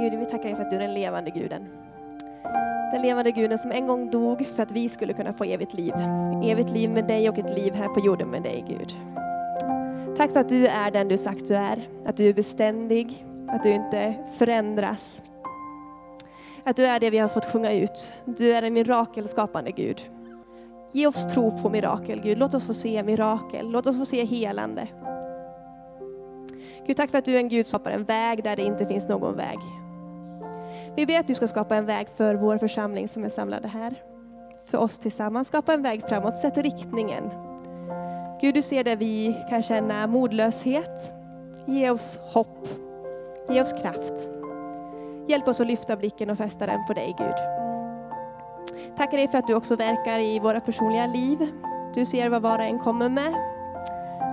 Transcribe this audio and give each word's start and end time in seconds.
Gud, 0.00 0.18
vi 0.18 0.26
tackar 0.26 0.44
dig 0.44 0.54
för 0.54 0.62
att 0.62 0.70
du 0.70 0.76
är 0.76 0.80
den 0.80 0.94
levande 0.94 1.30
guden. 1.30 1.68
Den 2.92 3.02
levande 3.02 3.30
guden 3.30 3.58
som 3.58 3.72
en 3.72 3.86
gång 3.86 4.10
dog 4.10 4.46
för 4.46 4.62
att 4.62 4.72
vi 4.72 4.88
skulle 4.88 5.12
kunna 5.12 5.32
få 5.32 5.44
evigt 5.44 5.74
liv. 5.74 5.94
Evigt 6.44 6.70
liv 6.70 6.90
med 6.90 7.06
dig 7.06 7.28
och 7.28 7.38
ett 7.38 7.54
liv 7.54 7.74
här 7.74 7.88
på 7.88 8.00
jorden 8.00 8.28
med 8.28 8.42
dig 8.42 8.64
Gud. 8.68 8.98
Tack 10.16 10.32
för 10.32 10.40
att 10.40 10.48
du 10.48 10.66
är 10.66 10.90
den 10.90 11.08
du 11.08 11.18
sagt 11.18 11.48
du 11.48 11.56
är. 11.56 11.88
Att 12.04 12.16
du 12.16 12.28
är 12.28 12.34
beständig, 12.34 13.26
att 13.48 13.62
du 13.62 13.70
inte 13.70 14.14
förändras. 14.38 15.22
Att 16.64 16.76
du 16.76 16.86
är 16.86 17.00
det 17.00 17.10
vi 17.10 17.18
har 17.18 17.28
fått 17.28 17.52
sjunga 17.52 17.72
ut. 17.72 18.12
Du 18.24 18.52
är 18.52 18.62
en 18.62 18.74
mirakelskapande 18.74 19.70
Gud. 19.70 20.10
Ge 20.92 21.06
oss 21.06 21.34
tro 21.34 21.58
på 21.62 21.68
mirakel 21.68 22.20
Gud. 22.20 22.38
Låt 22.38 22.54
oss 22.54 22.64
få 22.64 22.74
se 22.74 23.02
mirakel. 23.02 23.70
Låt 23.70 23.86
oss 23.86 23.98
få 23.98 24.04
se 24.04 24.24
helande. 24.24 24.88
Gud, 26.86 26.96
tack 26.96 27.10
för 27.10 27.18
att 27.18 27.24
du 27.24 27.34
är 27.34 27.38
en 27.38 27.48
Gud 27.48 27.66
som 27.66 27.78
skapar 27.78 27.90
en 27.90 28.04
väg 28.04 28.44
där 28.44 28.56
det 28.56 28.62
inte 28.62 28.86
finns 28.86 29.08
någon 29.08 29.36
väg. 29.36 29.58
Vi 31.00 31.06
ber 31.06 31.18
att 31.18 31.26
du 31.26 31.34
ska 31.34 31.48
skapa 31.48 31.76
en 31.76 31.86
väg 31.86 32.08
för 32.08 32.34
vår 32.34 32.58
församling 32.58 33.08
som 33.08 33.24
är 33.24 33.28
samlade 33.28 33.68
här. 33.68 33.94
För 34.64 34.78
oss 34.78 34.98
tillsammans, 34.98 35.48
skapa 35.48 35.74
en 35.74 35.82
väg 35.82 36.02
framåt, 36.08 36.38
sätt 36.38 36.58
riktningen. 36.58 37.30
Gud, 38.40 38.54
du 38.54 38.62
ser 38.62 38.84
där 38.84 38.96
vi 38.96 39.36
kan 39.48 39.62
känna 39.62 40.06
modlöshet. 40.06 41.12
Ge 41.66 41.90
oss 41.90 42.18
hopp, 42.22 42.68
ge 43.48 43.62
oss 43.62 43.72
kraft. 43.72 44.30
Hjälp 45.28 45.48
oss 45.48 45.60
att 45.60 45.66
lyfta 45.66 45.96
blicken 45.96 46.30
och 46.30 46.38
fästa 46.38 46.66
den 46.66 46.86
på 46.86 46.92
dig 46.92 47.14
Gud. 47.18 47.36
Tackar 48.96 49.16
dig 49.16 49.28
för 49.28 49.38
att 49.38 49.46
du 49.46 49.54
också 49.54 49.76
verkar 49.76 50.18
i 50.18 50.38
våra 50.38 50.60
personliga 50.60 51.06
liv. 51.06 51.38
Du 51.94 52.06
ser 52.06 52.28
vad 52.28 52.42
var 52.42 52.58
och 52.58 52.64
en 52.64 52.78
kommer 52.78 53.08
med. 53.08 53.34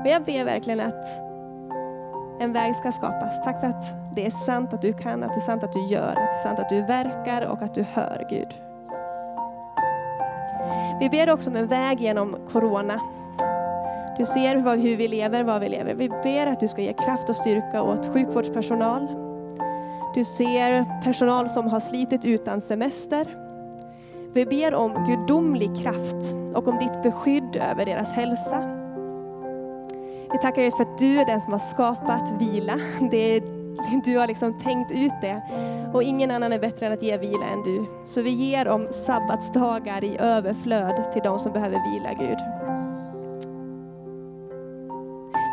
Och 0.01 0.11
jag 0.11 0.23
ber 0.23 0.45
verkligen 0.45 0.79
att 0.79 1.26
en 2.39 2.53
väg 2.53 2.75
ska 2.75 2.91
skapas. 2.91 3.43
Tack 3.43 3.59
för 3.59 3.67
att 3.67 3.93
det 4.15 4.25
är 4.25 4.31
sant 4.31 4.73
att 4.73 4.81
du 4.81 4.93
kan, 4.93 5.23
att 5.23 5.33
det 5.33 5.39
är 5.39 5.41
sant 5.41 5.63
att 5.63 5.73
du 5.73 5.85
gör, 5.85 6.09
att 6.09 6.15
det 6.15 6.37
är 6.37 6.43
sant 6.43 6.59
att 6.59 6.69
du 6.69 6.81
verkar 6.81 7.47
och 7.47 7.61
att 7.61 7.75
du 7.75 7.83
hör 7.93 8.27
Gud. 8.29 8.55
Vi 10.99 11.09
ber 11.09 11.33
också 11.33 11.49
om 11.49 11.55
en 11.55 11.67
väg 11.67 12.01
genom 12.01 12.35
Corona. 12.51 13.01
Du 14.17 14.25
ser 14.25 14.77
hur 14.77 14.97
vi 14.97 15.07
lever, 15.07 15.43
var 15.43 15.59
vi 15.59 15.69
lever. 15.69 15.93
Vi 15.93 16.09
ber 16.09 16.47
att 16.47 16.59
du 16.59 16.67
ska 16.67 16.81
ge 16.81 16.93
kraft 16.93 17.29
och 17.29 17.35
styrka 17.35 17.83
åt 17.83 18.13
sjukvårdspersonal. 18.13 19.07
Du 20.15 20.25
ser 20.25 21.01
personal 21.03 21.49
som 21.49 21.67
har 21.67 21.79
slitit 21.79 22.25
utan 22.25 22.61
semester. 22.61 23.27
Vi 24.33 24.45
ber 24.45 24.73
om 24.73 25.05
gudomlig 25.05 25.77
kraft 25.77 26.33
och 26.53 26.67
om 26.67 26.79
ditt 26.79 27.03
beskydd 27.03 27.55
över 27.55 27.85
deras 27.85 28.11
hälsa. 28.11 28.76
Vi 30.31 30.37
tackar 30.37 30.61
dig 30.61 30.71
för 30.71 30.83
att 30.83 30.97
du 30.97 31.19
är 31.19 31.25
den 31.25 31.41
som 31.41 31.53
har 31.53 31.59
skapat 31.59 32.41
vila. 32.41 32.79
Det 33.11 33.35
är, 33.35 33.41
du 34.03 34.17
har 34.17 34.27
liksom 34.27 34.59
tänkt 34.59 34.91
ut 34.91 35.13
det. 35.21 35.41
Och 35.93 36.03
ingen 36.03 36.31
annan 36.31 36.53
är 36.53 36.59
bättre 36.59 36.85
än 36.85 36.93
att 36.93 37.03
ge 37.03 37.17
vila 37.17 37.45
än 37.45 37.63
du. 37.63 37.85
Så 38.03 38.21
vi 38.21 38.29
ger 38.29 38.67
om 38.67 38.87
sabbatsdagar 38.91 40.03
i 40.03 40.17
överflöd 40.19 41.11
till 41.11 41.21
de 41.21 41.39
som 41.39 41.53
behöver 41.53 41.91
vila, 41.91 42.13
Gud. 42.13 42.37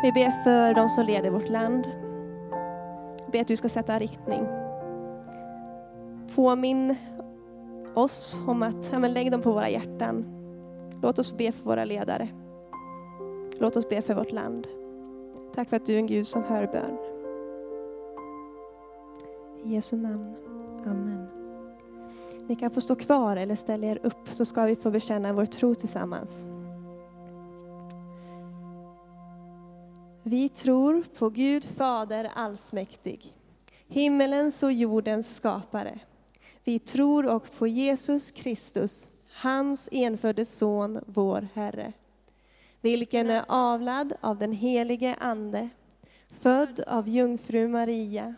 Vi 0.03 0.11
ber 0.11 0.43
för 0.43 0.73
de 0.73 0.89
som 0.89 1.05
leder 1.05 1.29
vårt 1.29 1.49
land. 1.49 1.87
Vi 3.25 3.31
ber 3.31 3.41
att 3.41 3.47
du 3.47 3.57
ska 3.57 3.69
sätta 3.69 3.99
riktning. 3.99 4.47
Påminn 6.35 6.95
oss 7.93 8.41
om 8.47 8.63
att 8.63 8.91
ja, 8.91 8.99
lägg 8.99 9.31
dem 9.31 9.41
på 9.41 9.51
våra 9.51 9.69
hjärtan. 9.69 10.25
Låt 11.01 11.19
oss 11.19 11.37
be 11.37 11.51
för 11.51 11.63
våra 11.63 11.85
ledare. 11.85 12.27
Låt 13.59 13.75
oss 13.75 13.89
be 13.89 14.01
för 14.01 14.13
vårt 14.13 14.31
land. 14.31 14.67
Tack 15.55 15.69
för 15.69 15.77
att 15.77 15.85
du 15.85 15.93
är 15.93 15.99
en 15.99 16.07
Gud 16.07 16.27
som 16.27 16.43
hör 16.43 16.67
bön. 16.67 16.97
I 19.63 19.73
Jesu 19.73 19.95
namn. 19.95 20.35
Amen. 20.85 21.27
Ni 22.47 22.55
kan 22.55 22.71
få 22.71 22.81
stå 22.81 22.95
kvar 22.95 23.37
eller 23.37 23.55
ställa 23.55 23.87
er 23.87 23.99
upp 24.03 24.27
så 24.29 24.45
ska 24.45 24.63
vi 24.63 24.75
få 24.75 24.91
bekänna 24.91 25.33
vår 25.33 25.45
tro 25.45 25.75
tillsammans. 25.75 26.45
Vi 30.23 30.49
tror 30.49 31.03
på 31.19 31.29
Gud 31.29 31.65
Fader 31.65 32.31
allsmäktig, 32.35 33.33
himmelens 33.87 34.63
och 34.63 34.73
jordens 34.73 35.35
skapare. 35.35 35.99
Vi 36.63 36.79
tror 36.79 37.35
och 37.35 37.57
på 37.57 37.67
Jesus 37.67 38.31
Kristus, 38.31 39.09
hans 39.41 39.89
enfödde 39.91 40.45
son, 40.45 40.99
vår 41.05 41.47
Herre 41.53 41.93
vilken 42.85 43.29
är 43.29 43.45
avlad 43.47 44.13
av 44.21 44.37
den 44.37 44.51
helige 44.51 45.15
Ande, 45.19 45.69
född 46.27 46.79
av 46.79 47.09
jungfru 47.09 47.67
Maria, 47.67 48.35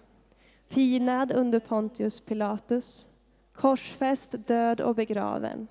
pinad 0.69 1.31
under 1.31 1.59
Pontius 1.59 2.21
Pilatus, 2.21 3.11
korsfäst, 3.53 4.47
död 4.47 4.81
och 4.81 4.95
begraven, 4.95 5.67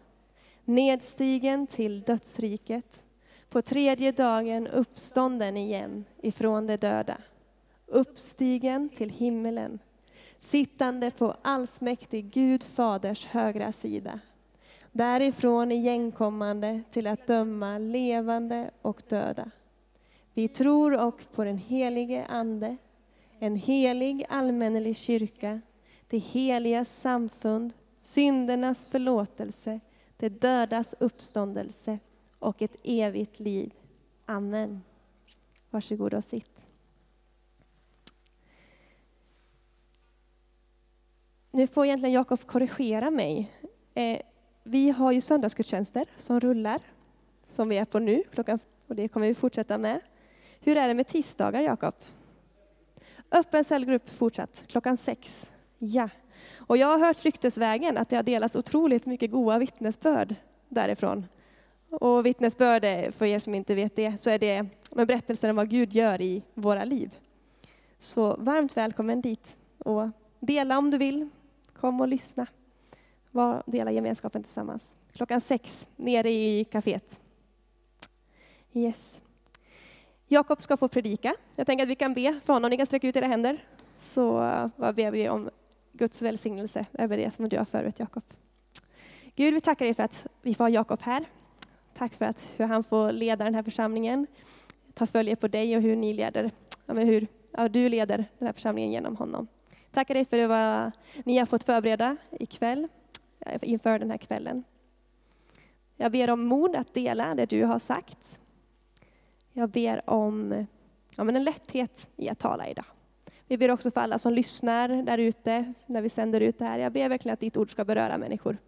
nedstigen 0.64 1.66
till 1.66 2.02
dödsriket, 2.02 3.04
på 3.48 3.62
tredje 3.62 4.12
dagen 4.12 4.66
uppstånden 4.66 5.56
igen 5.56 6.04
ifrån 6.22 6.66
de 6.66 6.76
döda, 6.76 7.16
uppstigen 7.86 8.88
till 8.88 9.10
himmelen, 9.10 9.78
sittande 10.38 11.10
på 11.10 11.36
allsmäktig 11.42 12.30
Gud 12.30 12.64
Faders 12.64 13.26
högra 13.26 13.72
sida, 13.72 14.20
därifrån 14.96 15.72
igenkommande 15.72 16.82
till 16.90 17.06
att 17.06 17.26
döma 17.26 17.78
levande 17.78 18.70
och 18.82 19.02
döda. 19.08 19.50
Vi 20.34 20.48
tror 20.48 21.06
och 21.06 21.22
på 21.34 21.44
den 21.44 21.58
helige 21.58 22.24
Ande, 22.24 22.76
en 23.38 23.56
helig 23.56 24.24
allmännelig 24.28 24.96
kyrka, 24.96 25.60
det 26.08 26.18
heliga 26.18 26.84
samfund, 26.84 27.72
syndernas 27.98 28.86
förlåtelse, 28.86 29.80
det 30.16 30.28
dödas 30.28 30.94
uppståndelse 31.00 31.98
och 32.38 32.62
ett 32.62 32.76
evigt 32.84 33.40
liv. 33.40 33.72
Amen. 34.26 34.82
Varsågod 35.70 36.14
och 36.14 36.24
sitt. 36.24 36.68
Nu 41.50 41.66
får 41.66 41.84
egentligen 41.84 42.12
Jakob 42.12 42.46
korrigera 42.46 43.10
mig. 43.10 43.52
Eh, 43.94 44.20
vi 44.68 44.90
har 44.90 45.12
ju 45.12 45.20
söndagsgudstjänster 45.20 46.06
som 46.16 46.40
rullar, 46.40 46.80
som 47.46 47.68
vi 47.68 47.78
är 47.78 47.84
på 47.84 47.98
nu, 47.98 48.22
klockan, 48.32 48.58
och 48.86 48.96
det 48.96 49.08
kommer 49.08 49.26
vi 49.26 49.34
fortsätta 49.34 49.78
med. 49.78 50.00
Hur 50.60 50.76
är 50.76 50.88
det 50.88 50.94
med 50.94 51.06
tisdagar, 51.06 51.60
Jakob? 51.60 51.94
Öppen 53.30 53.64
cellgrupp 53.64 54.08
fortsatt, 54.08 54.64
klockan 54.66 54.96
sex. 54.96 55.52
Ja. 55.78 56.08
Och 56.56 56.76
jag 56.76 56.86
har 56.86 56.98
hört 57.06 57.24
ryktesvägen 57.24 57.96
att 57.96 58.08
det 58.08 58.16
har 58.16 58.22
delats 58.22 58.56
otroligt 58.56 59.06
mycket 59.06 59.30
goda 59.30 59.58
vittnesbörd 59.58 60.34
därifrån. 60.68 61.26
Och 61.90 62.26
vittnesbörd, 62.26 62.84
eh, 62.84 63.10
för 63.10 63.26
er 63.26 63.38
som 63.38 63.54
inte 63.54 63.74
vet 63.74 63.96
det, 63.96 64.20
så 64.20 64.30
är 64.30 64.38
det 64.38 64.66
med 64.92 65.06
berättelser 65.06 65.50
om 65.50 65.56
vad 65.56 65.70
Gud 65.70 65.92
gör 65.92 66.20
i 66.20 66.42
våra 66.54 66.84
liv. 66.84 67.18
Så 67.98 68.36
varmt 68.36 68.76
välkommen 68.76 69.20
dit 69.20 69.56
och 69.78 70.08
dela 70.40 70.78
om 70.78 70.90
du 70.90 70.98
vill. 70.98 71.28
Kom 71.72 72.00
och 72.00 72.08
lyssna 72.08 72.46
var, 73.36 73.62
dela 73.66 73.90
gemenskapen 73.90 74.42
tillsammans. 74.42 74.96
Klockan 75.12 75.40
sex, 75.40 75.88
nere 75.96 76.30
i 76.30 76.64
kaféet. 76.64 77.20
Yes. 78.72 79.22
Jakob 80.28 80.62
ska 80.62 80.76
få 80.76 80.88
predika. 80.88 81.34
Jag 81.56 81.66
tänker 81.66 81.82
att 81.82 81.90
vi 81.90 81.94
kan 81.94 82.14
be 82.14 82.40
för 82.44 82.52
honom. 82.52 82.70
Ni 82.70 82.76
kan 82.76 82.86
sträcka 82.86 83.08
ut 83.08 83.16
era 83.16 83.26
händer. 83.26 83.64
Så 83.96 84.42
eh, 84.42 84.68
vad 84.76 84.94
ber 84.94 85.10
vi 85.10 85.28
om 85.28 85.50
Guds 85.92 86.22
välsignelse 86.22 86.86
över 86.92 87.16
det 87.16 87.34
som 87.34 87.48
du 87.48 87.58
har 87.58 87.64
förut, 87.64 87.98
Jakob. 87.98 88.22
Gud, 89.36 89.54
vi 89.54 89.60
tackar 89.60 89.84
dig 89.84 89.94
för 89.94 90.02
att 90.02 90.26
vi 90.42 90.54
får 90.54 90.64
ha 90.64 90.68
Jakob 90.68 91.02
här. 91.02 91.24
Tack 91.94 92.14
för 92.14 92.24
att 92.24 92.54
hur 92.56 92.64
han 92.64 92.84
får 92.84 93.12
leda 93.12 93.44
den 93.44 93.54
här 93.54 93.62
församlingen. 93.62 94.26
Ta 94.94 95.06
följe 95.06 95.36
på 95.36 95.48
dig 95.48 95.76
och 95.76 95.82
hur 95.82 95.96
ni 95.96 96.12
leder, 96.12 96.50
ja, 96.86 96.94
hur 96.94 97.26
ja, 97.50 97.68
du 97.68 97.88
leder 97.88 98.16
den 98.38 98.46
här 98.46 98.52
församlingen 98.52 98.92
genom 98.92 99.16
honom. 99.16 99.46
Tackar 99.92 100.14
dig 100.14 100.24
för 100.24 100.46
vad 100.46 100.92
ni 101.24 101.38
har 101.38 101.46
fått 101.46 101.64
förbereda 101.64 102.16
ikväll 102.30 102.88
inför 103.62 103.98
den 103.98 104.10
här 104.10 104.18
kvällen. 104.18 104.64
Jag 105.96 106.12
ber 106.12 106.30
om 106.30 106.44
mod 106.44 106.76
att 106.76 106.94
dela 106.94 107.34
det 107.34 107.46
du 107.46 107.64
har 107.64 107.78
sagt. 107.78 108.40
Jag 109.52 109.70
ber 109.70 110.10
om 110.10 110.66
ja, 111.16 111.24
men 111.24 111.36
en 111.36 111.44
lätthet 111.44 112.10
i 112.16 112.28
att 112.28 112.38
tala 112.38 112.68
idag. 112.68 112.84
Vi 113.48 113.58
ber 113.58 113.70
också 113.70 113.90
för 113.90 114.00
alla 114.00 114.18
som 114.18 114.32
lyssnar 114.32 114.88
där 114.88 115.18
ute 115.18 115.72
när 115.86 116.02
vi 116.02 116.08
sänder 116.08 116.40
ut 116.40 116.58
det 116.58 116.64
här. 116.64 116.78
Jag 116.78 116.92
ber 116.92 117.08
verkligen 117.08 117.32
att 117.32 117.40
ditt 117.40 117.56
ord 117.56 117.70
ska 117.70 117.84
beröra 117.84 118.18
människor. 118.18 118.58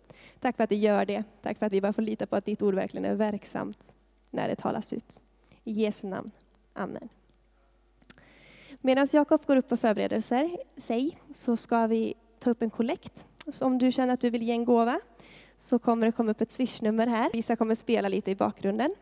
Tack 0.40 0.56
för 0.56 0.64
att 0.64 0.70
det 0.70 0.76
gör 0.76 1.06
det. 1.06 1.24
Tack 1.42 1.58
för 1.58 1.66
att 1.66 1.72
vi 1.72 1.80
bara 1.80 1.92
får 1.92 2.02
lita 2.02 2.26
på 2.26 2.36
att 2.36 2.44
ditt 2.44 2.62
ord 2.62 2.74
verkligen 2.74 3.04
är 3.04 3.14
verksamt 3.14 3.94
när 4.30 4.48
det 4.48 4.56
talas 4.56 4.92
ut. 4.92 5.22
I 5.64 5.72
Jesu 5.72 6.08
namn. 6.08 6.30
Amen. 6.72 7.08
Medan 8.80 9.08
Jakob 9.12 9.46
går 9.46 9.56
upp 9.56 9.72
och 9.72 9.80
förbereder 9.80 10.20
sig 10.20 11.18
så 11.30 11.56
ska 11.56 11.86
vi 11.86 12.14
ta 12.38 12.50
upp 12.50 12.62
en 12.62 12.70
kollekt 12.70 13.26
så 13.50 13.66
om 13.66 13.78
du 13.78 13.92
känner 13.92 14.14
att 14.14 14.20
du 14.20 14.30
vill 14.30 14.42
ge 14.42 14.52
en 14.52 14.64
gåva 14.64 15.00
så 15.56 15.78
kommer 15.78 16.06
det 16.06 16.12
komma 16.12 16.30
upp 16.30 16.40
ett 16.40 16.50
swishnummer 16.50 17.06
här. 17.06 17.30
Lisa 17.32 17.56
kommer 17.56 17.74
spela 17.74 18.08
lite 18.08 18.30
i 18.30 18.34
bakgrunden. 18.34 18.94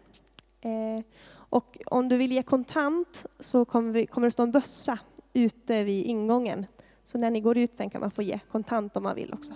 Eh, 0.61 1.05
och 1.35 1.79
om 1.87 2.09
du 2.09 2.17
vill 2.17 2.33
ge 2.33 2.43
kontant 2.43 3.27
så 3.41 3.65
kommer, 3.65 3.93
vi, 3.93 4.07
kommer 4.07 4.27
det 4.27 4.31
stå 4.31 4.43
en 4.43 4.51
bössa 4.51 4.99
ute 5.33 5.85
vid 5.85 6.07
ingången 6.07 6.67
Så 7.05 7.19
när 7.19 7.31
ni 7.31 7.41
går 7.41 7.59
ut 7.59 7.77
sen 7.77 7.91
kan 7.91 8.01
man 8.01 8.11
få 8.11 8.23
ge 8.23 8.39
kontant 8.53 8.97
om 8.97 9.03
man 9.03 9.17
vill 9.17 9.33
också. 9.33 9.53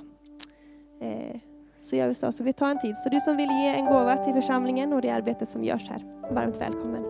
Eh, 1.01 1.41
så 1.79 1.97
gör 1.97 2.09
vi 2.09 2.15
så, 2.15 2.33
så 2.33 2.45
vi 2.45 2.53
tar 2.53 2.71
en 2.71 2.81
tid. 2.81 2.97
Så 2.97 3.09
du 3.09 3.21
som 3.21 3.37
vill 3.37 3.51
ge 3.51 3.69
en 3.69 3.87
gåva 3.87 4.25
till 4.25 4.35
församlingen 4.35 4.93
och 4.93 5.03
det 5.03 5.11
arbete 5.11 5.47
som 5.47 5.65
görs 5.65 5.89
här, 5.89 6.05
varmt 6.31 6.57
välkommen. 6.57 7.03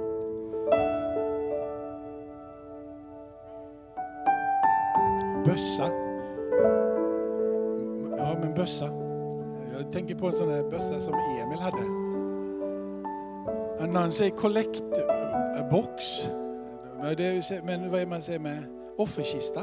Bössa. 5.44 6.00
Ja, 8.31 8.37
men 8.41 8.55
bössa. 8.55 8.88
Jag 9.79 9.93
tänker 9.93 10.15
på 10.15 10.27
en 10.27 10.32
sån 10.32 10.50
här 10.50 10.71
bössa 10.71 11.00
som 11.00 11.15
Emil 11.15 11.59
hade. 11.59 11.82
Någon 13.87 13.93
säger 13.94 14.11
säger 14.11 14.31
kollektbox, 14.31 15.94
men 17.65 17.91
vad 17.91 18.00
är 18.00 18.06
man 18.06 18.23
säger 18.23 18.38
med 18.38 18.65
offerkista? 18.97 19.62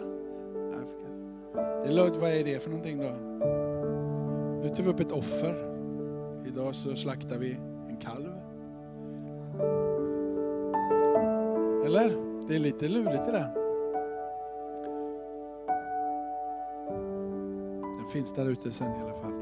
Det 1.86 1.92
låter, 1.92 2.20
vad 2.20 2.30
är 2.30 2.44
det 2.44 2.64
för 2.64 2.70
någonting 2.70 2.98
då? 2.98 3.10
Nu 4.64 4.70
tar 4.76 4.84
vi 4.84 4.90
upp 4.90 5.00
ett 5.00 5.12
offer. 5.12 5.56
Idag 6.48 6.76
så 6.76 6.96
slaktar 6.96 7.38
vi 7.38 7.58
en 7.90 7.98
kalv. 7.98 8.32
Eller? 11.86 12.12
Det 12.48 12.56
är 12.56 12.60
lite 12.60 12.88
lurigt 12.88 13.26
det 13.26 13.32
där. 13.32 13.57
Finns 18.14 18.34
där 18.34 18.50
ute 18.50 18.72
sen 18.72 18.92
i 18.92 19.02
alla 19.02 19.14
fall. 19.22 19.34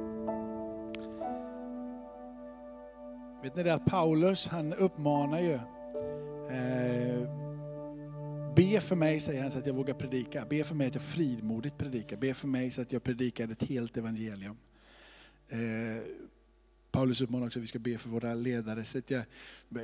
Vet 3.44 3.56
ni 3.56 3.64
det 3.64 3.74
att 3.74 3.86
Paulus 3.86 4.48
han 4.48 4.74
uppmanar 4.74 5.40
ju 5.40 5.54
eh, 6.50 7.30
Be 8.56 8.82
för 8.82 8.96
mig, 8.96 9.20
säger 9.20 9.42
han, 9.42 9.52
så 9.52 9.60
att 9.60 9.66
jag 9.66 9.74
vågar 9.74 9.94
predika. 9.94 10.46
Be 10.46 10.64
för 10.64 10.76
mig 10.76 10.88
att 10.88 10.94
jag 10.94 11.04
frimodigt 11.04 11.78
predikar. 11.78 12.18
Be 12.18 12.34
för 12.34 12.48
mig 12.48 12.72
så 12.72 12.82
att 12.82 12.92
jag 12.92 13.04
predikar 13.04 13.52
ett 13.52 13.64
helt 13.64 13.98
evangelium. 13.98 14.58
Eh, 15.50 15.60
Paulus 16.92 17.22
uppmanar 17.22 17.46
också 17.46 17.60
att 17.60 17.64
vi 17.64 17.68
ska 17.68 17.80
be 17.80 17.98
för 17.98 18.10
våra 18.10 18.34
ledare. 18.34 18.84
Så 18.84 19.02
jag, 19.08 19.24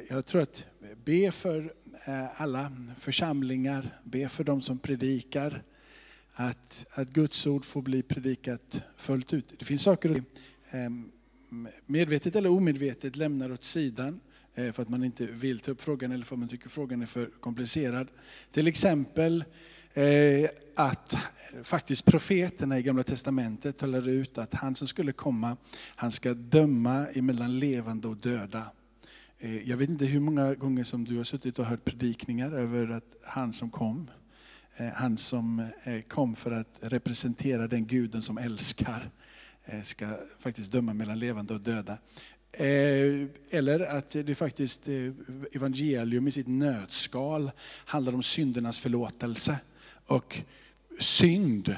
jag 0.10 0.26
tror 0.26 0.42
att 0.42 0.66
be 1.04 1.32
för 1.32 1.74
eh, 2.06 2.42
alla 2.42 2.72
församlingar, 2.98 4.00
be 4.04 4.30
för 4.30 4.44
de 4.44 4.62
som 4.62 4.78
predikar. 4.78 5.64
Att, 6.34 6.86
att 6.94 7.10
Guds 7.10 7.48
ord 7.48 7.66
får 7.66 7.82
bli 7.82 8.04
predikat 8.04 8.82
fullt 8.98 9.34
ut. 9.34 9.56
Det 9.60 9.66
finns 9.66 9.82
saker 9.82 10.24
eh, 10.72 10.90
medvetet 11.86 12.36
eller 12.36 12.50
omedvetet 12.50 13.16
lämnar 13.16 13.52
åt 13.52 13.64
sidan 13.64 14.20
eh, 14.56 14.72
för 14.72 14.82
att 14.84 14.90
man 14.90 15.04
inte 15.04 15.26
vill 15.26 15.60
ta 15.60 15.72
upp 15.72 15.82
frågan 15.82 16.12
eller 16.12 16.26
för 16.26 16.36
att 16.36 16.40
man 16.40 16.50
tycker 16.50 16.70
frågan 16.70 17.02
är 17.02 17.06
för 17.06 17.30
komplicerad. 17.40 18.08
Till 18.52 18.68
exempel 18.68 19.44
eh, 19.94 20.50
att 20.76 21.18
faktiskt 21.64 22.06
profeterna 22.06 22.80
i 22.80 22.84
Gamla 22.84 23.04
Testamentet 23.04 23.78
talar 23.78 24.10
ut 24.10 24.38
att 24.38 24.54
han 24.54 24.76
som 24.76 24.88
skulle 24.88 25.12
komma, 25.12 25.58
han 25.96 26.12
ska 26.12 26.34
döma 26.34 27.08
emellan 27.08 27.60
levande 27.60 28.08
och 28.08 28.18
döda. 28.18 28.66
Eh, 29.40 29.70
jag 29.70 29.78
vet 29.78 29.90
inte 29.90 30.06
hur 30.06 30.20
många 30.20 30.56
gånger 30.56 30.84
som 30.84 31.06
du 31.06 31.18
har 31.18 31.24
suttit 31.24 31.60
och 31.60 31.66
hört 31.66 31.86
predikningar 31.86 32.52
över 32.52 32.90
att 32.90 33.16
han 33.24 33.54
som 33.54 33.70
kom, 33.70 34.08
Eh, 34.78 34.88
han 34.94 35.18
som 35.18 35.60
eh, 35.84 36.02
kom 36.02 36.36
för 36.36 36.52
att 36.52 36.80
representera 36.82 37.68
den 37.68 37.86
guden 37.86 38.22
som 38.22 38.38
älskar, 38.38 39.10
eh, 39.66 39.82
ska 39.82 40.08
faktiskt 40.40 40.72
döma 40.72 40.94
mellan 40.94 41.20
levande 41.20 41.54
och 41.54 41.62
döda. 41.62 41.98
Eller 42.54 43.80
att 43.80 44.12
det 44.12 44.36
faktiskt 44.36 44.88
evangelium 45.52 46.28
i 46.28 46.32
sitt 46.32 46.48
nötskal 46.48 47.52
handlar 47.86 48.14
om 48.14 48.24
syndernas 48.24 48.80
förlåtelse. 48.80 49.60
Och 50.06 50.42
synd 51.00 51.76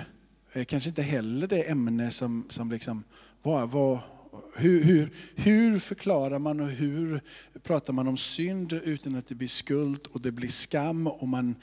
är 0.53 0.63
kanske 0.63 0.89
inte 0.89 1.01
heller 1.01 1.47
det 1.47 1.63
ämne 1.63 2.11
som, 2.11 2.45
som 2.49 2.71
liksom, 2.71 3.03
vad, 3.41 3.69
vad, 3.69 3.99
hur, 4.55 4.83
hur, 4.83 5.13
hur 5.35 5.79
förklarar 5.79 6.39
man 6.39 6.59
och 6.59 6.69
hur 6.69 7.21
pratar 7.63 7.93
man 7.93 8.07
om 8.07 8.17
synd 8.17 8.73
utan 8.73 9.15
att 9.15 9.27
det 9.27 9.35
blir 9.35 9.47
skuld 9.47 10.07
och 10.11 10.21
det 10.21 10.31
blir 10.31 10.49
skam 10.49 11.07
och 11.07 11.27
man 11.27 11.55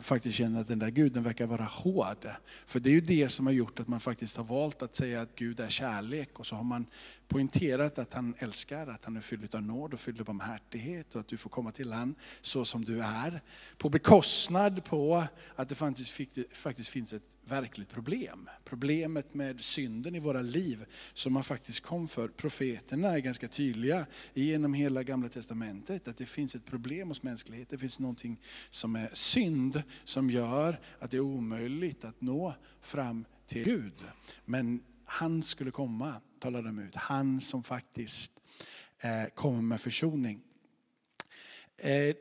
faktiskt 0.00 0.36
känner 0.36 0.60
att 0.60 0.68
den 0.68 0.78
där 0.78 0.90
guden 0.90 1.22
verkar 1.22 1.46
vara 1.46 1.64
hård. 1.64 2.26
För 2.66 2.80
det 2.80 2.90
är 2.90 2.94
ju 2.94 3.00
det 3.00 3.28
som 3.28 3.46
har 3.46 3.52
gjort 3.52 3.80
att 3.80 3.88
man 3.88 4.00
faktiskt 4.00 4.36
har 4.36 4.44
valt 4.44 4.82
att 4.82 4.94
säga 4.94 5.20
att 5.20 5.34
Gud 5.34 5.60
är 5.60 5.68
kärlek 5.68 6.38
och 6.38 6.46
så 6.46 6.56
har 6.56 6.64
man 6.64 6.86
poängterat 7.32 7.98
att 7.98 8.14
han 8.14 8.34
älskar, 8.38 8.86
att 8.86 9.04
han 9.04 9.16
är 9.16 9.20
fylld 9.20 9.54
av 9.54 9.62
nåd 9.62 9.94
och 9.94 10.00
fylld 10.00 10.20
av 10.20 10.26
barmhärtighet 10.26 11.14
och 11.14 11.20
att 11.20 11.28
du 11.28 11.36
får 11.36 11.50
komma 11.50 11.72
till 11.72 11.92
han 11.92 12.14
så 12.40 12.64
som 12.64 12.84
du 12.84 13.02
är. 13.02 13.40
På 13.78 13.88
bekostnad 13.88 14.84
på 14.84 15.24
att 15.56 15.68
det 15.68 15.74
faktiskt, 15.74 16.88
finns 16.88 17.12
ett 17.12 17.22
verkligt 17.44 17.88
problem. 17.88 18.48
Problemet 18.64 19.34
med 19.34 19.60
synden 19.60 20.14
i 20.14 20.18
våra 20.18 20.42
liv 20.42 20.84
som 21.14 21.32
man 21.32 21.44
faktiskt 21.44 21.80
kom 21.80 22.08
för. 22.08 22.28
Profeterna 22.28 23.08
är 23.08 23.18
ganska 23.18 23.48
tydliga 23.48 24.06
genom 24.34 24.74
hela 24.74 25.02
gamla 25.02 25.28
testamentet 25.28 26.08
att 26.08 26.16
det 26.16 26.26
finns 26.26 26.54
ett 26.54 26.66
problem 26.66 27.08
hos 27.08 27.22
mänskligheten. 27.22 27.76
Det 27.76 27.80
finns 27.80 28.00
någonting 28.00 28.40
som 28.70 28.96
är 28.96 29.10
synd 29.12 29.81
som 30.04 30.30
gör 30.30 30.80
att 30.98 31.10
det 31.10 31.16
är 31.16 31.20
omöjligt 31.20 32.04
att 32.04 32.20
nå 32.20 32.54
fram 32.80 33.24
till 33.46 33.64
Gud. 33.64 34.04
Men 34.44 34.82
han 35.04 35.42
skulle 35.42 35.70
komma, 35.70 36.14
talar 36.40 36.62
de 36.62 36.78
ut. 36.78 36.94
Han 36.94 37.40
som 37.40 37.62
faktiskt 37.62 38.42
eh, 39.00 39.24
kommer 39.34 39.62
med 39.62 39.80
försoning. 39.80 40.40
Eh, 41.76 42.16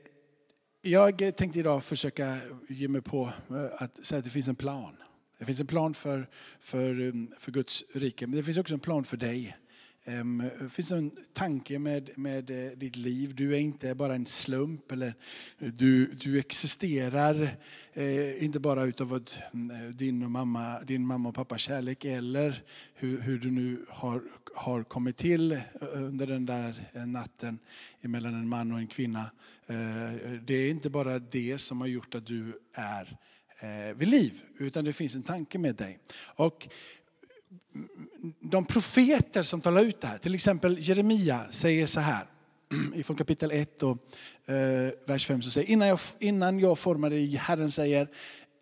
jag 0.81 1.36
tänkte 1.36 1.60
idag 1.60 1.84
försöka 1.84 2.38
ge 2.69 2.88
mig 2.88 3.02
på 3.02 3.34
eh, 3.50 3.84
att 3.84 4.06
säga 4.06 4.19
att 4.19 4.25
det 4.25 4.30
finns 4.30 4.48
en 4.48 4.56
plan. 4.56 4.96
Det 5.38 5.46
finns 5.46 5.60
en 5.60 5.68
plan 5.68 5.94
för, 5.94 6.30
för, 6.60 7.13
för 7.40 7.52
Guds 7.52 7.84
rike, 7.94 8.28
men 8.28 8.38
det 8.38 8.44
finns 8.44 8.58
också 8.58 8.74
en 8.74 8.80
plan 8.80 9.04
för 9.04 9.18
dig. 9.18 9.58
Ehm, 10.06 10.44
det 10.59 10.69
finns 10.69 10.92
en 10.92 11.12
tanke 11.33 11.80
med, 11.80 12.09
med 12.15 12.50
eh, 12.50 12.71
ditt 12.71 12.95
liv. 12.95 13.36
Du 13.36 13.56
är 13.56 13.59
inte 13.59 13.95
bara 13.95 14.15
en 14.15 14.25
slump. 14.25 14.92
Eller 14.92 15.13
eh, 15.59 15.68
du, 15.68 16.06
du 16.06 16.39
existerar 16.39 17.57
eh, 17.94 18.44
inte 18.44 18.59
bara 18.59 18.83
utav 18.83 19.25
mm, 19.53 19.98
din, 19.98 20.24
och 20.24 20.31
mamma, 20.31 20.80
din 20.80 21.06
mamma 21.06 21.30
och 21.30 21.36
pappas 21.36 21.62
kärlek 21.62 22.06
eller 22.06 22.63
hur, 22.94 23.21
hur 23.21 23.39
du 23.39 23.51
nu 23.51 23.86
har, 23.89 24.21
har 24.56 24.83
kommit 24.83 25.18
till 25.18 25.62
under 25.94 26.27
den 26.27 26.45
där 26.45 27.06
natten 27.06 27.59
mellan 28.01 28.33
en 28.33 28.50
man 28.50 28.71
och 28.71 28.80
en 28.80 28.88
kvinna. 28.88 29.31
Det 30.46 30.53
är 30.53 30.70
inte 30.70 30.89
bara 30.89 31.20
det 31.20 31.58
som 31.58 31.81
har 31.81 31.88
gjort 31.88 32.15
att 32.15 32.25
du 32.25 32.60
är 32.74 33.17
vid 33.93 34.08
liv, 34.08 34.41
utan 34.58 34.86
det 34.86 34.93
finns 34.93 35.15
en 35.15 35.24
tanke 35.24 35.58
med 35.58 35.75
dig. 35.75 36.00
Och 36.36 36.67
de 38.39 38.65
profeter 38.65 39.43
som 39.43 39.62
talar 39.62 39.81
ut 39.81 40.01
det 40.01 40.08
här, 40.08 40.17
till 40.17 40.36
exempel 40.36 40.77
Jeremia 40.79 41.41
säger 41.51 41.86
så 41.86 42.00
här, 42.00 42.25
ifrån 42.96 43.17
kapitel 43.17 43.51
1 43.51 43.84
och 43.84 43.98
eh, 44.46 44.91
vers 45.05 45.27
5, 45.27 45.41
så 45.41 45.51
säger 45.51 45.70
innan 45.70 45.88
jag, 45.88 46.00
innan 46.20 46.60
jag 46.60 46.79
formade 46.79 47.15
dig, 47.15 47.36
Herren 47.36 47.72
säger, 47.72 48.08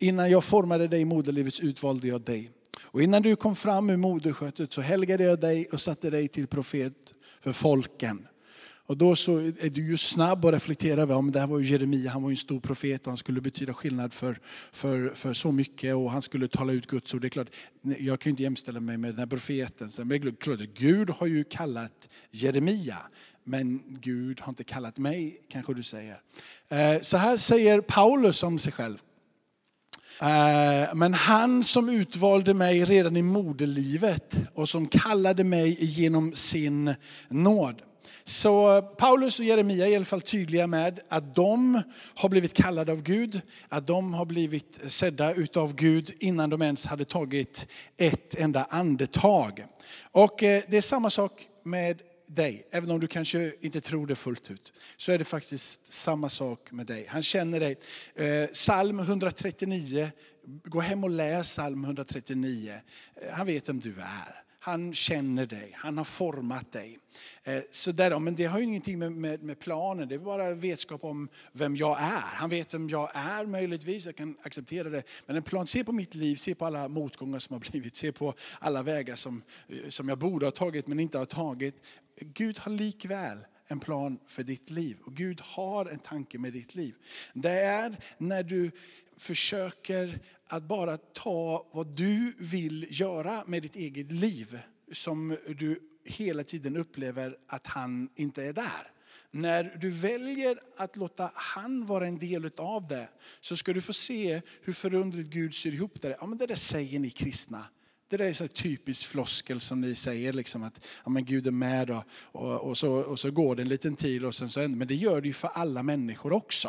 innan 0.00 0.30
jag 0.30 0.44
formade 0.44 0.88
dig 0.88 1.00
i 1.00 1.04
moderlivets 1.04 1.60
utvalde 1.60 2.08
jag 2.08 2.20
dig. 2.20 2.50
Och 2.82 3.02
innan 3.02 3.22
du 3.22 3.36
kom 3.36 3.56
fram 3.56 3.90
ur 3.90 3.96
moderskötet 3.96 4.72
så 4.72 4.80
helgade 4.80 5.24
jag 5.24 5.40
dig 5.40 5.68
och 5.72 5.80
satte 5.80 6.10
dig 6.10 6.28
till 6.28 6.46
profet 6.46 6.92
för 7.40 7.52
folken. 7.52 8.26
Och 8.90 8.96
då 8.96 9.16
så 9.16 9.38
är 9.38 9.70
du 9.70 9.86
ju 9.86 9.96
snabb 9.96 10.44
att 10.44 10.54
reflektera 10.54 11.02
över, 11.02 11.16
om 11.16 11.32
det 11.32 11.40
här 11.40 11.46
var 11.46 11.58
ju 11.58 11.70
Jeremia, 11.70 12.10
han 12.10 12.22
var 12.22 12.30
ju 12.30 12.32
en 12.32 12.36
stor 12.36 12.60
profet 12.60 13.00
och 13.00 13.10
han 13.10 13.16
skulle 13.16 13.40
betyda 13.40 13.74
skillnad 13.74 14.12
för, 14.12 14.38
för, 14.72 15.12
för 15.14 15.32
så 15.32 15.52
mycket 15.52 15.94
och 15.94 16.10
han 16.10 16.22
skulle 16.22 16.48
tala 16.48 16.72
ut 16.72 16.86
Guds 16.86 17.14
ord. 17.14 17.20
Det 17.20 17.26
är 17.26 17.28
klart, 17.28 17.50
jag 17.82 18.20
kan 18.20 18.30
ju 18.30 18.30
inte 18.30 18.42
jämställa 18.42 18.80
mig 18.80 18.96
med 18.96 19.10
den 19.10 19.18
här 19.18 19.26
profeten. 19.26 19.88
Men 19.98 20.08
det 20.08 20.16
är 20.16 20.36
klart, 20.36 20.58
Gud 20.58 21.10
har 21.10 21.26
ju 21.26 21.44
kallat 21.44 22.08
Jeremia, 22.30 22.98
men 23.44 23.82
Gud 23.86 24.40
har 24.40 24.48
inte 24.48 24.64
kallat 24.64 24.98
mig, 24.98 25.42
kanske 25.48 25.74
du 25.74 25.82
säger. 25.82 26.20
Eh, 26.68 27.00
så 27.02 27.16
här 27.16 27.36
säger 27.36 27.80
Paulus 27.80 28.42
om 28.42 28.58
sig 28.58 28.72
själv. 28.72 28.98
Eh, 30.20 30.94
men 30.94 31.14
han 31.14 31.64
som 31.64 31.88
utvalde 31.88 32.54
mig 32.54 32.84
redan 32.84 33.16
i 33.16 33.22
moderlivet 33.22 34.36
och 34.54 34.68
som 34.68 34.88
kallade 34.88 35.44
mig 35.44 35.76
genom 35.84 36.34
sin 36.34 36.94
nåd. 37.28 37.82
Så 38.24 38.82
Paulus 38.82 39.38
och 39.38 39.44
Jeremia 39.44 39.86
är 39.86 39.90
i 39.90 39.96
alla 39.96 40.04
fall 40.04 40.20
tydliga 40.20 40.66
med 40.66 41.00
att 41.08 41.34
de 41.34 41.82
har 42.14 42.28
blivit 42.28 42.54
kallade 42.54 42.92
av 42.92 43.02
Gud, 43.02 43.40
att 43.68 43.86
de 43.86 44.14
har 44.14 44.24
blivit 44.24 44.80
sedda 44.86 45.34
utav 45.34 45.74
Gud 45.74 46.14
innan 46.18 46.50
de 46.50 46.62
ens 46.62 46.86
hade 46.86 47.04
tagit 47.04 47.66
ett 47.96 48.34
enda 48.34 48.64
andetag. 48.64 49.64
Och 50.10 50.42
eh, 50.42 50.62
det 50.68 50.76
är 50.76 50.80
samma 50.80 51.10
sak 51.10 51.32
med 51.62 52.02
dig, 52.26 52.68
även 52.70 52.90
om 52.90 53.00
du 53.00 53.06
kanske 53.06 53.52
inte 53.60 53.80
tror 53.80 54.06
det 54.06 54.14
fullt 54.14 54.50
ut, 54.50 54.72
så 54.96 55.12
är 55.12 55.18
det 55.18 55.24
faktiskt 55.24 55.92
samma 55.92 56.28
sak 56.28 56.72
med 56.72 56.86
dig. 56.86 57.06
Han 57.08 57.22
känner 57.22 57.60
dig. 57.60 57.76
Eh, 58.14 58.46
psalm 58.46 58.98
139, 58.98 60.10
gå 60.64 60.80
hem 60.80 61.04
och 61.04 61.10
läs 61.10 61.50
psalm 61.50 61.84
139. 61.84 62.74
Eh, 63.14 63.32
han 63.32 63.46
vet 63.46 63.68
vem 63.68 63.80
du 63.80 63.94
är. 64.00 64.49
Han 64.62 64.94
känner 64.94 65.46
dig, 65.46 65.72
han 65.76 65.98
har 65.98 66.04
format 66.04 66.72
dig. 66.72 66.98
Eh, 67.42 67.62
så 67.70 67.92
där, 67.92 68.18
men 68.18 68.34
det 68.34 68.44
har 68.44 68.58
ju 68.58 68.64
ingenting 68.64 68.98
med, 68.98 69.12
med, 69.12 69.42
med, 69.42 69.58
planen, 69.58 70.08
det 70.08 70.14
är 70.14 70.18
bara 70.18 70.54
vetskap 70.54 71.04
om 71.04 71.28
vem 71.52 71.76
jag 71.76 72.00
är. 72.00 72.20
Han 72.20 72.50
vet 72.50 72.74
vem 72.74 72.88
jag 72.88 73.10
är 73.14 73.46
möjligtvis, 73.46 74.06
jag 74.06 74.16
kan 74.16 74.36
acceptera 74.42 74.88
det. 74.88 75.02
Men 75.26 75.36
en 75.36 75.42
plan, 75.42 75.66
se 75.66 75.84
på 75.84 75.92
mitt 75.92 76.14
liv, 76.14 76.36
se 76.36 76.54
på 76.54 76.66
alla 76.66 76.88
motgångar 76.88 77.38
som 77.38 77.54
har 77.54 77.60
blivit, 77.70 77.96
se 77.96 78.12
på 78.12 78.34
alla 78.58 78.82
vägar 78.82 79.16
som, 79.16 79.42
eh, 79.68 79.88
som 79.88 80.08
jag 80.08 80.18
borde 80.18 80.46
ha 80.46 80.50
tagit 80.50 80.86
men 80.86 81.00
inte 81.00 81.18
har 81.18 81.26
tagit. 81.26 81.74
Gud 82.20 82.58
har 82.58 82.72
likväl 82.72 83.38
en 83.70 83.80
plan 83.80 84.18
för 84.26 84.42
ditt 84.42 84.70
liv. 84.70 84.96
Och 85.04 85.14
Gud 85.14 85.40
har 85.40 85.86
en 85.86 85.98
tanke 85.98 86.38
med 86.38 86.52
ditt 86.52 86.74
liv. 86.74 86.94
Det 87.34 87.60
är 87.60 87.96
när 88.18 88.42
du 88.42 88.70
försöker 89.16 90.18
att 90.46 90.62
bara 90.62 90.96
ta 90.96 91.70
vad 91.72 91.96
du 91.96 92.34
vill 92.38 92.86
göra 92.90 93.44
med 93.46 93.62
ditt 93.62 93.76
eget 93.76 94.12
liv 94.12 94.60
som 94.92 95.36
du 95.58 95.80
hela 96.04 96.44
tiden 96.44 96.76
upplever 96.76 97.36
att 97.46 97.66
han 97.66 98.08
inte 98.16 98.44
är 98.44 98.52
där. 98.52 98.92
När 99.30 99.76
du 99.80 99.90
väljer 99.90 100.58
att 100.76 100.96
låta 100.96 101.30
han 101.34 101.86
vara 101.86 102.06
en 102.06 102.18
del 102.18 102.50
av 102.56 102.88
det 102.88 103.08
så 103.40 103.56
ska 103.56 103.72
du 103.72 103.80
få 103.80 103.92
se 103.92 104.42
hur 104.62 104.72
förundligt 104.72 105.28
Gud 105.28 105.54
syr 105.54 105.74
ihop 105.74 106.02
det. 106.02 106.16
Ja, 106.20 106.26
men 106.26 106.38
det 106.38 106.46
där 106.46 106.54
säger 106.54 106.98
ni 106.98 107.10
kristna. 107.10 107.64
Det 108.10 108.16
där 108.16 108.24
är 108.24 108.32
så 108.32 108.48
typisk 108.48 109.06
floskel 109.06 109.60
som 109.60 109.80
ni 109.80 109.94
säger, 109.94 110.32
liksom 110.32 110.62
att 110.62 110.86
ja, 111.04 111.10
men 111.10 111.24
Gud 111.24 111.46
är 111.46 111.50
med 111.50 111.90
och, 111.90 112.04
och, 112.32 112.60
och, 112.60 112.78
så, 112.78 112.92
och 112.92 113.18
så 113.18 113.30
går 113.30 113.56
det 113.56 113.62
en 113.62 113.68
liten 113.68 113.96
tid 113.96 114.24
och 114.24 114.34
sen 114.34 114.48
så 114.48 114.60
Men 114.60 114.88
det 114.88 114.94
gör 114.94 115.20
det 115.20 115.26
ju 115.26 115.34
för 115.34 115.50
alla 115.54 115.82
människor 115.82 116.32
också. 116.32 116.68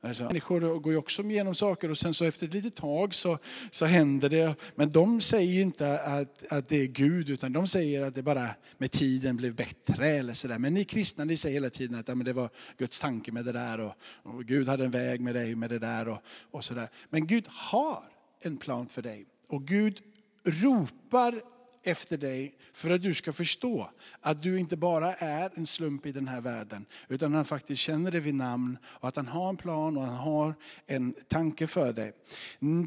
Alltså, 0.00 0.24
människor 0.24 0.78
går 0.78 0.92
ju 0.92 0.98
också 0.98 1.22
igenom 1.22 1.54
saker 1.54 1.90
och 1.90 1.98
sen 1.98 2.14
så 2.14 2.24
efter 2.24 2.46
ett 2.46 2.54
litet 2.54 2.76
tag 2.76 3.14
så, 3.14 3.38
så 3.70 3.86
händer 3.86 4.28
det. 4.28 4.54
Men 4.74 4.90
de 4.90 5.20
säger 5.20 5.52
ju 5.52 5.60
inte 5.60 6.00
att, 6.00 6.52
att 6.52 6.68
det 6.68 6.76
är 6.76 6.86
Gud 6.86 7.30
utan 7.30 7.52
de 7.52 7.68
säger 7.68 8.02
att 8.02 8.14
det 8.14 8.22
bara 8.22 8.48
med 8.78 8.90
tiden 8.90 9.36
blev 9.36 9.54
bättre. 9.54 10.06
eller 10.08 10.34
så 10.34 10.48
där. 10.48 10.58
Men 10.58 10.74
ni 10.74 10.84
kristna 10.84 11.24
ni 11.24 11.36
säger 11.36 11.54
hela 11.54 11.70
tiden 11.70 11.98
att 11.98 12.08
ja, 12.08 12.14
men 12.14 12.24
det 12.24 12.32
var 12.32 12.50
Guds 12.78 13.00
tanke 13.00 13.32
med 13.32 13.44
det 13.44 13.52
där 13.52 13.80
och, 13.80 13.92
och 14.22 14.44
Gud 14.44 14.68
hade 14.68 14.84
en 14.84 14.90
väg 14.90 15.20
med 15.20 15.34
dig 15.34 15.54
med 15.54 15.70
det 15.70 15.78
där. 15.78 16.08
Och, 16.08 16.18
och 16.50 16.64
så 16.64 16.74
där. 16.74 16.88
Men 17.10 17.26
Gud 17.26 17.46
har 17.48 18.02
en 18.40 18.56
plan 18.56 18.88
för 18.88 19.02
dig. 19.02 19.26
Och 19.48 19.66
Gud 19.66 20.02
ropar 20.44 21.42
efter 21.82 22.16
dig 22.16 22.54
för 22.72 22.90
att 22.90 23.02
du 23.02 23.14
ska 23.14 23.32
förstå 23.32 23.90
att 24.20 24.42
du 24.42 24.58
inte 24.58 24.76
bara 24.76 25.14
är 25.14 25.50
en 25.54 25.66
slump 25.66 26.06
i 26.06 26.12
den 26.12 26.28
här 26.28 26.40
världen, 26.40 26.86
utan 27.08 27.34
han 27.34 27.44
faktiskt 27.44 27.82
känner 27.82 28.10
dig 28.10 28.20
vid 28.20 28.34
namn 28.34 28.78
och 28.84 29.08
att 29.08 29.16
han 29.16 29.28
har 29.28 29.48
en 29.48 29.56
plan 29.56 29.96
och 29.96 30.02
han 30.02 30.14
har 30.14 30.54
en 30.86 31.14
tanke 31.28 31.66
för 31.66 31.92
dig. 31.92 32.12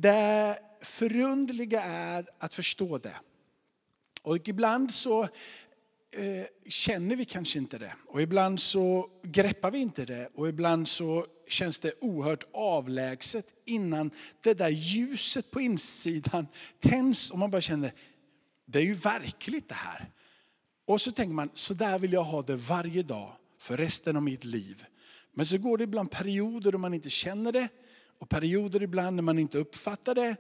Det 0.01 0.57
förundliga 0.81 1.81
är 1.83 2.25
att 2.39 2.53
förstå 2.53 2.97
det. 2.97 3.15
Och 4.21 4.47
ibland 4.47 4.93
så 4.93 5.27
Eh, 6.17 6.45
känner 6.69 7.15
vi 7.15 7.25
kanske 7.25 7.59
inte 7.59 7.77
det. 7.77 7.93
Och 8.07 8.21
ibland 8.21 8.59
så 8.59 9.09
greppar 9.23 9.71
vi 9.71 9.79
inte 9.79 10.05
det. 10.05 10.29
Och 10.35 10.47
ibland 10.49 10.87
så 10.87 11.25
känns 11.47 11.79
det 11.79 11.93
oerhört 12.01 12.43
avlägset 12.53 13.45
innan 13.65 14.11
det 14.41 14.53
där 14.53 14.69
ljuset 14.69 15.51
på 15.51 15.61
insidan 15.61 16.47
tänds 16.79 17.31
och 17.31 17.39
man 17.39 17.51
bara 17.51 17.61
känner, 17.61 17.91
det 18.65 18.79
är 18.79 18.83
ju 18.83 18.93
verkligt 18.93 19.69
det 19.69 19.75
här. 19.75 20.09
Och 20.87 21.01
så 21.01 21.11
tänker 21.11 21.33
man, 21.33 21.49
så 21.53 21.73
där 21.73 21.99
vill 21.99 22.13
jag 22.13 22.23
ha 22.23 22.41
det 22.41 22.55
varje 22.55 23.03
dag 23.03 23.35
för 23.59 23.77
resten 23.77 24.15
av 24.15 24.23
mitt 24.23 24.43
liv. 24.43 24.85
Men 25.33 25.45
så 25.45 25.57
går 25.57 25.77
det 25.77 25.83
ibland 25.83 26.11
perioder 26.11 26.71
då 26.71 26.77
man 26.77 26.93
inte 26.93 27.09
känner 27.09 27.51
det 27.51 27.69
och 28.19 28.29
perioder 28.29 28.83
ibland 28.83 29.15
när 29.15 29.23
man 29.23 29.39
inte 29.39 29.57
uppfattar 29.57 30.15
det. 30.15 30.35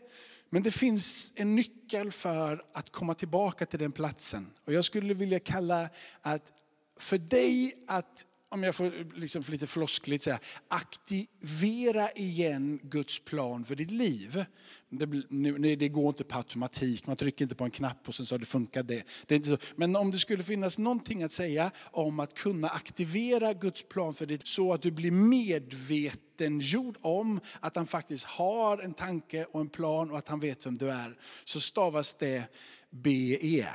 Men 0.55 0.63
det 0.63 0.71
finns 0.71 1.33
en 1.35 1.55
nyckel 1.55 2.11
för 2.11 2.63
att 2.73 2.91
komma 2.91 3.13
tillbaka 3.13 3.65
till 3.65 3.79
den 3.79 3.91
platsen. 3.91 4.47
Och 4.65 4.73
jag 4.73 4.85
skulle 4.85 5.13
vilja 5.13 5.39
kalla 5.39 5.89
att 6.21 6.53
för 6.99 7.17
dig 7.17 7.73
att 7.87 8.25
om 8.55 8.63
jag 8.63 8.75
får 8.75 8.91
liksom 9.19 9.43
lite 9.47 9.67
floskligt 9.67 10.23
säga, 10.23 10.39
aktivera 10.67 12.11
igen 12.11 12.79
Guds 12.83 13.19
plan 13.19 13.65
för 13.65 13.75
ditt 13.75 13.91
liv. 13.91 14.45
Det, 14.89 15.75
det, 15.75 15.89
går 15.89 16.07
inte 16.07 16.23
på 16.23 16.37
automatik, 16.37 17.07
man 17.07 17.15
trycker 17.15 17.45
inte 17.45 17.55
på 17.55 17.63
en 17.63 17.71
knapp 17.71 18.07
och 18.07 18.15
sen 18.15 18.25
så 18.25 18.37
det 18.37 18.45
funkat 18.45 18.87
det. 18.87 19.03
det 19.25 19.33
är 19.33 19.35
inte 19.35 19.49
så. 19.49 19.57
Men 19.75 19.95
om 19.95 20.11
det 20.11 20.17
skulle 20.17 20.43
finnas 20.43 20.79
någonting 20.79 21.23
att 21.23 21.31
säga 21.31 21.71
om 21.91 22.19
att 22.19 22.33
kunna 22.33 22.67
aktivera 22.67 23.53
Guds 23.53 23.87
plan 23.87 24.13
för 24.13 24.25
ditt 24.25 24.47
så 24.47 24.73
att 24.73 24.81
du 24.81 24.91
blir 24.91 25.11
medvetengjord 25.11 26.97
om 27.01 27.39
att 27.59 27.75
han 27.75 27.87
faktiskt 27.87 28.25
har 28.25 28.77
en 28.77 28.93
tanke 28.93 29.45
och 29.45 29.61
en 29.61 29.69
plan 29.69 30.11
och 30.11 30.17
att 30.17 30.27
han 30.27 30.39
vet 30.39 30.65
vem 30.65 30.77
du 30.77 30.89
är. 30.89 31.17
Så 31.43 31.61
stavas 31.61 32.15
det 32.15 32.43
BE. 32.89 33.67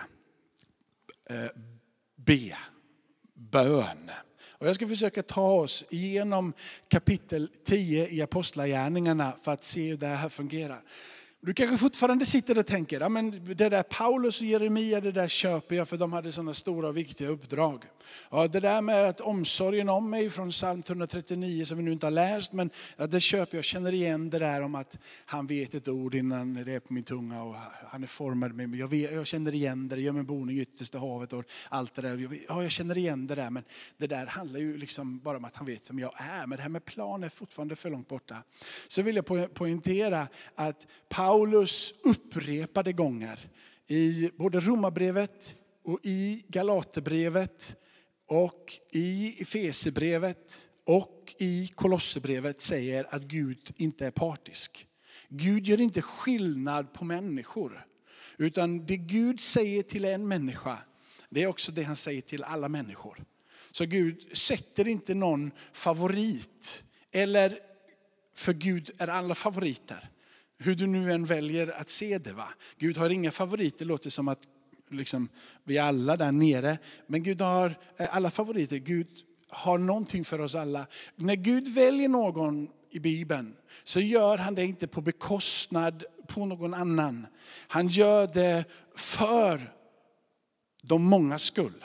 Eh, 1.30 1.50
B. 2.16 2.54
Bön. 3.34 4.10
Och 4.60 4.66
jag 4.66 4.74
ska 4.74 4.86
försöka 4.86 5.22
ta 5.22 5.52
oss 5.52 5.84
igenom 5.90 6.52
kapitel 6.88 7.50
10 7.64 8.08
i 8.08 8.22
Apostlagärningarna 8.22 9.32
för 9.42 9.52
att 9.52 9.64
se 9.64 9.88
hur 9.88 9.96
det 9.96 10.06
här 10.06 10.28
fungerar. 10.28 10.82
Du 11.42 11.54
kanske 11.54 11.78
fortfarande 11.78 12.26
sitter 12.26 12.58
och 12.58 12.66
tänker, 12.66 13.00
ja, 13.00 13.08
men 13.08 13.30
det 13.44 13.68
där 13.68 13.82
Paulus 13.82 14.40
och 14.40 14.46
Jeremia, 14.46 15.00
det 15.00 15.12
där 15.12 15.28
köper 15.28 15.76
jag 15.76 15.88
för 15.88 15.96
de 15.96 16.12
hade 16.12 16.32
sådana 16.32 16.54
stora 16.54 16.88
och 16.88 16.96
viktiga 16.96 17.28
uppdrag. 17.28 17.84
Ja, 18.30 18.46
det 18.46 18.60
där 18.60 18.82
med 18.82 19.04
att 19.04 19.20
omsorgen 19.20 19.88
om 19.88 20.10
mig 20.10 20.30
från 20.30 20.50
psalm 20.50 20.82
139 20.86 21.64
som 21.64 21.78
vi 21.78 21.84
nu 21.84 21.92
inte 21.92 22.06
har 22.06 22.10
läst, 22.10 22.52
men 22.52 22.70
ja, 22.96 23.06
det 23.06 23.20
köper 23.20 23.56
jag. 23.56 23.64
känner 23.64 23.94
igen 23.94 24.30
det 24.30 24.38
där 24.38 24.62
om 24.62 24.74
att 24.74 24.98
han 25.24 25.46
vet 25.46 25.74
ett 25.74 25.88
ord 25.88 26.14
innan 26.14 26.54
det 26.54 26.72
är 26.72 26.80
på 26.80 26.92
min 26.92 27.02
tunga 27.02 27.42
och 27.42 27.54
han 27.88 28.02
är 28.02 28.06
formad 28.06 28.54
med 28.54 28.68
mig. 28.68 28.80
Jag, 28.80 28.88
vet, 28.88 29.12
jag 29.12 29.26
känner 29.26 29.54
igen 29.54 29.88
det, 29.88 29.96
det 29.96 30.02
gör 30.02 30.12
min 30.12 30.26
boning 30.26 30.56
i 30.56 30.60
yttersta 30.60 30.98
havet 30.98 31.32
och 31.32 31.44
allt 31.68 31.94
det 31.94 32.02
där. 32.02 32.28
Ja, 32.48 32.62
jag 32.62 32.70
känner 32.70 32.98
igen 32.98 33.26
det 33.26 33.34
där, 33.34 33.50
men 33.50 33.64
det 33.96 34.06
där 34.06 34.26
handlar 34.26 34.60
ju 34.60 34.76
liksom 34.76 35.18
bara 35.18 35.36
om 35.36 35.44
att 35.44 35.56
han 35.56 35.66
vet 35.66 35.90
vem 35.90 35.98
jag 35.98 36.12
är. 36.16 36.46
Men 36.46 36.56
det 36.56 36.62
här 36.62 36.70
med 36.70 36.84
plan 36.84 37.24
är 37.24 37.28
fortfarande 37.28 37.76
för 37.76 37.90
långt 37.90 38.08
borta. 38.08 38.36
Så 38.88 39.02
vill 39.02 39.16
jag 39.16 39.54
poängtera 39.54 40.28
att 40.54 40.86
Paulus 41.08 41.29
Paulus 41.30 41.94
upprepade 42.04 42.92
gånger 42.92 43.38
i 43.86 44.30
både 44.38 44.60
Romarbrevet 44.60 45.54
och 45.84 46.00
i 46.02 46.44
Galaterbrevet 46.48 47.76
och 48.26 48.72
i 48.92 49.42
Efesebrevet 49.42 50.68
och 50.84 51.34
i 51.38 51.70
Kolosserbrevet 51.74 52.60
säger 52.60 53.14
att 53.14 53.22
Gud 53.22 53.72
inte 53.76 54.06
är 54.06 54.10
partisk. 54.10 54.86
Gud 55.28 55.66
gör 55.66 55.80
inte 55.80 56.02
skillnad 56.02 56.92
på 56.92 57.04
människor. 57.04 57.86
Utan 58.36 58.86
det 58.86 58.96
Gud 58.96 59.40
säger 59.40 59.82
till 59.82 60.04
en 60.04 60.28
människa, 60.28 60.78
det 61.28 61.42
är 61.42 61.46
också 61.46 61.72
det 61.72 61.82
han 61.82 61.96
säger 61.96 62.22
till 62.22 62.44
alla 62.44 62.68
människor. 62.68 63.24
Så 63.70 63.84
Gud 63.84 64.36
sätter 64.36 64.88
inte 64.88 65.14
någon 65.14 65.50
favorit. 65.72 66.82
Eller 67.12 67.58
för 68.34 68.52
Gud 68.52 68.90
är 68.98 69.08
alla 69.08 69.34
favoriter. 69.34 70.10
Hur 70.62 70.74
du 70.74 70.86
nu 70.86 71.12
än 71.12 71.24
väljer 71.24 71.80
att 71.80 71.88
se 71.88 72.18
det. 72.18 72.32
Va? 72.32 72.48
Gud 72.78 72.96
har 72.96 73.10
inga 73.10 73.30
favoriter, 73.30 73.78
det 73.78 73.84
låter 73.84 74.10
som 74.10 74.28
att 74.28 74.48
liksom, 74.90 75.28
vi 75.64 75.78
alla 75.78 76.16
där 76.16 76.32
nere. 76.32 76.78
Men 77.06 77.22
Gud 77.22 77.40
har 77.40 77.74
eh, 77.96 78.16
alla 78.16 78.30
favoriter. 78.30 78.76
Gud 78.76 79.08
har 79.48 79.78
någonting 79.78 80.24
för 80.24 80.40
oss 80.40 80.54
alla. 80.54 80.86
När 81.16 81.34
Gud 81.34 81.74
väljer 81.74 82.08
någon 82.08 82.68
i 82.90 83.00
Bibeln 83.00 83.56
så 83.84 84.00
gör 84.00 84.38
han 84.38 84.54
det 84.54 84.64
inte 84.64 84.86
på 84.86 85.00
bekostnad 85.00 86.04
på 86.28 86.46
någon 86.46 86.74
annan. 86.74 87.26
Han 87.68 87.88
gör 87.88 88.26
det 88.34 88.64
för 88.96 89.72
de 90.82 91.04
många 91.04 91.38
skull. 91.38 91.84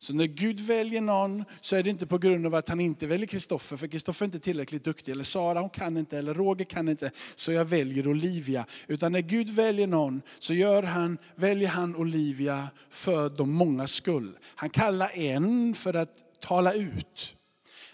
Så 0.00 0.12
när 0.12 0.26
Gud 0.26 0.60
väljer 0.60 1.00
någon 1.00 1.44
så 1.60 1.76
är 1.76 1.82
det 1.82 1.90
inte 1.90 2.06
på 2.06 2.18
grund 2.18 2.46
av 2.46 2.54
att 2.54 2.68
han 2.68 2.80
inte 2.80 3.06
väljer 3.06 3.26
Kristoffer, 3.26 3.76
för 3.76 3.86
Kristoffer 3.86 4.24
är 4.24 4.26
inte 4.26 4.38
tillräckligt 4.38 4.84
duktig, 4.84 5.12
eller 5.12 5.24
Sara 5.24 5.60
hon 5.60 5.70
kan 5.70 5.96
inte, 5.96 6.18
eller 6.18 6.34
Roger 6.34 6.64
kan 6.64 6.88
inte, 6.88 7.10
så 7.34 7.52
jag 7.52 7.64
väljer 7.64 8.08
Olivia. 8.08 8.66
Utan 8.86 9.12
när 9.12 9.20
Gud 9.20 9.50
väljer 9.50 9.86
någon 9.86 10.22
så 10.38 10.54
gör 10.54 10.82
han, 10.82 11.18
väljer 11.34 11.68
han 11.68 11.96
Olivia 11.96 12.68
för 12.90 13.28
de 13.28 13.52
många 13.52 13.86
skull. 13.86 14.38
Han 14.54 14.70
kallar 14.70 15.10
en 15.14 15.74
för 15.74 15.94
att 15.94 16.40
tala 16.40 16.72
ut. 16.72 17.34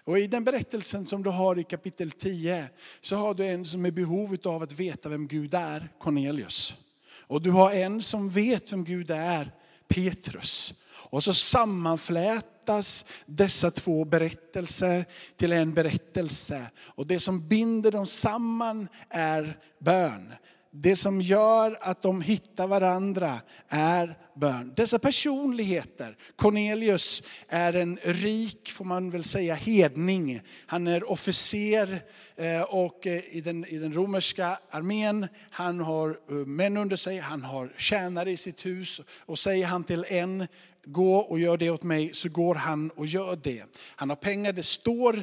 Och 0.05 0.19
i 0.19 0.27
den 0.27 0.45
berättelsen 0.45 1.07
som 1.07 1.23
du 1.23 1.31
har 1.31 1.59
i 1.59 1.65
kapitel 1.65 2.11
10 2.11 2.69
så 3.01 3.17
har 3.17 3.35
du 3.35 3.47
en 3.47 3.65
som 3.65 3.85
är 3.85 3.89
i 3.89 3.93
behov 3.93 4.37
av 4.45 4.63
att 4.63 4.73
veta 4.73 5.09
vem 5.09 5.29
Gud 5.29 5.55
är, 5.55 5.89
Cornelius. 5.99 6.79
Och 7.27 7.43
du 7.43 7.51
har 7.51 7.73
en 7.73 8.03
som 8.03 8.31
vet 8.31 8.73
vem 8.73 8.85
Gud 8.85 9.11
är, 9.11 9.51
Petrus. 9.89 10.75
Och 11.15 11.25
så 11.25 11.35
sammanflätas 11.35 13.05
dessa 13.27 13.71
två 13.71 14.05
berättelser 14.05 15.05
till 15.37 15.53
en 15.53 15.75
berättelse. 15.75 16.71
Och 16.87 17.07
det 17.07 17.21
som 17.21 17.49
binder 17.49 17.91
dem 17.91 18.07
samman 18.07 18.89
är 19.11 19.59
bön. 19.81 20.33
Det 20.71 20.97
som 20.97 21.21
gör 21.21 21.79
att 21.81 22.03
de 22.03 22.21
hittar 22.21 22.67
varandra 22.67 23.41
är 23.69 24.19
bön. 24.35 24.73
Dessa 24.77 24.99
personligheter, 24.99 26.17
Cornelius 26.37 27.23
är 27.49 27.73
en 27.73 27.99
rik, 28.03 28.71
får 28.71 28.85
man 28.85 29.11
väl 29.11 29.25
säga, 29.25 29.55
hedning. 29.55 30.41
Han 30.67 30.87
är 30.87 31.11
officer 31.11 32.01
eh, 32.37 32.63
och 32.63 33.07
eh, 33.07 33.37
i 33.37 33.41
den, 33.41 33.65
i 33.65 33.79
den 33.79 33.93
romerska 33.93 34.59
armén. 34.71 35.27
Han 35.51 35.81
har 35.81 36.19
eh, 36.29 36.35
män 36.35 36.77
under 36.77 36.97
sig, 36.97 37.19
han 37.19 37.43
har 37.43 37.73
tjänare 37.77 38.31
i 38.31 38.37
sitt 38.37 38.67
hus. 38.67 39.01
Och 39.27 39.39
säger 39.39 39.67
han 39.67 39.85
till 39.85 40.05
en, 40.09 40.47
gå 40.85 41.17
och 41.17 41.39
gör 41.39 41.57
det 41.57 41.71
åt 41.71 41.83
mig, 41.83 42.11
så 42.15 42.29
går 42.29 42.55
han 42.55 42.91
och 42.91 43.07
gör 43.07 43.39
det. 43.43 43.65
Han 43.97 44.09
har 44.09 44.17
pengar, 44.17 44.53
det 44.53 44.63
står 44.63 45.23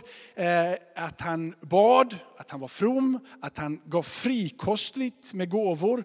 att 0.95 1.21
han 1.21 1.55
bad, 1.61 2.15
att 2.37 2.49
han 2.49 2.59
var 2.59 2.67
from, 2.67 3.19
att 3.41 3.57
han 3.57 3.81
gav 3.85 4.03
frikostligt 4.03 5.33
med 5.33 5.49
gåvor. 5.49 6.03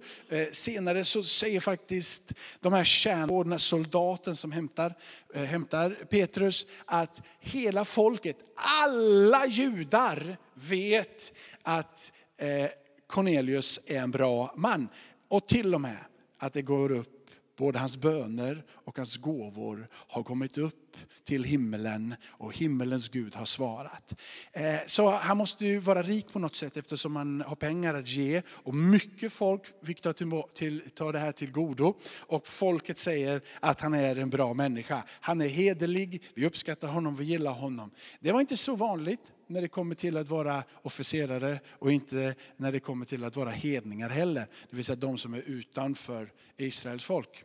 Senare 0.52 1.04
så 1.04 1.22
säger 1.22 1.60
faktiskt 1.60 2.32
de 2.60 2.72
här 2.72 2.84
tjänarna, 2.96 3.58
soldaten 3.58 4.36
som 4.36 4.52
hämtar, 4.52 4.94
eh, 5.34 5.42
hämtar 5.42 5.90
Petrus, 6.10 6.66
att 6.84 7.22
hela 7.40 7.84
folket, 7.84 8.36
alla 8.56 9.46
judar 9.46 10.36
vet 10.54 11.32
att 11.62 12.12
eh, 12.36 12.70
Cornelius 13.06 13.80
är 13.86 13.98
en 13.98 14.10
bra 14.10 14.54
man. 14.56 14.88
Och 15.28 15.48
till 15.48 15.74
och 15.74 15.80
med 15.80 15.98
att 16.38 16.52
det 16.52 16.62
går 16.62 16.92
upp 16.92 17.15
både 17.56 17.78
hans 17.78 17.96
böner 17.96 18.64
och 18.70 18.96
hans 18.96 19.16
gåvor 19.16 19.88
har 19.92 20.22
kommit 20.22 20.58
upp 20.58 20.96
till 21.25 21.44
himmelen 21.44 22.14
och 22.26 22.56
himmelens 22.56 23.08
Gud 23.08 23.34
har 23.34 23.44
svarat. 23.44 24.20
Eh, 24.52 24.76
så 24.86 25.10
han 25.10 25.36
måste 25.36 25.66
ju 25.66 25.78
vara 25.78 26.02
rik 26.02 26.32
på 26.32 26.38
något 26.38 26.56
sätt 26.56 26.76
eftersom 26.76 27.16
han 27.16 27.40
har 27.40 27.56
pengar 27.56 27.94
att 27.94 28.08
ge. 28.08 28.42
Och 28.48 28.75
mycket 28.75 29.32
folk 29.32 29.86
fick 29.86 30.00
ta, 30.00 30.12
till, 30.54 30.82
ta 30.94 31.12
det 31.12 31.18
här 31.18 31.32
till 31.32 31.52
godo. 31.52 31.94
Och 32.20 32.46
folket 32.46 32.98
säger 32.98 33.40
att 33.60 33.80
han 33.80 33.94
är 33.94 34.16
en 34.16 34.30
bra 34.30 34.54
människa. 34.54 35.04
Han 35.20 35.40
är 35.40 35.48
hederlig, 35.48 36.22
vi 36.34 36.46
uppskattar 36.46 36.88
honom, 36.88 37.16
vi 37.16 37.25
gillar 37.25 37.52
honom. 37.52 37.90
Det 38.20 38.32
var 38.32 38.40
inte 38.40 38.56
så 38.56 38.76
vanligt 38.76 39.32
när 39.46 39.60
det 39.60 39.68
kommer 39.68 39.94
till 39.94 40.16
att 40.16 40.28
vara 40.28 40.64
officerare 40.82 41.60
och 41.78 41.92
inte 41.92 42.34
när 42.56 42.72
det 42.72 42.80
kommer 42.80 43.04
till 43.04 43.24
att 43.24 43.36
vara 43.36 43.50
hedningar 43.50 44.08
heller. 44.08 44.46
Det 44.70 44.76
vill 44.76 44.84
säga 44.84 44.96
de 44.96 45.18
som 45.18 45.34
är 45.34 45.42
utanför 45.46 46.32
Israels 46.56 47.04
folk. 47.04 47.44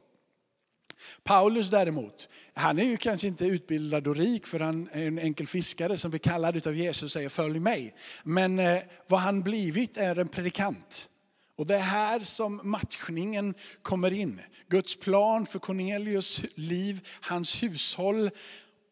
Paulus 1.24 1.70
däremot, 1.70 2.30
han 2.54 2.80
är 2.80 2.84
ju 2.84 2.98
kanske 2.98 3.28
inte 3.28 3.46
utbildad 3.46 4.08
och 4.08 4.16
rik 4.16 4.48
för 4.48 4.60
han 4.60 4.90
är 4.92 5.08
en 5.08 5.20
enkel 5.20 5.48
fiskare 5.48 5.98
som 5.98 6.12
blir 6.12 6.20
kallad 6.20 6.68
av 6.68 6.76
Jesus 6.76 7.04
och 7.04 7.12
säger 7.12 7.30
följ 7.30 7.60
mig. 7.60 7.96
Men 8.24 8.60
eh, 8.60 8.80
vad 9.08 9.20
han 9.20 9.42
blivit 9.42 9.98
är 9.98 10.20
en 10.20 10.28
predikant. 10.28 11.10
Och 11.58 11.66
det 11.66 11.76
är 11.76 11.80
här 11.80 12.20
som 12.20 12.62
matchningen 12.64 13.54
kommer 13.82 14.14
in. 14.14 14.42
Guds 14.70 15.00
plan 15.00 15.46
för 15.46 15.60
Cornelius 15.60 16.42
liv, 16.56 17.08
hans 17.22 17.64
hushåll 17.64 18.30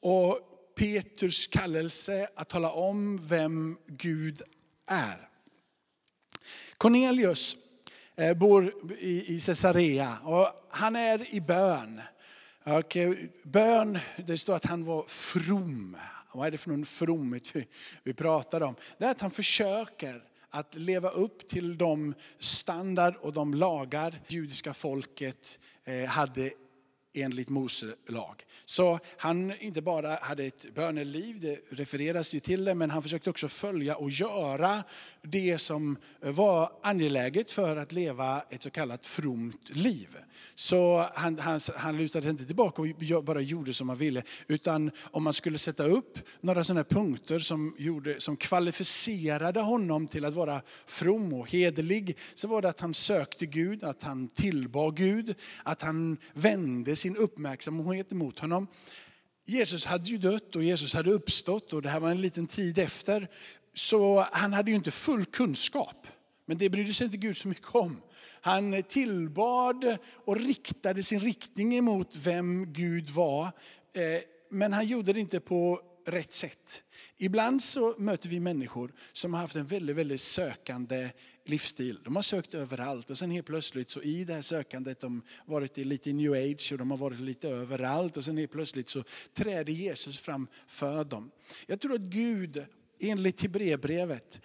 och 0.01 0.39
Petrus 0.79 1.48
kallelse 1.48 2.27
att 2.36 2.50
tala 2.50 2.71
om 2.71 3.27
vem 3.27 3.77
Gud 3.88 4.41
är. 4.88 5.29
Cornelius 6.77 7.57
eh, 8.15 8.38
bor 8.38 8.74
i 9.00 9.39
Caesarea 9.39 10.17
och 10.24 10.48
han 10.69 10.95
är 10.95 11.36
i 11.36 11.41
bön. 11.41 12.01
Och 12.63 12.98
eh, 12.98 13.15
bön, 13.43 14.00
det 14.27 14.38
står 14.38 14.55
att 14.55 14.65
han 14.65 14.83
var 14.83 15.03
from. 15.03 15.98
Vad 16.33 16.48
är 16.48 16.51
det 16.51 16.57
för 16.57 16.69
någon 16.69 16.86
fromhet 16.86 17.55
vi, 18.03 18.13
pratar 18.13 18.63
om? 18.63 18.75
Det 18.98 19.05
är 19.05 19.12
att 19.12 19.21
han 19.21 19.31
försöker 19.31 20.24
att 20.50 20.75
leva 20.75 21.09
upp 21.09 21.48
till 21.48 21.77
de 21.77 22.13
standard 22.39 23.15
och 23.15 23.33
de 23.33 23.53
lagar 23.53 24.21
judiska 24.27 24.74
folket 24.74 25.59
eh, 25.83 26.05
hade 26.05 26.51
enligt 27.21 27.49
Mose 27.49 27.85
lag. 28.07 28.43
Så 28.65 28.99
han 29.17 29.53
inte 29.59 29.81
bara 29.81 30.15
hade 30.21 30.43
ett 30.43 30.75
böneliv, 30.75 31.39
det 31.39 31.59
refereras 31.69 32.33
ju 32.33 32.39
till 32.39 32.65
det, 32.65 32.75
men 32.75 32.89
han 32.89 33.03
försökte 33.03 33.29
också 33.29 33.47
följa 33.47 33.95
och 33.95 34.09
göra 34.09 34.83
det 35.21 35.57
som 35.57 35.97
var 36.21 36.71
angeläget 36.81 37.51
för 37.51 37.75
att 37.75 37.91
leva 37.91 38.41
ett 38.49 38.63
så 38.63 38.69
kallat 38.69 39.05
fromt 39.05 39.75
liv. 39.75 40.07
Så 40.55 41.05
han, 41.13 41.39
han, 41.39 41.59
han 41.75 41.97
lutade 41.97 42.29
inte 42.29 42.45
tillbaka 42.45 42.81
och 42.81 43.23
bara 43.23 43.41
gjorde 43.41 43.73
som 43.73 43.89
han 43.89 43.97
ville, 43.97 44.23
utan 44.47 44.91
om 45.11 45.23
man 45.23 45.33
skulle 45.33 45.57
sätta 45.57 45.83
upp 45.83 46.19
några 46.41 46.63
sådana 46.63 46.83
punkter 46.83 47.39
som, 47.39 47.75
gjorde, 47.77 48.21
som 48.21 48.38
kvalificerade 48.38 49.59
honom 49.59 50.07
till 50.07 50.25
att 50.25 50.33
vara 50.33 50.61
from 50.86 51.34
och 51.34 51.51
hederlig, 51.51 52.17
så 52.36 52.47
var 52.47 52.62
det 52.62 52.69
att 52.69 52.79
han 52.79 52.93
sökte 52.93 53.45
Gud, 53.45 53.84
att 53.84 54.03
han 54.03 54.27
tillbad 54.27 54.95
Gud, 54.95 55.36
att 55.63 55.82
han 55.82 56.17
vände 56.34 56.95
sin 56.95 57.09
uppmärksamhet 57.17 58.12
mot 58.12 58.39
honom. 58.39 58.67
Jesus 59.45 59.86
hade 59.86 60.10
ju 60.10 60.17
dött 60.17 60.56
och 60.56 60.63
Jesus 60.63 60.93
hade 60.93 61.12
uppstått 61.12 61.74
och 61.74 61.82
det 61.82 61.89
här 61.89 62.00
var 62.00 62.12
en 62.12 62.22
liten 62.22 62.48
tid 62.48 62.80
efter. 62.80 63.28
Så 63.74 64.26
han 64.32 64.54
hade 64.54 64.72
ju 64.72 64.76
inte 64.76 64.91
full 64.91 65.26
kunskap. 65.26 66.08
Men 66.45 66.58
det 66.58 66.69
brydde 66.69 66.93
sig 66.93 67.06
inte 67.06 67.17
Gud 67.17 67.38
så 67.38 67.48
mycket 67.48 67.76
om. 67.76 68.02
Han 68.41 68.84
tillbad 68.84 69.98
och 70.26 70.36
riktade 70.39 71.04
sin 71.04 71.19
riktning 71.19 71.78
emot 71.78 72.15
vem 72.15 72.74
Gud 72.74 73.10
var. 73.10 73.45
Eh, 73.93 74.22
men 74.52 74.74
han 74.74 74.88
gjorde 74.88 75.13
det 75.13 75.19
inte 75.19 75.39
på 75.39 75.82
rätt 76.08 76.34
sätt. 76.34 76.84
Ibland 77.17 77.63
så 77.63 77.95
möter 77.98 78.30
vi 78.30 78.39
människor 78.39 78.91
som 79.13 79.34
har 79.34 79.41
haft 79.41 79.56
en 79.56 79.67
väldigt, 79.67 79.95
väldigt 79.95 80.22
sökande 80.22 81.10
livsstil. 81.49 81.99
De 82.03 82.15
har 82.15 82.23
sökt 82.23 82.53
överallt 82.53 83.09
och 83.09 83.17
sen 83.17 83.31
helt 83.31 83.45
plötsligt 83.45 83.89
så 83.89 84.01
i 84.01 84.23
det 84.23 84.33
här 84.33 84.41
sökandet, 84.41 84.99
de 84.99 85.21
har 85.47 85.53
varit 85.53 85.77
lite 85.77 86.09
i 86.09 86.13
new 86.13 86.33
age 86.33 86.69
och 86.71 86.77
de 86.77 86.91
har 86.91 86.97
varit 86.97 87.19
lite 87.19 87.49
överallt 87.49 88.17
och 88.17 88.25
sen 88.25 88.38
helt 88.38 88.51
plötsligt 88.51 88.89
så 88.89 89.03
träder 89.33 89.73
Jesus 89.73 90.19
fram 90.19 90.47
för 90.67 91.03
dem. 91.03 91.31
Jag 91.67 91.79
tror 91.79 91.93
att 91.93 92.01
Gud 92.01 92.65
enligt 92.99 93.41
Hebreerbrevet 93.41 94.41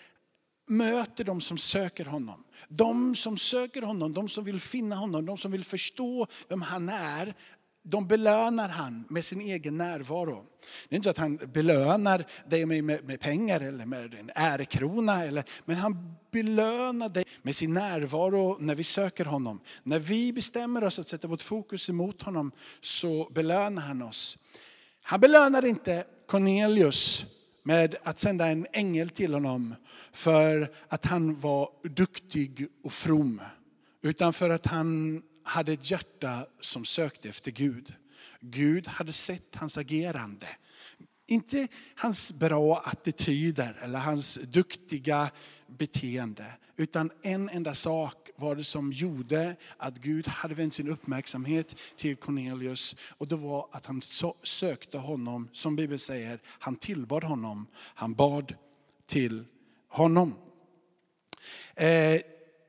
möter 0.66 1.24
de 1.24 1.40
som 1.40 1.58
söker 1.58 2.04
honom. 2.04 2.44
De 2.68 3.16
som 3.16 3.38
söker 3.38 3.82
honom, 3.82 4.14
de 4.14 4.28
som 4.28 4.44
vill 4.44 4.60
finna 4.60 4.96
honom, 4.96 5.26
de 5.26 5.38
som 5.38 5.52
vill 5.52 5.64
förstå 5.64 6.26
vem 6.48 6.62
han 6.62 6.88
är, 6.88 7.34
de 7.86 8.06
belönar 8.06 8.68
han 8.68 9.04
med 9.08 9.24
sin 9.24 9.40
egen 9.40 9.78
närvaro. 9.78 10.44
Det 10.88 10.94
är 10.94 10.96
inte 10.96 11.06
så 11.06 11.10
att 11.10 11.18
han 11.18 11.36
belönar 11.36 12.26
dig 12.48 12.66
med, 12.66 12.84
med, 12.84 13.04
med 13.04 13.20
pengar 13.20 13.60
eller 13.60 13.86
med 13.86 14.14
en 14.14 14.30
ärekrona, 14.34 15.24
eller, 15.24 15.44
men 15.64 15.76
han 15.76 16.14
belönar 16.30 17.08
dig 17.08 17.24
med 17.42 17.56
sin 17.56 17.74
närvaro 17.74 18.56
när 18.60 18.74
vi 18.74 18.84
söker 18.84 19.24
honom. 19.24 19.60
När 19.82 19.98
vi 19.98 20.32
bestämmer 20.32 20.84
oss 20.84 20.98
att 20.98 21.08
sätta 21.08 21.28
vårt 21.28 21.42
fokus 21.42 21.88
emot 21.88 22.22
honom 22.22 22.52
så 22.80 23.30
belönar 23.34 23.82
han 23.82 24.02
oss. 24.02 24.38
Han 25.02 25.20
belönar 25.20 25.64
inte 25.64 26.04
Cornelius 26.26 27.26
med 27.62 27.96
att 28.02 28.18
sända 28.18 28.46
en 28.46 28.66
ängel 28.72 29.10
till 29.10 29.34
honom 29.34 29.74
för 30.12 30.72
att 30.88 31.04
han 31.04 31.40
var 31.40 31.68
duktig 31.82 32.66
och 32.84 32.92
from. 32.92 33.40
Utan 34.02 34.32
för 34.32 34.50
att 34.50 34.66
han 34.66 35.22
hade 35.44 35.72
ett 35.72 35.90
hjärta 35.90 36.46
som 36.60 36.84
sökte 36.84 37.28
efter 37.28 37.50
Gud. 37.50 37.94
Gud 38.40 38.86
hade 38.86 39.12
sett 39.12 39.54
hans 39.54 39.78
agerande. 39.78 40.46
Inte 41.26 41.68
hans 41.96 42.32
bra 42.32 42.82
attityder 42.84 43.78
eller 43.82 43.98
hans 43.98 44.34
duktiga 44.34 45.30
beteende. 45.66 46.46
Utan 46.76 47.10
en 47.22 47.48
enda 47.48 47.74
sak 47.74 48.30
var 48.36 48.56
det 48.56 48.64
som 48.64 48.92
gjorde 48.92 49.56
att 49.76 49.98
Gud 49.98 50.28
hade 50.28 50.54
vänt 50.54 50.74
sin 50.74 50.88
uppmärksamhet 50.88 51.76
till 51.96 52.16
Cornelius. 52.16 52.96
Och 53.18 53.28
det 53.28 53.36
var 53.36 53.68
att 53.72 53.86
han 53.86 54.02
sökte 54.42 54.98
honom, 54.98 55.48
som 55.52 55.76
Bibeln 55.76 55.98
säger, 55.98 56.40
han 56.46 56.76
tillbad 56.76 57.24
honom. 57.24 57.66
Han 57.74 58.14
bad 58.14 58.54
till 59.06 59.44
honom. 59.88 60.34
Eh, 61.74 62.14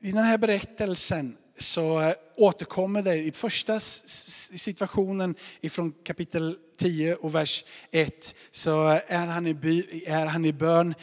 I 0.00 0.12
den 0.12 0.24
här 0.24 0.38
berättelsen 0.38 1.36
så 1.58 2.00
eh, 2.00 2.14
återkommer 2.36 3.02
det 3.02 3.16
i 3.16 3.32
första 3.32 3.80
situationen 3.80 5.34
ifrån 5.60 5.92
kapitel 6.04 6.56
10 6.78 7.14
och 7.14 7.34
vers 7.34 7.64
1 7.90 8.34
så 8.50 9.00
är 9.06 9.26
han, 9.26 9.46
i 9.46 9.54
by, 9.54 10.02
är 10.06 10.26
han 10.26 10.44
i 10.44 10.52
bön. 10.52 10.94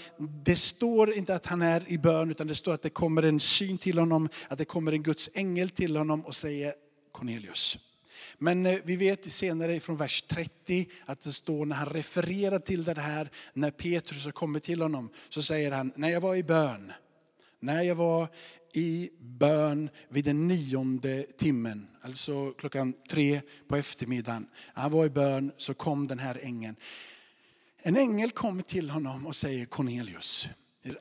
Det 0.45 0.55
står 0.55 1.13
inte 1.13 1.35
att 1.35 1.45
han 1.45 1.61
är 1.61 1.83
i 1.87 1.97
bön 1.97 2.31
utan 2.31 2.47
det 2.47 2.55
står 2.55 2.73
att 2.73 2.81
det 2.81 2.89
kommer 2.89 3.23
en 3.23 3.39
syn 3.39 3.77
till 3.77 3.97
honom, 3.97 4.29
att 4.47 4.57
det 4.57 4.65
kommer 4.65 4.91
en 4.91 5.03
Guds 5.03 5.29
ängel 5.33 5.69
till 5.69 5.95
honom 5.95 6.25
och 6.25 6.35
säger 6.35 6.73
Cornelius. 7.11 7.77
Men 8.37 8.65
eh, 8.65 8.79
vi 8.83 8.95
vet 8.95 9.31
senare 9.31 9.79
från 9.79 9.97
vers 9.97 10.21
30 10.21 10.89
att 11.05 11.21
det 11.21 11.31
står 11.31 11.65
när 11.65 11.75
han 11.75 11.89
refererar 11.89 12.59
till 12.59 12.83
det 12.83 13.01
här, 13.01 13.29
när 13.53 13.71
Petrus 13.71 14.25
har 14.25 14.31
kommit 14.31 14.63
till 14.63 14.81
honom, 14.81 15.09
så 15.29 15.41
säger 15.41 15.71
han, 15.71 15.91
när 15.95 16.09
jag 16.09 16.21
var 16.21 16.35
i 16.35 16.43
bön, 16.43 16.91
när 17.59 17.83
jag 17.83 17.95
var 17.95 18.27
i 18.73 19.09
bön 19.19 19.89
vid 20.09 20.25
den 20.25 20.47
nionde 20.47 21.23
timmen, 21.37 21.87
alltså 22.01 22.51
klockan 22.51 22.93
tre 23.09 23.41
på 23.67 23.75
eftermiddagen. 23.75 24.47
Han 24.73 24.91
var 24.91 25.05
i 25.05 25.09
bön, 25.09 25.51
så 25.57 25.73
kom 25.73 26.07
den 26.07 26.19
här 26.19 26.39
ängeln. 26.41 26.75
En 27.77 27.97
ängel 27.97 28.31
kommer 28.31 28.63
till 28.63 28.89
honom 28.89 29.27
och 29.27 29.35
säger 29.35 29.65
Cornelius. 29.65 30.47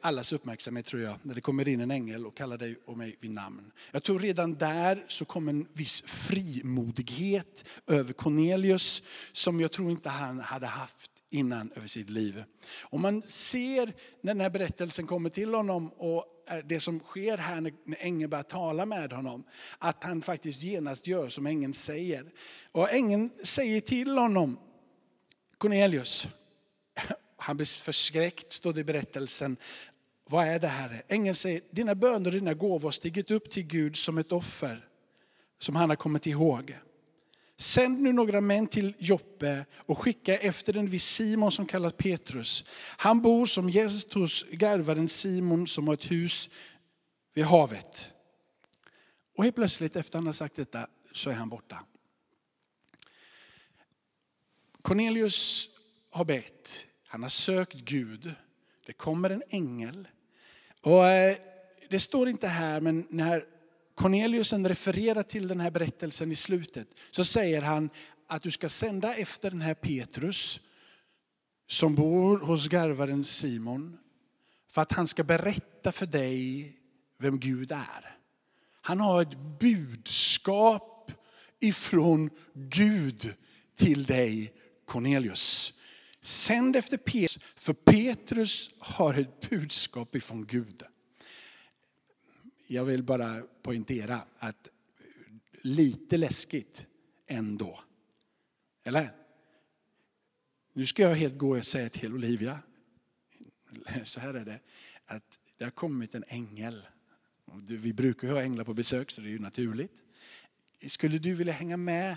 allas 0.00 0.32
uppmärksamhet 0.32 0.86
tror 0.86 1.02
jag, 1.02 1.18
när 1.22 1.34
det 1.34 1.40
kommer 1.40 1.68
in 1.68 1.80
en 1.80 1.90
ängel 1.90 2.26
och 2.26 2.36
kallar 2.36 2.58
dig 2.58 2.76
och 2.86 2.98
mig 2.98 3.16
vid 3.20 3.30
namn. 3.30 3.72
Jag 3.92 4.02
tror 4.02 4.20
redan 4.20 4.54
där 4.54 5.04
så 5.08 5.24
kom 5.24 5.48
en 5.48 5.66
viss 5.72 6.00
frimodighet 6.00 7.68
över 7.86 8.12
Cornelius 8.12 9.02
som 9.32 9.60
jag 9.60 9.72
tror 9.72 9.90
inte 9.90 10.08
han 10.08 10.40
hade 10.40 10.66
haft 10.66 11.11
innan 11.32 11.72
över 11.76 11.88
sitt 11.88 12.10
liv. 12.10 12.44
Och 12.82 13.00
man 13.00 13.22
ser 13.22 13.86
när 14.20 14.34
den 14.34 14.40
här 14.40 14.50
berättelsen 14.50 15.06
kommer 15.06 15.30
till 15.30 15.54
honom 15.54 15.88
och 15.88 16.26
det 16.64 16.80
som 16.80 17.00
sker 17.00 17.38
här 17.38 17.60
när 17.60 17.72
ängeln 17.98 18.30
börjar 18.30 18.42
tala 18.42 18.86
med 18.86 19.12
honom, 19.12 19.44
att 19.78 20.04
han 20.04 20.22
faktiskt 20.22 20.62
genast 20.62 21.06
gör 21.06 21.28
som 21.28 21.46
ängeln 21.46 21.74
säger. 21.74 22.24
Och 22.72 22.92
ängeln 22.92 23.30
säger 23.42 23.80
till 23.80 24.18
honom, 24.18 24.58
Cornelius, 25.58 26.28
han 27.36 27.56
blir 27.56 27.66
förskräckt, 27.84 28.52
står 28.52 28.72
det 28.72 28.80
i 28.80 28.84
berättelsen. 28.84 29.56
Vad 30.28 30.46
är 30.46 30.58
det 30.58 30.68
här? 30.68 31.02
Ängeln 31.08 31.34
säger, 31.34 31.60
dina 31.70 31.94
böner 31.94 32.26
och 32.26 32.32
dina 32.32 32.54
gåvor 32.54 32.86
har 32.86 32.90
stigit 32.90 33.30
upp 33.30 33.50
till 33.50 33.66
Gud 33.66 33.96
som 33.96 34.18
ett 34.18 34.32
offer 34.32 34.88
som 35.58 35.76
han 35.76 35.88
har 35.88 35.96
kommit 35.96 36.26
ihåg. 36.26 36.74
Sänd 37.58 38.00
nu 38.00 38.12
några 38.12 38.40
män 38.40 38.66
till 38.66 38.94
Joppe 38.98 39.64
och 39.76 39.98
skicka 39.98 40.36
efter 40.36 40.76
en 40.76 40.86
viss 40.86 41.04
Simon 41.04 41.52
som 41.52 41.66
kallas 41.66 41.92
Petrus. 41.92 42.64
Han 42.96 43.22
bor 43.22 43.46
som 43.46 43.70
gäst 43.70 44.12
hos 44.12 44.44
garvaren 44.50 45.08
Simon 45.08 45.66
som 45.66 45.86
har 45.86 45.94
ett 45.94 46.10
hus 46.10 46.50
vid 47.34 47.44
havet. 47.44 48.10
Och 49.36 49.44
helt 49.44 49.56
plötsligt 49.56 49.96
efter 49.96 50.18
han 50.18 50.26
har 50.26 50.32
sagt 50.32 50.56
detta 50.56 50.86
så 51.12 51.30
är 51.30 51.34
han 51.34 51.48
borta. 51.48 51.84
Cornelius 54.82 55.68
har 56.10 56.24
bett, 56.24 56.86
han 57.06 57.22
har 57.22 57.30
sökt 57.30 57.76
Gud. 57.76 58.34
Det 58.86 58.92
kommer 58.92 59.30
en 59.30 59.42
ängel. 59.48 60.08
Och 60.80 61.06
eh, 61.06 61.36
det 61.90 62.00
står 62.00 62.28
inte 62.28 62.48
här, 62.48 62.80
men 62.80 63.06
när 63.10 63.44
Cornelius 64.02 64.52
refererar 64.52 65.22
till 65.22 65.48
den 65.48 65.60
här 65.60 65.70
berättelsen 65.70 66.32
i 66.32 66.36
slutet 66.36 66.88
så 67.10 67.24
säger 67.24 67.62
han 67.62 67.90
att 68.28 68.42
du 68.42 68.50
ska 68.50 68.68
sända 68.68 69.14
efter 69.14 69.50
den 69.50 69.60
här 69.60 69.74
Petrus 69.74 70.60
som 71.66 71.94
bor 71.94 72.38
hos 72.38 72.68
garvaren 72.68 73.24
Simon 73.24 73.98
för 74.70 74.82
att 74.82 74.92
han 74.92 75.06
ska 75.06 75.24
berätta 75.24 75.92
för 75.92 76.06
dig 76.06 76.72
vem 77.18 77.38
Gud 77.38 77.72
är. 77.72 78.16
Han 78.80 79.00
har 79.00 79.22
ett 79.22 79.58
budskap 79.60 81.12
ifrån 81.60 82.30
Gud 82.54 83.34
till 83.76 84.04
dig 84.04 84.52
Cornelius. 84.86 85.72
Sänd 86.20 86.76
efter 86.76 86.96
Petrus, 86.96 87.38
för 87.56 87.72
Petrus 87.72 88.70
har 88.78 89.14
ett 89.14 89.50
budskap 89.50 90.16
ifrån 90.16 90.46
Gud. 90.46 90.82
Jag 92.72 92.84
vill 92.84 93.02
bara 93.02 93.42
poängtera 93.62 94.20
att 94.38 94.68
lite 95.62 96.16
läskigt 96.16 96.86
ändå. 97.26 97.80
Eller? 98.84 99.12
Nu 100.72 100.86
ska 100.86 101.02
jag 101.02 101.14
helt 101.14 101.38
gå 101.38 101.56
och 101.58 101.66
säga 101.66 101.88
till 101.88 102.14
Olivia, 102.14 102.58
så 104.04 104.20
här 104.20 104.34
är 104.34 104.44
det, 104.44 104.60
att 105.06 105.38
det 105.56 105.64
har 105.64 105.70
kommit 105.70 106.14
en 106.14 106.24
ängel. 106.26 106.86
Vi 107.68 107.92
brukar 107.92 108.28
ha 108.28 108.42
änglar 108.42 108.64
på 108.64 108.74
besök 108.74 109.10
så 109.10 109.20
det 109.20 109.28
är 109.28 109.32
ju 109.32 109.38
naturligt. 109.38 110.02
Skulle 110.86 111.18
du 111.18 111.34
vilja 111.34 111.52
hänga 111.52 111.76
med 111.76 112.16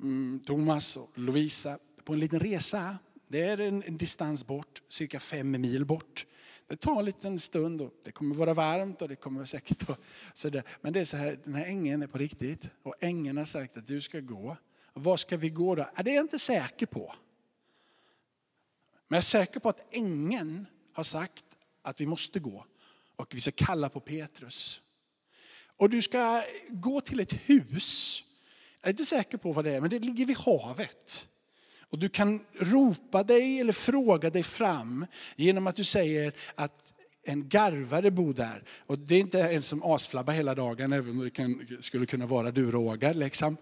mm, 0.00 0.40
Thomas 0.46 0.96
och 0.96 1.10
Lovisa 1.14 1.78
på 2.04 2.12
en 2.12 2.20
liten 2.20 2.40
resa? 2.40 2.98
Det 3.28 3.42
är 3.42 3.60
en 3.60 3.98
distans 3.98 4.46
bort, 4.46 4.82
cirka 4.88 5.20
fem 5.20 5.50
mil 5.50 5.84
bort. 5.84 6.26
Det 6.66 6.76
tar 6.76 6.98
en 6.98 7.04
liten 7.04 7.40
stund 7.40 7.82
och 7.82 7.94
det 8.04 8.12
kommer 8.12 8.34
vara 8.34 8.54
varmt 8.54 9.02
och 9.02 9.08
det 9.08 9.16
kommer 9.16 9.44
säkert 9.44 9.90
att, 9.90 10.00
så 10.34 10.48
där. 10.48 10.62
Men 10.80 10.92
det 10.92 11.00
är 11.00 11.04
så 11.04 11.16
här, 11.16 11.38
den 11.44 11.54
här 11.54 11.66
ängen 11.66 12.02
är 12.02 12.06
på 12.06 12.18
riktigt 12.18 12.70
och 12.82 12.94
ängen 13.00 13.36
har 13.36 13.44
sagt 13.44 13.76
att 13.76 13.86
du 13.86 14.00
ska 14.00 14.20
gå. 14.20 14.56
Var 14.92 15.16
ska 15.16 15.36
vi 15.36 15.50
gå 15.50 15.74
då? 15.74 15.86
Det 16.04 16.10
är 16.10 16.14
jag 16.14 16.24
inte 16.24 16.38
säker 16.38 16.86
på. 16.86 17.14
Men 19.08 19.16
jag 19.16 19.18
är 19.18 19.22
säker 19.22 19.60
på 19.60 19.68
att 19.68 19.94
ängeln 19.94 20.66
har 20.92 21.04
sagt 21.04 21.44
att 21.82 22.00
vi 22.00 22.06
måste 22.06 22.40
gå 22.40 22.66
och 23.16 23.34
vi 23.34 23.40
ska 23.40 23.50
kalla 23.50 23.88
på 23.88 24.00
Petrus. 24.00 24.80
Och 25.76 25.90
du 25.90 26.02
ska 26.02 26.44
gå 26.68 27.00
till 27.00 27.20
ett 27.20 27.32
hus. 27.32 28.22
Jag 28.80 28.88
är 28.88 28.92
inte 28.92 29.04
säker 29.04 29.38
på 29.38 29.52
vad 29.52 29.64
det 29.64 29.70
är, 29.70 29.80
men 29.80 29.90
det 29.90 29.98
ligger 29.98 30.26
vid 30.26 30.36
havet. 30.36 31.28
Och 31.90 31.98
du 31.98 32.08
kan 32.08 32.40
ropa 32.60 33.22
dig 33.22 33.60
eller 33.60 33.72
fråga 33.72 34.30
dig 34.30 34.42
fram 34.42 35.06
genom 35.36 35.66
att 35.66 35.76
du 35.76 35.84
säger 35.84 36.32
att 36.54 36.94
en 37.26 37.48
garvare 37.48 38.10
bor 38.10 38.34
där. 38.34 38.62
Och 38.86 38.98
det 38.98 39.14
är 39.14 39.20
inte 39.20 39.42
en 39.42 39.62
som 39.62 39.82
asflabbar 39.82 40.32
hela 40.32 40.54
dagen, 40.54 40.92
även 40.92 41.10
om 41.10 41.24
det 41.24 41.30
kan, 41.30 41.66
skulle 41.80 42.06
kunna 42.06 42.26
vara 42.26 42.50
du 42.50 42.70
Roger. 42.70 43.14
Liksom. 43.14 43.56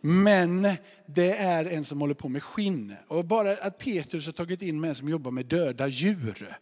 Men 0.00 0.68
det 1.06 1.36
är 1.36 1.64
en 1.64 1.84
som 1.84 2.00
håller 2.00 2.14
på 2.14 2.28
med 2.28 2.42
skinn. 2.42 2.96
Och 3.08 3.24
bara 3.24 3.52
att 3.52 3.78
Petrus 3.78 4.26
har 4.26 4.32
tagit 4.32 4.62
in 4.62 4.84
en 4.84 4.94
som 4.94 5.08
jobbar 5.08 5.30
med 5.30 5.46
döda 5.46 5.88
djur. 5.88 6.56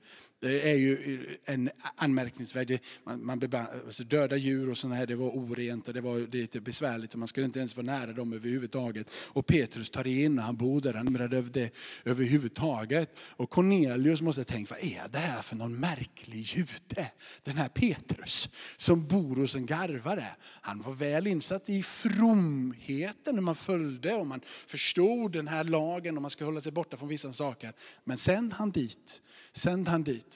Det 0.44 0.70
är 0.70 0.74
ju 0.74 1.26
eh, 1.46 1.54
en 1.54 1.70
anmärkningsvärd, 1.96 2.78
man, 3.04 3.24
man, 3.24 3.40
alltså 3.87 4.04
döda 4.04 4.37
djur 4.37 4.70
och 4.70 4.78
sådana 4.78 4.96
här, 4.96 5.07
det 5.07 5.16
var 5.16 5.30
orent 5.30 5.88
och 5.88 5.94
det 5.94 6.00
var 6.00 6.33
lite 6.33 6.61
besvärligt 6.61 7.12
så 7.12 7.18
man 7.18 7.28
skulle 7.28 7.46
inte 7.46 7.59
ens 7.59 7.76
vara 7.76 7.87
nära 7.87 8.12
dem 8.12 8.33
överhuvudtaget. 8.33 9.11
Och 9.14 9.46
Petrus 9.46 9.90
tar 9.90 10.07
in 10.07 10.38
och 10.38 10.44
han 10.44 10.57
bor 10.57 10.80
där, 10.80 10.94
han 10.94 11.07
undrar 11.07 11.35
över 11.35 11.50
det 11.50 11.70
överhuvudtaget. 12.04 13.18
Och 13.18 13.50
Cornelius 13.50 14.22
måste 14.22 14.44
tänka, 14.44 14.74
vad 14.74 14.85
är 14.85 15.09
det 15.12 15.18
här 15.18 15.42
för 15.42 15.57
någon 15.57 15.80
märklig 15.80 16.40
jude? 16.40 17.11
Den 17.44 17.57
här 17.57 17.68
Petrus 17.68 18.48
som 18.76 19.07
bor 19.07 19.37
hos 19.37 19.54
en 19.54 19.66
garvare. 19.66 20.28
Han 20.61 20.83
var 20.83 20.92
väl 20.92 21.26
insatt 21.26 21.68
i 21.68 21.83
fromheten 21.83 23.35
när 23.35 23.42
man 23.42 23.57
följde 23.57 24.14
och 24.14 24.26
man 24.26 24.40
förstod 24.66 25.33
den 25.33 25.48
här 25.48 25.64
lagen 25.64 26.16
och 26.16 26.22
man 26.22 26.30
ska 26.30 26.44
hålla 26.44 26.61
sig 26.61 26.72
borta 26.72 26.96
från 26.96 27.09
vissa 27.09 27.33
saker. 27.33 27.72
Men 28.04 28.18
sänd 28.18 28.52
han 28.52 28.70
dit 28.70 29.20
Sänd 29.57 29.88
han 29.88 30.02
dit 30.02 30.34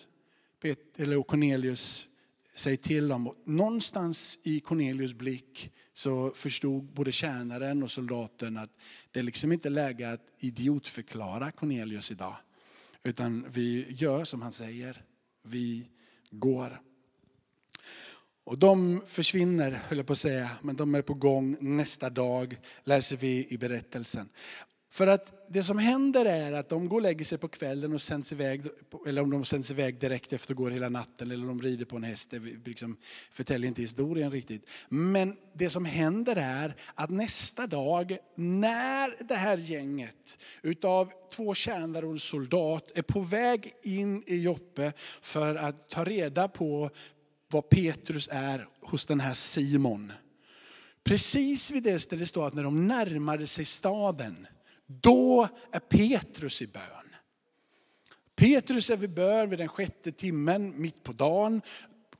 och 1.18 1.26
Cornelius 1.26 2.06
säger 2.54 2.76
till 2.76 3.08
dem. 3.08 3.34
Någonstans 3.44 4.38
i 4.44 4.60
Cornelius 4.60 5.14
blick 5.14 5.70
så 5.92 6.30
förstod 6.30 6.84
både 6.84 7.12
tjänaren 7.12 7.82
och 7.82 7.90
soldaten 7.90 8.56
att 8.56 8.70
det 9.10 9.20
är 9.20 9.24
liksom 9.24 9.52
inte 9.52 9.70
läge 9.70 10.12
att 10.12 10.32
idiotförklara 10.38 11.50
Cornelius 11.50 12.10
idag. 12.10 12.36
Utan 13.02 13.46
vi 13.50 13.86
gör 13.88 14.24
som 14.24 14.42
han 14.42 14.52
säger. 14.52 15.02
Vi 15.42 15.88
går. 16.30 16.80
Och 18.44 18.58
de 18.58 19.02
försvinner, 19.06 19.70
höll 19.70 19.98
jag 19.98 20.06
på 20.06 20.12
att 20.12 20.18
säga, 20.18 20.50
men 20.62 20.76
de 20.76 20.94
är 20.94 21.02
på 21.02 21.14
gång 21.14 21.56
nästa 21.60 22.10
dag, 22.10 22.56
läser 22.84 23.16
vi 23.16 23.46
i 23.50 23.58
berättelsen. 23.58 24.28
För 24.98 25.06
att 25.06 25.32
det 25.48 25.64
som 25.64 25.78
händer 25.78 26.24
är 26.24 26.52
att 26.52 26.68
de 26.68 26.88
går 26.88 26.96
och 26.96 27.02
lägger 27.02 27.24
sig 27.24 27.38
på 27.38 27.48
kvällen 27.48 27.94
och 27.94 28.02
sänds 28.02 28.32
iväg, 28.32 28.62
eller 29.06 29.22
om 29.22 29.30
de 29.30 29.44
sänds 29.44 29.70
iväg 29.70 30.00
direkt 30.00 30.32
efter 30.32 30.54
går 30.54 30.70
hela 30.70 30.88
natten 30.88 31.30
eller 31.30 31.46
de 31.46 31.62
rider 31.62 31.84
på 31.84 31.96
en 31.96 32.02
häst. 32.02 32.30
Det 32.30 32.38
liksom 32.64 32.96
förtäljer 33.32 33.68
inte 33.68 33.82
historien 33.82 34.30
riktigt. 34.30 34.68
Men 34.88 35.36
det 35.54 35.70
som 35.70 35.84
händer 35.84 36.36
är 36.36 36.76
att 36.94 37.10
nästa 37.10 37.66
dag 37.66 38.16
när 38.34 39.28
det 39.28 39.34
här 39.34 39.56
gänget 39.56 40.38
utav 40.62 41.12
två 41.32 41.54
tjänare 41.54 42.06
och 42.06 42.12
en 42.12 42.18
soldat 42.18 42.90
är 42.94 43.02
på 43.02 43.20
väg 43.20 43.72
in 43.82 44.22
i 44.26 44.36
Joppe 44.36 44.92
för 45.20 45.54
att 45.54 45.88
ta 45.88 46.04
reda 46.04 46.48
på 46.48 46.90
vad 47.50 47.68
Petrus 47.68 48.28
är 48.32 48.68
hos 48.80 49.06
den 49.06 49.20
här 49.20 49.34
Simon. 49.34 50.12
Precis 51.04 51.70
vid 51.70 51.82
det 51.82 51.98
stället 51.98 52.28
står 52.28 52.46
att 52.46 52.54
när 52.54 52.62
de 52.64 52.86
närmade 52.86 53.46
sig 53.46 53.64
staden 53.64 54.46
då 54.88 55.48
är 55.72 55.78
Petrus 55.78 56.62
i 56.62 56.66
bön. 56.66 56.82
Petrus 58.36 58.90
är 58.90 58.96
vid 58.96 59.14
bön 59.14 59.50
vid 59.50 59.58
den 59.58 59.68
sjätte 59.68 60.12
timmen, 60.12 60.80
mitt 60.80 61.02
på 61.02 61.12
dagen. 61.12 61.62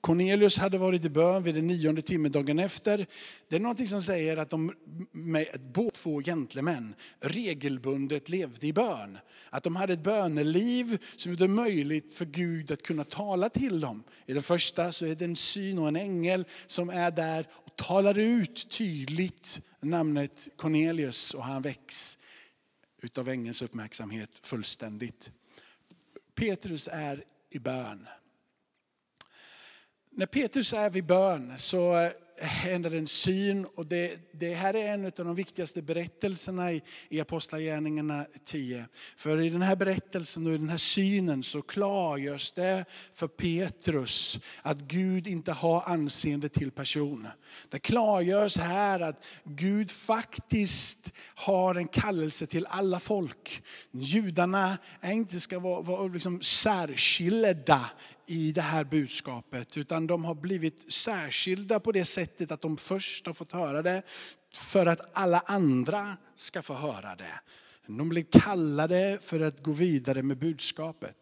Cornelius 0.00 0.58
hade 0.58 0.78
varit 0.78 1.04
i 1.04 1.08
bön 1.08 1.42
vid 1.42 1.54
den 1.54 1.66
nionde 1.66 2.02
timmen 2.02 2.32
dagen 2.32 2.58
efter. 2.58 3.06
Det 3.48 3.56
är 3.56 3.60
någonting 3.60 3.86
som 3.86 4.02
säger 4.02 4.36
att 4.36 4.50
de, 4.50 4.72
med 5.12 5.46
båda 5.74 5.90
två 5.90 6.20
gentlemän 6.20 6.94
regelbundet 7.20 8.28
levde 8.28 8.66
i 8.66 8.72
bön. 8.72 9.18
Att 9.50 9.62
de 9.62 9.76
hade 9.76 9.92
ett 9.92 10.02
böneliv 10.02 11.04
som 11.16 11.32
gjorde 11.32 11.44
det 11.44 11.48
möjligt 11.48 12.14
för 12.14 12.24
Gud 12.24 12.72
att 12.72 12.82
kunna 12.82 13.04
tala 13.04 13.48
till 13.48 13.80
dem. 13.80 14.02
I 14.26 14.32
den 14.32 14.42
första 14.42 14.92
så 14.92 15.06
är 15.06 15.14
det 15.14 15.24
en 15.24 15.36
syn 15.36 15.78
och 15.78 15.88
en 15.88 15.96
ängel 15.96 16.44
som 16.66 16.90
är 16.90 17.10
där 17.10 17.46
och 17.52 17.76
talar 17.76 18.18
ut 18.18 18.70
tydligt 18.70 19.60
namnet 19.80 20.48
Cornelius 20.56 21.34
och 21.34 21.44
han 21.44 21.62
väcks 21.62 22.18
utav 23.02 23.28
ängelns 23.28 23.62
uppmärksamhet 23.62 24.30
fullständigt. 24.42 25.30
Petrus 26.34 26.88
är 26.92 27.24
i 27.50 27.58
bön. 27.58 28.08
När 30.10 30.26
Petrus 30.26 30.72
är 30.72 30.90
vid 30.90 31.06
bön 31.06 31.58
så 31.58 32.10
ändrar 32.66 32.90
en 32.90 33.06
syn 33.06 33.66
och 33.74 33.86
det, 33.86 34.32
det 34.32 34.54
här 34.54 34.74
är 34.74 34.94
en 34.94 35.04
av 35.04 35.12
de 35.16 35.34
viktigaste 35.34 35.82
berättelserna 35.82 36.72
i, 36.72 36.82
i 37.08 37.20
Apostlagärningarna 37.20 38.26
10. 38.44 38.86
För 39.16 39.40
i 39.40 39.48
den 39.48 39.62
här 39.62 39.76
berättelsen 39.76 40.46
och 40.46 40.52
i 40.52 40.58
den 40.58 40.68
här 40.68 40.76
synen 40.76 41.42
så 41.42 41.62
klargörs 41.62 42.52
det 42.52 42.84
för 43.12 43.28
Petrus 43.28 44.40
att 44.62 44.78
Gud 44.78 45.26
inte 45.26 45.52
har 45.52 45.82
anseende 45.86 46.48
till 46.48 46.70
person. 46.70 47.28
Det 47.68 47.78
klargörs 47.78 48.56
här 48.56 49.00
att 49.00 49.24
Gud 49.44 49.90
faktiskt 49.90 51.12
har 51.34 51.74
en 51.74 51.88
kallelse 51.88 52.46
till 52.46 52.66
alla 52.66 53.00
folk. 53.00 53.62
Judarna 53.90 54.78
är 55.00 55.12
inte 55.12 55.40
ska 55.40 55.58
vara, 55.58 55.80
vara 55.80 56.08
liksom 56.08 56.40
särskilda 56.42 57.90
i 58.28 58.52
det 58.52 58.60
här 58.60 58.84
budskapet, 58.84 59.76
utan 59.76 60.06
de 60.06 60.24
har 60.24 60.34
blivit 60.34 60.92
särskilda 60.92 61.80
på 61.80 61.92
det 61.92 62.04
sättet 62.04 62.52
att 62.52 62.60
de 62.60 62.76
först 62.76 63.26
har 63.26 63.34
fått 63.34 63.52
höra 63.52 63.82
det 63.82 64.02
för 64.54 64.86
att 64.86 65.00
alla 65.12 65.42
andra 65.46 66.16
ska 66.36 66.62
få 66.62 66.74
höra 66.74 67.16
det. 67.16 67.40
De 67.86 68.08
blir 68.08 68.26
kallade 68.30 69.18
för 69.22 69.40
att 69.40 69.62
gå 69.62 69.72
vidare 69.72 70.22
med 70.22 70.38
budskapet. 70.38 71.16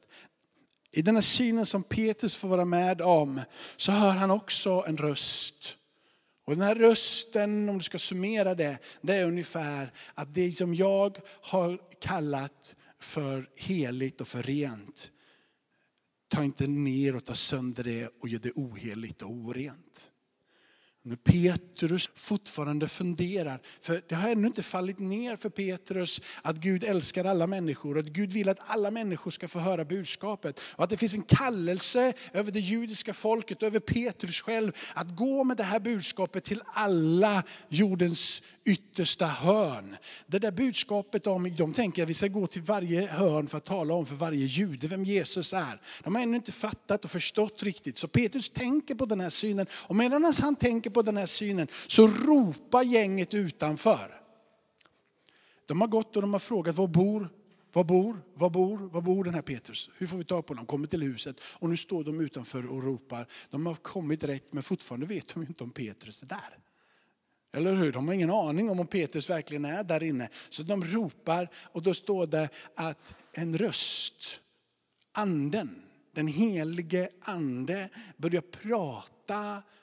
I 0.90 1.02
den 1.02 1.16
här 1.16 1.22
synen 1.22 1.66
som 1.66 1.82
Petrus 1.82 2.36
får 2.36 2.48
vara 2.48 2.64
med 2.64 3.00
om 3.02 3.40
så 3.76 3.92
hör 3.92 4.10
han 4.10 4.30
också 4.30 4.84
en 4.86 4.96
röst. 4.96 5.78
Och 6.44 6.52
den 6.56 6.62
här 6.62 6.74
rösten, 6.74 7.68
om 7.68 7.78
du 7.78 7.84
ska 7.84 7.98
summera 7.98 8.54
det, 8.54 8.78
det 9.00 9.14
är 9.14 9.26
ungefär 9.26 9.92
att 10.14 10.34
det 10.34 10.52
som 10.52 10.74
jag 10.74 11.18
har 11.42 11.78
kallat 12.00 12.76
för 13.00 13.48
heligt 13.56 14.20
och 14.20 14.28
för 14.28 14.42
rent, 14.42 15.10
ta 16.28 16.44
inte 16.44 16.66
ner 16.66 17.16
och 17.16 17.24
ta 17.24 17.34
sönder 17.34 17.84
det 17.84 18.10
och 18.20 18.28
gör 18.28 18.38
det 18.38 18.52
oheligt 18.52 19.22
och 19.22 19.30
orent. 19.30 20.12
När 21.08 21.16
Petrus 21.16 22.10
fortfarande 22.14 22.88
funderar, 22.88 23.60
för 23.80 24.02
det 24.08 24.14
har 24.14 24.28
ännu 24.28 24.46
inte 24.46 24.62
fallit 24.62 24.98
ner 24.98 25.36
för 25.36 25.48
Petrus 25.48 26.20
att 26.42 26.56
Gud 26.56 26.84
älskar 26.84 27.24
alla 27.24 27.46
människor, 27.46 27.98
att 27.98 28.06
Gud 28.06 28.32
vill 28.32 28.48
att 28.48 28.58
alla 28.66 28.90
människor 28.90 29.30
ska 29.30 29.48
få 29.48 29.58
höra 29.58 29.84
budskapet. 29.84 30.60
Och 30.76 30.84
att 30.84 30.90
det 30.90 30.96
finns 30.96 31.14
en 31.14 31.22
kallelse 31.22 32.12
över 32.32 32.52
det 32.52 32.60
judiska 32.60 33.14
folket, 33.14 33.62
över 33.62 33.80
Petrus 33.80 34.40
själv, 34.40 34.72
att 34.94 35.16
gå 35.16 35.44
med 35.44 35.56
det 35.56 35.62
här 35.62 35.80
budskapet 35.80 36.44
till 36.44 36.62
alla 36.66 37.42
jordens 37.68 38.42
yttersta 38.64 39.26
hörn. 39.26 39.96
Det 40.26 40.38
där 40.38 40.52
budskapet 40.52 41.26
om, 41.26 41.56
de 41.56 41.72
tänker 41.72 42.02
att 42.02 42.08
vi 42.08 42.14
ska 42.14 42.26
gå 42.26 42.46
till 42.46 42.62
varje 42.62 43.06
hörn 43.06 43.46
för 43.46 43.58
att 43.58 43.64
tala 43.64 43.94
om 43.94 44.06
för 44.06 44.14
varje 44.14 44.46
jude 44.46 44.86
vem 44.86 45.04
Jesus 45.04 45.52
är. 45.52 45.80
De 46.04 46.14
har 46.14 46.22
ännu 46.22 46.36
inte 46.36 46.52
fattat 46.52 47.04
och 47.04 47.10
förstått 47.10 47.62
riktigt. 47.62 47.98
Så 47.98 48.08
Petrus 48.08 48.50
tänker 48.50 48.94
på 48.94 49.06
den 49.06 49.20
här 49.20 49.30
synen 49.30 49.66
och 49.72 49.96
medan 49.96 50.32
han 50.42 50.56
tänker 50.56 50.90
på 50.90 50.95
på 50.96 51.02
den 51.02 51.16
här 51.16 51.26
synen 51.26 51.68
så 51.86 52.06
ropar 52.06 52.82
gänget 52.82 53.34
utanför. 53.34 54.20
De 55.66 55.80
har 55.80 55.88
gått 55.88 56.16
och 56.16 56.22
de 56.22 56.32
har 56.32 56.40
frågat, 56.40 56.76
var 56.76 56.86
bor 56.88 57.28
var 57.72 57.84
bor, 57.84 58.22
var 58.34 58.50
bor, 58.50 58.78
var 58.78 59.00
bor 59.00 59.24
den 59.24 59.34
här 59.34 59.42
Petrus? 59.42 59.90
Hur 59.98 60.06
får 60.06 60.16
vi 60.16 60.24
tag 60.24 60.46
på 60.46 60.52
honom? 60.52 60.66
Kommer 60.66 60.86
till 60.86 61.02
huset 61.02 61.40
och 61.40 61.68
nu 61.68 61.76
står 61.76 62.04
de 62.04 62.20
utanför 62.20 62.72
och 62.72 62.84
ropar. 62.84 63.26
De 63.50 63.66
har 63.66 63.74
kommit 63.74 64.24
rätt 64.24 64.52
men 64.52 64.62
fortfarande 64.62 65.06
vet 65.06 65.34
de 65.34 65.42
inte 65.42 65.64
om 65.64 65.70
Petrus 65.70 66.22
är 66.22 66.26
där. 66.26 66.58
Eller 67.52 67.74
hur? 67.74 67.92
De 67.92 68.06
har 68.06 68.14
ingen 68.14 68.30
aning 68.30 68.70
om 68.70 68.80
om 68.80 68.86
Petrus 68.86 69.30
verkligen 69.30 69.64
är 69.64 69.84
där 69.84 70.02
inne. 70.02 70.28
Så 70.48 70.62
de 70.62 70.84
ropar 70.84 71.48
och 71.72 71.82
då 71.82 71.94
står 71.94 72.26
det 72.26 72.48
att 72.74 73.14
en 73.32 73.58
röst, 73.58 74.40
anden, 75.12 75.82
den 76.14 76.26
helige 76.26 77.08
ande 77.20 77.88
börjar 78.16 78.42
prata 78.42 79.15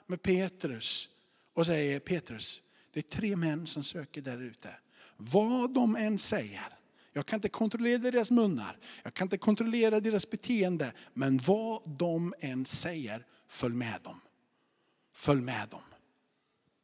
med 0.07 0.21
Petrus 0.21 1.09
och 1.53 1.65
säger 1.65 1.99
Petrus, 1.99 2.61
det 2.91 2.99
är 2.99 3.17
tre 3.17 3.35
män 3.35 3.67
som 3.67 3.83
söker 3.83 4.21
där 4.21 4.41
ute. 4.41 4.69
Vad 5.17 5.73
de 5.73 5.95
än 5.95 6.19
säger, 6.19 6.67
jag 7.13 7.25
kan 7.25 7.37
inte 7.37 7.49
kontrollera 7.49 7.97
deras 7.97 8.31
munnar, 8.31 8.77
jag 9.03 9.13
kan 9.13 9.25
inte 9.25 9.37
kontrollera 9.37 9.99
deras 9.99 10.29
beteende, 10.29 10.93
men 11.13 11.37
vad 11.37 11.97
de 11.97 12.33
än 12.39 12.65
säger, 12.65 13.25
följ 13.47 13.75
med 13.75 14.01
dem. 14.01 14.21
Följ 15.13 15.41
med 15.41 15.69
dem. 15.69 15.83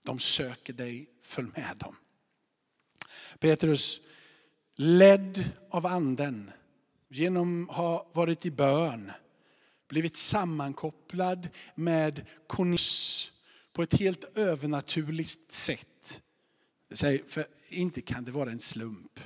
De 0.06 0.20
söker 0.20 0.74
dig, 0.74 1.10
följ 1.22 1.48
med 1.56 1.78
dem. 1.78 1.96
Petrus, 3.40 4.02
ledd 4.76 5.44
av 5.70 5.86
anden, 5.86 6.52
genom 7.10 7.70
att 7.70 7.76
ha 7.76 8.10
varit 8.14 8.46
i 8.46 8.52
bön, 8.52 9.12
blivit 9.90 10.18
sammankopplad 10.18 11.50
med 11.76 12.26
Cornelius 12.48 13.32
på 13.74 13.84
ett 13.84 13.94
helt 13.94 14.38
övernaturligt 14.38 15.52
sätt. 15.52 16.22
För 17.28 17.46
inte 17.70 18.02
kan 18.02 18.24
det 18.24 18.32
vara 18.32 18.52
en 18.52 18.60
slump. 18.60 19.20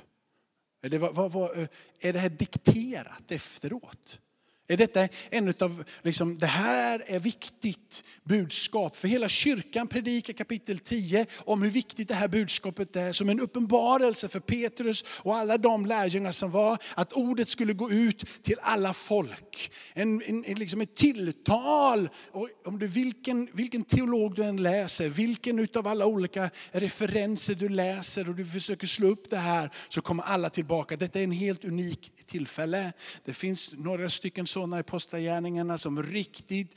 Är 0.82 0.88
det, 0.88 0.98
vad, 0.98 1.32
vad, 1.32 1.68
är 2.00 2.12
det 2.12 2.18
här 2.18 2.28
dikterat 2.28 3.30
efteråt? 3.30 4.20
Är 4.68 4.76
detta 4.76 5.08
en 5.30 5.54
av, 5.60 5.84
liksom, 6.02 6.38
det 6.38 6.46
här 6.46 7.02
är 7.06 7.18
viktigt 7.18 8.04
budskap. 8.22 8.96
För 8.96 9.08
hela 9.08 9.28
kyrkan 9.28 9.88
predikar 9.88 10.32
kapitel 10.32 10.78
10 10.78 11.26
om 11.38 11.62
hur 11.62 11.70
viktigt 11.70 12.08
det 12.08 12.14
här 12.14 12.28
budskapet 12.28 12.96
är. 12.96 13.12
Som 13.12 13.28
en 13.28 13.40
uppenbarelse 13.40 14.28
för 14.28 14.40
Petrus 14.40 15.04
och 15.08 15.36
alla 15.36 15.58
de 15.58 15.86
lärjungar 15.86 16.32
som 16.32 16.50
var. 16.50 16.78
Att 16.94 17.12
ordet 17.12 17.48
skulle 17.48 17.72
gå 17.72 17.90
ut 17.90 18.24
till 18.42 18.56
alla 18.62 18.94
folk. 18.94 19.72
En, 19.94 20.22
en, 20.22 20.42
liksom 20.42 20.80
ett 20.80 20.94
tilltal. 20.94 22.08
Och 22.30 22.48
om 22.64 22.78
du, 22.78 22.86
vilken, 22.86 23.48
vilken 23.52 23.84
teolog 23.84 24.34
du 24.34 24.44
än 24.44 24.62
läser, 24.62 25.08
vilken 25.08 25.58
utav 25.58 25.86
alla 25.86 26.06
olika 26.06 26.50
referenser 26.72 27.54
du 27.54 27.68
läser 27.68 28.28
och 28.28 28.34
du 28.34 28.44
försöker 28.44 28.86
slå 28.86 29.08
upp 29.08 29.30
det 29.30 29.36
här. 29.36 29.70
Så 29.88 30.02
kommer 30.02 30.22
alla 30.22 30.50
tillbaka. 30.50 30.96
Detta 30.96 31.18
är 31.18 31.24
en 31.24 31.32
helt 31.32 31.64
unik 31.64 32.12
tillfälle. 32.26 32.92
Det 33.24 33.34
finns 33.34 33.74
några 33.78 34.10
stycken 34.10 34.46
sådana 34.54 34.76
i 34.76 34.80
Apostlagärningarna 34.80 35.78
som 35.78 36.02
riktigt 36.02 36.76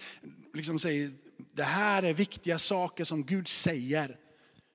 liksom 0.53 0.79
säger, 0.79 1.11
det 1.53 1.63
här 1.63 2.03
är 2.03 2.13
viktiga 2.13 2.59
saker 2.59 3.03
som 3.03 3.25
Gud 3.25 3.47
säger. 3.47 4.17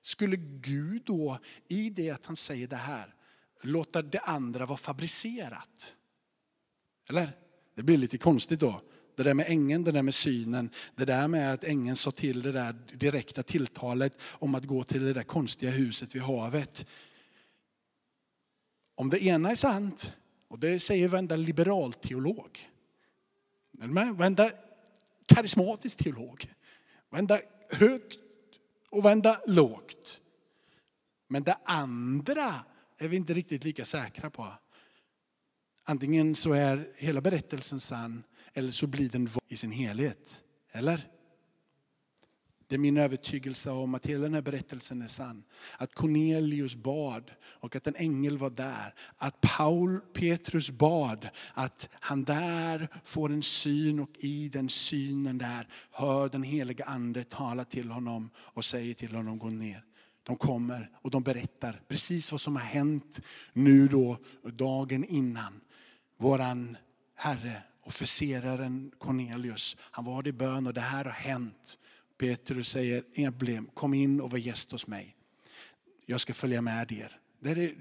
Skulle 0.01 0.35
Gud 0.61 1.01
då, 1.05 1.39
i 1.67 1.89
det 1.89 2.09
att 2.09 2.25
han 2.25 2.35
säger 2.35 2.67
det 2.67 2.75
här, 2.75 3.13
låta 3.61 4.01
det 4.01 4.19
andra 4.19 4.65
vara 4.65 4.77
fabricerat? 4.77 5.95
Eller? 7.09 7.31
Det 7.75 7.83
blir 7.83 7.97
lite 7.97 8.17
konstigt 8.17 8.59
då. 8.59 8.81
Det 9.15 9.23
där 9.23 9.33
med 9.33 9.45
ängeln, 9.49 9.83
det 9.83 9.91
där 9.91 10.01
med 10.01 10.15
synen, 10.15 10.69
det 10.95 11.05
där 11.05 11.27
med 11.27 11.53
att 11.53 11.63
ängeln 11.63 11.95
sa 11.95 12.11
till 12.11 12.41
det 12.41 12.51
där 12.51 12.75
direkta 12.93 13.43
tilltalet 13.43 14.21
om 14.21 14.55
att 14.55 14.63
gå 14.63 14.83
till 14.83 15.05
det 15.05 15.13
där 15.13 15.23
konstiga 15.23 15.71
huset 15.71 16.15
vid 16.15 16.21
havet. 16.21 16.85
Om 18.95 19.09
det 19.09 19.23
ena 19.23 19.51
är 19.51 19.55
sant, 19.55 20.11
och 20.47 20.59
det 20.59 20.79
säger 20.79 21.07
varenda 21.07 21.35
liberalteolog, 21.35 22.72
Varenda 23.91 24.51
karismatisk 25.25 26.03
teolog. 26.03 26.45
Varenda 27.09 27.39
högt 27.69 28.19
och 28.89 29.03
varenda 29.03 29.41
lågt. 29.47 30.21
Men 31.27 31.43
det 31.43 31.57
andra 31.65 32.65
är 32.97 33.07
vi 33.07 33.15
inte 33.15 33.33
riktigt 33.33 33.63
lika 33.63 33.85
säkra 33.85 34.29
på. 34.29 34.53
Antingen 35.85 36.35
så 36.35 36.53
är 36.53 36.87
hela 36.95 37.21
berättelsen 37.21 37.79
sann 37.79 38.23
eller 38.53 38.71
så 38.71 38.87
blir 38.87 39.09
den 39.09 39.29
i 39.47 39.57
sin 39.57 39.71
helhet. 39.71 40.43
Eller? 40.71 41.07
Det 42.73 42.77
är 42.77 42.79
min 42.79 42.97
övertygelse 42.97 43.71
om 43.71 43.95
att 43.95 44.05
hela 44.05 44.23
den 44.23 44.33
här 44.33 44.41
berättelsen 44.41 45.01
är 45.01 45.07
sann. 45.07 45.43
Att 45.77 45.93
Cornelius 45.93 46.75
bad 46.75 47.31
och 47.43 47.75
att 47.75 47.87
en 47.87 47.95
ängel 47.95 48.37
var 48.37 48.49
där. 48.49 48.93
Att 49.17 49.41
Paul, 49.41 49.99
Petrus 49.99 50.69
bad 50.69 51.29
att 51.53 51.89
han 51.91 52.23
där 52.23 52.87
får 53.03 53.31
en 53.31 53.43
syn 53.43 53.99
och 53.99 54.09
i 54.17 54.49
den 54.49 54.69
synen 54.69 55.37
där 55.37 55.67
hör 55.91 56.29
den 56.29 56.43
heliga 56.43 56.85
ande 56.85 57.23
tala 57.23 57.65
till 57.65 57.91
honom 57.91 58.29
och 58.37 58.65
säger 58.65 58.93
till 58.93 59.15
honom 59.15 59.39
gå 59.39 59.49
ner. 59.49 59.83
De 60.23 60.35
kommer 60.35 60.89
och 61.01 61.11
de 61.11 61.23
berättar 61.23 61.81
precis 61.87 62.31
vad 62.31 62.41
som 62.41 62.55
har 62.55 62.63
hänt 62.63 63.21
nu 63.53 63.87
då 63.87 64.17
dagen 64.43 65.03
innan. 65.03 65.61
Våran 66.19 66.77
Herre, 67.15 67.63
officeraren 67.83 68.91
Cornelius, 68.97 69.77
han 69.79 70.05
var 70.05 70.27
i 70.27 70.31
bön 70.31 70.67
och 70.67 70.73
det 70.73 70.81
här 70.81 71.05
har 71.05 71.11
hänt. 71.11 71.77
Petrus 72.17 72.69
säger, 72.69 73.03
inga 73.13 73.31
problem, 73.31 73.69
kom 73.73 73.93
in 73.93 74.21
och 74.21 74.31
var 74.31 74.37
gäst 74.37 74.71
hos 74.71 74.87
mig. 74.87 75.15
Jag 76.05 76.21
ska 76.21 76.33
följa 76.33 76.61
med 76.61 76.91
er. 76.91 77.19
Det 77.39 77.51
är 77.51 77.75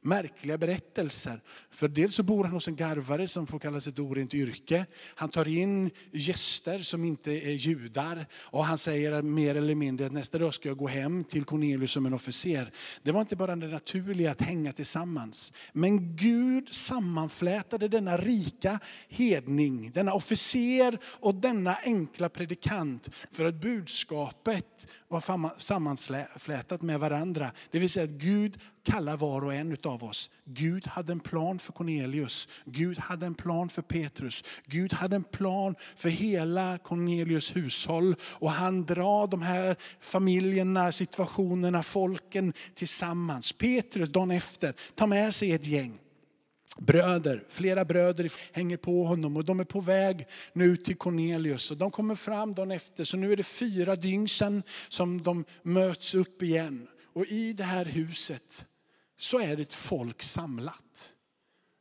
märkliga 0.00 0.58
berättelser. 0.58 1.40
För 1.70 1.88
dels 1.88 2.14
så 2.14 2.22
bor 2.22 2.44
han 2.44 2.52
hos 2.52 2.68
en 2.68 2.76
garvare 2.76 3.28
som 3.28 3.46
får 3.46 3.58
kallas 3.58 3.86
ett 3.86 3.98
orent 3.98 4.34
yrke. 4.34 4.86
Han 5.14 5.28
tar 5.28 5.48
in 5.48 5.90
gäster 6.10 6.78
som 6.78 7.04
inte 7.04 7.32
är 7.32 7.52
judar 7.52 8.26
och 8.34 8.64
han 8.64 8.78
säger 8.78 9.22
mer 9.22 9.54
eller 9.54 9.74
mindre 9.74 10.06
att 10.06 10.12
nästa 10.12 10.38
dag 10.38 10.54
ska 10.54 10.68
jag 10.68 10.78
gå 10.78 10.88
hem 10.88 11.24
till 11.24 11.44
Cornelius 11.44 11.92
som 11.92 12.06
en 12.06 12.14
officer. 12.14 12.72
Det 13.02 13.12
var 13.12 13.20
inte 13.20 13.36
bara 13.36 13.56
det 13.56 13.68
naturliga 13.68 14.30
att 14.30 14.40
hänga 14.40 14.72
tillsammans. 14.72 15.52
Men 15.72 16.16
Gud 16.16 16.74
sammanflätade 16.74 17.88
denna 17.88 18.16
rika 18.16 18.80
hedning, 19.08 19.90
denna 19.94 20.12
officer 20.12 20.98
och 21.04 21.34
denna 21.34 21.76
enkla 21.84 22.28
predikant 22.28 23.08
för 23.30 23.44
att 23.44 23.60
budskapet 23.60 24.86
var 25.12 25.60
sammanflätat 25.60 26.82
med 26.82 27.00
varandra. 27.00 27.50
Det 27.70 27.78
vill 27.78 27.90
säga 27.90 28.04
att 28.04 28.10
Gud 28.10 28.58
kallar 28.84 29.16
var 29.16 29.44
och 29.44 29.54
en 29.54 29.76
av 29.84 30.04
oss. 30.04 30.30
Gud 30.44 30.86
hade 30.86 31.12
en 31.12 31.20
plan 31.20 31.58
för 31.58 31.72
Cornelius. 31.72 32.48
Gud 32.64 32.98
hade 32.98 33.26
en 33.26 33.34
plan 33.34 33.68
för 33.68 33.82
Petrus. 33.82 34.44
Gud 34.66 34.92
hade 34.92 35.16
en 35.16 35.24
plan 35.24 35.74
för 35.96 36.08
hela 36.08 36.78
Cornelius 36.78 37.56
hushåll. 37.56 38.14
Och 38.22 38.50
han 38.50 38.84
drar 38.84 39.26
de 39.26 39.42
här 39.42 39.76
familjerna, 40.00 40.92
situationerna, 40.92 41.82
folken 41.82 42.52
tillsammans. 42.74 43.52
Petrus 43.52 44.08
dagen 44.08 44.30
efter 44.30 44.74
tar 44.94 45.06
med 45.06 45.34
sig 45.34 45.52
ett 45.52 45.66
gäng 45.66 45.98
bröder, 46.78 47.44
flera 47.48 47.84
bröder 47.84 48.32
hänger 48.52 48.76
på 48.76 49.04
honom 49.04 49.36
och 49.36 49.44
de 49.44 49.60
är 49.60 49.64
på 49.64 49.80
väg 49.80 50.26
nu 50.52 50.76
till 50.76 50.96
Cornelius. 50.96 51.70
Och 51.70 51.76
de 51.76 51.90
kommer 51.90 52.14
fram 52.14 52.54
dagen 52.54 52.70
efter, 52.70 53.04
så 53.04 53.16
nu 53.16 53.32
är 53.32 53.36
det 53.36 53.42
fyra 53.42 53.96
dygn 53.96 54.28
sedan 54.28 54.62
som 54.88 55.22
de 55.22 55.44
möts 55.62 56.14
upp 56.14 56.42
igen. 56.42 56.88
Och 57.14 57.26
i 57.26 57.52
det 57.52 57.64
här 57.64 57.84
huset 57.84 58.64
så 59.18 59.38
är 59.38 59.56
det 59.56 59.62
ett 59.62 59.74
folk 59.74 60.22
samlat. 60.22 61.12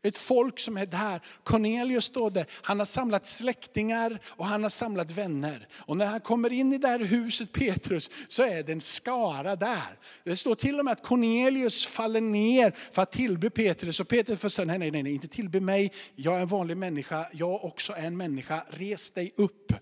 Ett 0.04 0.18
folk 0.18 0.60
som 0.60 0.78
är 0.78 0.86
där. 0.86 1.22
Cornelius 1.44 2.06
står 2.06 2.32
där, 2.32 2.46
han 2.62 2.80
har 2.80 2.86
samlat 2.86 3.26
släktingar 3.26 4.20
och 4.26 4.46
han 4.46 4.64
har 4.64 4.70
samlat 4.70 5.12
vänner. 5.12 5.68
Och 5.80 5.98
när 5.98 6.06
han 6.06 6.22
kommer 6.22 6.52
in 6.52 6.74
i 6.74 6.78
det 6.78 6.88
här 6.88 7.00
huset, 7.00 7.52
Petrus, 7.52 8.10
så 8.28 8.44
är 8.44 8.64
det 8.64 8.72
en 8.72 8.82
skara 8.82 9.56
där. 9.56 10.00
Det 10.24 10.36
står 10.36 10.56
till 10.56 10.80
och 10.80 10.86
med 10.86 10.92
att 10.92 11.04
Cornelius 11.04 11.86
faller 11.86 12.22
ner 12.22 12.76
för 12.92 13.02
att 13.02 13.12
tillbe 13.12 13.50
Petrus. 13.50 14.00
Och 14.00 14.08
Petrus 14.08 14.40
får 14.40 14.50
säga, 14.50 14.66
nej, 14.66 14.92
nej, 14.92 15.04
nej, 15.04 15.14
inte 15.14 15.28
tillbe 15.28 15.60
mig, 15.60 15.92
jag 16.16 16.38
är 16.38 16.42
en 16.42 16.48
vanlig 16.48 16.78
människa, 16.78 17.26
jag 17.32 17.66
också 17.66 17.94
är 17.94 18.08
en 18.08 18.18
människa, 18.18 18.64
res 18.70 19.12
dig 19.12 19.34
upp. 19.38 19.74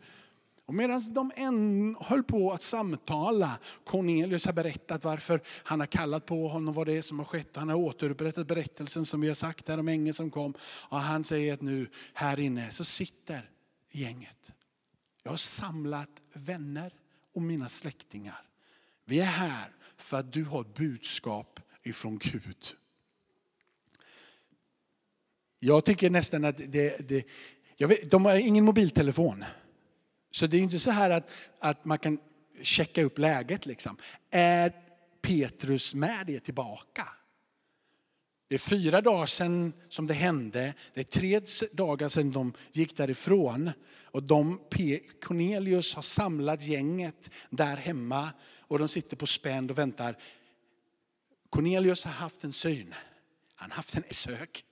Och 0.69 0.75
medan 0.75 1.13
de 1.13 1.31
än 1.35 1.95
höll 1.99 2.23
på 2.23 2.51
att 2.51 2.61
samtala, 2.61 3.59
Cornelius 3.85 4.45
har 4.45 4.53
berättat 4.53 5.03
varför 5.03 5.41
han 5.63 5.79
har 5.79 5.87
kallat 5.87 6.25
på 6.25 6.47
honom, 6.47 6.73
vad 6.73 6.87
det 6.87 6.97
är 6.97 7.01
som 7.01 7.19
har 7.19 7.25
skett. 7.25 7.55
Han 7.55 7.69
har 7.69 7.75
återupprättat 7.75 8.47
berättelsen 8.47 9.05
som 9.05 9.21
vi 9.21 9.27
har 9.27 9.35
sagt 9.35 9.67
här 9.67 9.79
om 9.79 9.87
ängeln 9.87 10.13
som 10.13 10.31
kom. 10.31 10.53
Och 10.89 10.99
han 10.99 11.23
säger 11.23 11.53
att 11.53 11.61
nu 11.61 11.87
här 12.13 12.39
inne 12.39 12.71
så 12.71 12.83
sitter 12.85 13.49
gänget. 13.91 14.51
Jag 15.23 15.31
har 15.31 15.37
samlat 15.37 16.09
vänner 16.33 16.93
och 17.35 17.41
mina 17.41 17.69
släktingar. 17.69 18.41
Vi 19.05 19.19
är 19.19 19.25
här 19.25 19.71
för 19.97 20.17
att 20.17 20.33
du 20.33 20.43
har 20.43 20.61
ett 20.61 20.73
budskap 20.73 21.59
ifrån 21.83 22.17
Gud. 22.17 22.75
Jag 25.59 25.85
tycker 25.85 26.09
nästan 26.09 26.45
att 26.45 26.57
det, 26.57 27.09
det 27.77 27.85
vet, 27.85 28.11
de 28.11 28.25
har 28.25 28.35
ingen 28.35 28.65
mobiltelefon. 28.65 29.45
Så 30.31 30.47
det 30.47 30.57
är 30.57 30.61
inte 30.61 30.79
så 30.79 30.91
här 30.91 31.09
att, 31.09 31.31
att 31.59 31.85
man 31.85 31.97
kan 31.97 32.19
checka 32.61 33.03
upp 33.03 33.17
läget. 33.17 33.65
Liksom. 33.65 33.97
Är 34.31 34.73
Petrus 35.21 35.95
med 35.95 36.27
det 36.27 36.39
tillbaka? 36.39 37.07
Det 38.47 38.55
är 38.55 38.59
fyra 38.59 39.01
dagar 39.01 39.25
sedan 39.25 39.73
som 39.89 40.07
det 40.07 40.13
hände. 40.13 40.73
Det 40.93 40.99
är 40.99 41.03
tre 41.03 41.41
dagar 41.71 42.09
sedan 42.09 42.31
de 42.31 42.53
gick 42.71 42.97
därifrån. 42.97 43.71
Och 44.03 44.23
de, 44.23 44.59
Cornelius 45.21 45.93
har 45.93 46.01
samlat 46.01 46.63
gänget 46.63 47.29
där 47.49 47.77
hemma 47.77 48.29
och 48.59 48.79
de 48.79 48.87
sitter 48.87 49.15
på 49.15 49.27
spänd 49.27 49.71
och 49.71 49.77
väntar. 49.77 50.17
Cornelius 51.49 52.05
har 52.05 52.11
haft 52.11 52.43
en 52.43 52.53
syn. 52.53 52.95
Han 53.55 53.71
har 53.71 53.75
haft 53.75 53.95
en 53.95 54.03
sök. 54.11 54.65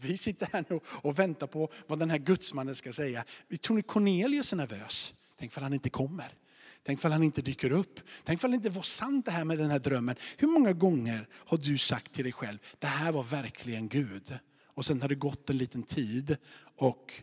Vi 0.00 0.16
sitter 0.16 0.48
här 0.52 0.64
nu 0.68 0.80
och 0.84 1.18
väntar 1.18 1.46
på 1.46 1.68
vad 1.86 1.98
den 1.98 2.10
här 2.10 2.18
gudsmannen 2.18 2.74
ska 2.74 2.92
säga. 2.92 3.24
Tror 3.62 3.76
ni 3.76 3.82
Cornelius 3.82 4.52
är 4.52 4.56
nervös? 4.56 5.14
Tänk 5.38 5.52
för 5.52 5.60
han 5.60 5.74
inte 5.74 5.90
kommer. 5.90 6.34
Tänk 6.82 7.00
för 7.00 7.10
han 7.10 7.22
inte 7.22 7.42
dyker 7.42 7.72
upp. 7.72 8.00
Tänk 8.24 8.40
för 8.40 8.48
det 8.48 8.54
inte 8.54 8.70
var 8.70 8.82
sant 8.82 9.24
det 9.24 9.30
här 9.30 9.44
med 9.44 9.58
den 9.58 9.70
här 9.70 9.78
drömmen. 9.78 10.16
Hur 10.38 10.48
många 10.48 10.72
gånger 10.72 11.28
har 11.32 11.58
du 11.58 11.78
sagt 11.78 12.12
till 12.12 12.24
dig 12.24 12.32
själv, 12.32 12.58
det 12.78 12.86
här 12.86 13.12
var 13.12 13.22
verkligen 13.22 13.88
Gud. 13.88 14.38
Och 14.74 14.84
sen 14.84 15.02
har 15.02 15.08
det 15.08 15.14
gått 15.14 15.50
en 15.50 15.56
liten 15.56 15.82
tid 15.82 16.36
och 16.76 17.22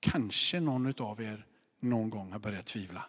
kanske 0.00 0.60
någon 0.60 0.94
av 0.98 1.22
er 1.22 1.46
någon 1.80 2.10
gång 2.10 2.32
har 2.32 2.38
börjat 2.38 2.66
tvivla 2.66 3.04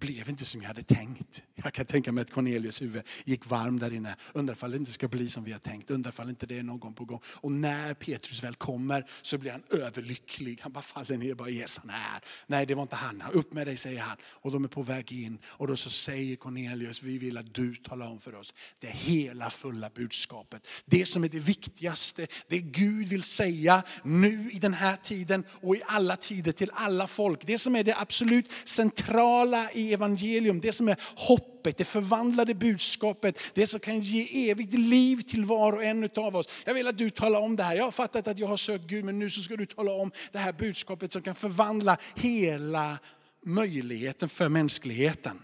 blev 0.00 0.28
inte 0.28 0.44
som 0.44 0.60
jag 0.60 0.68
hade 0.68 0.82
tänkt. 0.82 1.42
Jag 1.54 1.72
kan 1.72 1.86
tänka 1.86 2.12
mig 2.12 2.22
att 2.22 2.30
Cornelius 2.30 2.82
huvud 2.82 3.02
gick 3.24 3.46
varm 3.46 3.78
där 3.78 3.92
inne. 3.92 4.16
Undrar 4.32 4.54
ifall 4.54 4.70
det 4.70 4.76
inte 4.76 4.92
ska 4.92 5.08
bli 5.08 5.30
som 5.30 5.44
vi 5.44 5.52
har 5.52 5.58
tänkt. 5.58 5.90
Undrar 5.90 6.10
ifall 6.10 6.28
inte 6.28 6.46
det 6.46 6.58
är 6.58 6.62
någon 6.62 6.94
på 6.94 7.04
gång. 7.04 7.20
Och 7.24 7.52
när 7.52 7.94
Petrus 7.94 8.44
väl 8.44 8.54
kommer 8.54 9.06
så 9.22 9.38
blir 9.38 9.52
han 9.52 9.62
överlycklig. 9.70 10.58
Han 10.62 10.72
bara 10.72 10.82
faller 10.82 11.16
ner 11.16 11.30
och 11.30 11.36
bara, 11.36 11.50
yes 11.50 11.78
han 11.78 11.90
är. 11.90 12.20
Nej 12.46 12.66
det 12.66 12.74
var 12.74 12.82
inte 12.82 12.96
han. 12.96 13.22
Upp 13.32 13.52
med 13.52 13.66
dig 13.66 13.76
säger 13.76 14.00
han. 14.00 14.16
Och 14.24 14.52
de 14.52 14.64
är 14.64 14.68
på 14.68 14.82
väg 14.82 15.12
in. 15.12 15.38
Och 15.46 15.66
då 15.66 15.76
så 15.76 15.90
säger 15.90 16.36
Cornelius, 16.36 17.02
vi 17.02 17.18
vill 17.18 17.38
att 17.38 17.54
du 17.54 17.76
talar 17.76 18.06
om 18.06 18.18
för 18.18 18.34
oss 18.34 18.54
det 18.78 18.90
hela 18.90 19.50
fulla 19.50 19.90
budskapet. 19.90 20.66
Det 20.86 21.06
som 21.06 21.24
är 21.24 21.28
det 21.28 21.38
viktigaste, 21.40 22.26
det 22.48 22.58
Gud 22.58 23.08
vill 23.08 23.22
säga 23.22 23.82
nu 24.04 24.50
i 24.52 24.58
den 24.58 24.74
här 24.74 24.96
tiden 24.96 25.44
och 25.50 25.76
i 25.76 25.82
alla 25.86 26.16
tider 26.16 26.52
till 26.52 26.70
alla 26.74 27.06
folk. 27.06 27.46
Det 27.46 27.58
som 27.58 27.76
är 27.76 27.84
det 27.84 27.96
absolut 27.98 28.50
centrala 28.64 29.72
i 29.72 29.89
evangelium, 29.92 30.60
det 30.60 30.72
som 30.72 30.88
är 30.88 30.96
hoppet, 31.16 31.76
det 31.76 31.84
förvandlade 31.84 32.54
budskapet, 32.54 33.50
det 33.54 33.66
som 33.66 33.80
kan 33.80 34.00
ge 34.00 34.50
evigt 34.50 34.74
liv 34.74 35.16
till 35.16 35.44
var 35.44 35.72
och 35.72 35.84
en 35.84 36.10
av 36.16 36.36
oss. 36.36 36.48
Jag 36.64 36.74
vill 36.74 36.88
att 36.88 36.98
du 36.98 37.10
talar 37.10 37.40
om 37.40 37.56
det 37.56 37.62
här. 37.62 37.74
Jag 37.74 37.84
har 37.84 37.90
fattat 37.90 38.28
att 38.28 38.38
jag 38.38 38.46
har 38.46 38.56
sökt 38.56 38.84
Gud, 38.84 39.04
men 39.04 39.18
nu 39.18 39.30
så 39.30 39.42
ska 39.42 39.56
du 39.56 39.66
tala 39.66 39.92
om 39.92 40.12
det 40.32 40.38
här 40.38 40.52
budskapet 40.52 41.12
som 41.12 41.22
kan 41.22 41.34
förvandla 41.34 41.96
hela 42.16 42.98
möjligheten 43.44 44.28
för 44.28 44.48
mänskligheten. 44.48 45.42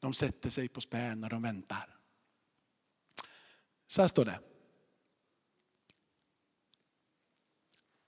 De 0.00 0.14
sätter 0.14 0.50
sig 0.50 0.68
på 0.68 0.80
spän 0.80 1.20
när 1.20 1.30
de 1.30 1.42
väntar. 1.42 1.96
Så 3.86 4.00
här 4.00 4.08
står 4.08 4.24
det. 4.24 4.38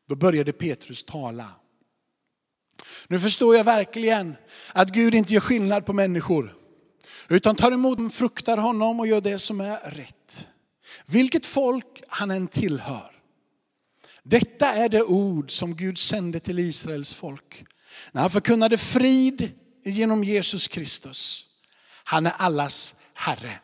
Då 0.07 0.17
började 0.17 0.53
Petrus 0.53 1.05
tala. 1.05 1.51
Nu 3.09 3.21
förstår 3.21 3.57
jag 3.57 3.65
verkligen 3.65 4.37
att 4.73 4.89
Gud 4.89 5.15
inte 5.15 5.35
gör 5.35 5.41
skillnad 5.41 5.87
på 5.87 5.93
människor. 5.93 6.55
Utan 7.29 7.57
tar 7.57 7.73
emot, 7.73 8.15
fruktar 8.15 8.57
honom 8.57 9.01
och 9.01 9.07
gör 9.07 9.21
det 9.21 9.39
som 9.39 9.61
är 9.61 9.91
rätt. 9.91 10.47
Vilket 11.07 11.47
folk 11.47 12.03
han 12.09 12.31
än 12.31 12.47
tillhör. 12.47 13.13
Detta 14.23 14.67
är 14.67 14.89
det 14.89 15.03
ord 15.03 15.51
som 15.51 15.77
Gud 15.77 15.99
sände 15.99 16.41
till 16.41 16.59
Israels 16.59 17.15
folk. 17.15 17.65
När 18.13 18.21
han 18.21 18.31
förkunnade 18.31 18.79
frid 18.79 19.51
genom 19.85 20.25
Jesus 20.25 20.69
Kristus. 20.69 21.45
Han 22.05 22.27
är 22.27 22.33
allas 22.37 22.95
Herre. 23.15 23.59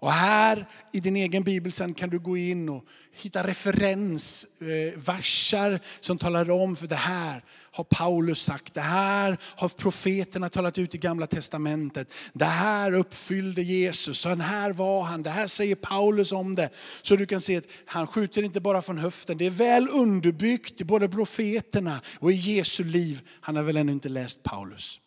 Och 0.00 0.12
här 0.12 0.68
i 0.92 1.00
din 1.00 1.16
egen 1.16 1.42
bibel 1.42 1.72
sen 1.72 1.94
kan 1.94 2.10
du 2.10 2.18
gå 2.18 2.36
in 2.36 2.68
och 2.68 2.84
hitta 3.20 3.46
referensversar 3.46 5.72
eh, 5.72 5.80
som 6.00 6.18
talar 6.18 6.50
om 6.50 6.76
för 6.76 6.86
det 6.86 6.94
här 6.94 7.44
har 7.70 7.84
Paulus 7.84 8.42
sagt, 8.42 8.74
det 8.74 8.80
här 8.80 9.38
har 9.42 9.68
profeterna 9.68 10.48
talat 10.48 10.78
ut 10.78 10.94
i 10.94 10.98
gamla 10.98 11.26
testamentet. 11.26 12.12
Det 12.32 12.44
här 12.44 12.92
uppfyllde 12.92 13.62
Jesus, 13.62 14.18
så 14.18 14.34
här 14.34 14.72
var 14.72 15.02
han, 15.02 15.22
det 15.22 15.30
här 15.30 15.46
säger 15.46 15.74
Paulus 15.74 16.32
om 16.32 16.54
det. 16.54 16.70
Så 17.02 17.16
du 17.16 17.26
kan 17.26 17.40
se 17.40 17.56
att 17.56 17.64
han 17.86 18.06
skjuter 18.06 18.42
inte 18.42 18.60
bara 18.60 18.82
från 18.82 18.98
höften, 18.98 19.38
det 19.38 19.46
är 19.46 19.50
väl 19.50 19.88
underbyggt 19.88 20.80
i 20.80 20.84
både 20.84 21.08
profeterna 21.08 22.00
och 22.18 22.32
i 22.32 22.34
Jesu 22.34 22.84
liv. 22.84 23.28
Han 23.40 23.56
har 23.56 23.62
väl 23.62 23.76
ännu 23.76 23.92
inte 23.92 24.08
läst 24.08 24.42
Paulus. 24.42 25.00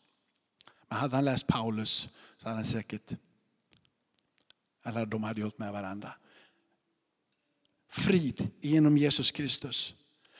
Men 0.89 0.97
hade 0.97 1.15
han 1.15 1.25
läst 1.25 1.47
Paulus 1.47 2.09
så 2.37 2.47
hade 2.47 2.55
han 2.55 2.65
säkert 2.65 3.11
eller 4.85 5.05
de 5.05 5.23
hade 5.23 5.41
gjort 5.41 5.57
med 5.57 5.71
varandra. 5.71 6.13
Frid 7.91 8.47
genom 8.61 8.97
Jesus 8.97 9.31
Kristus. 9.31 9.93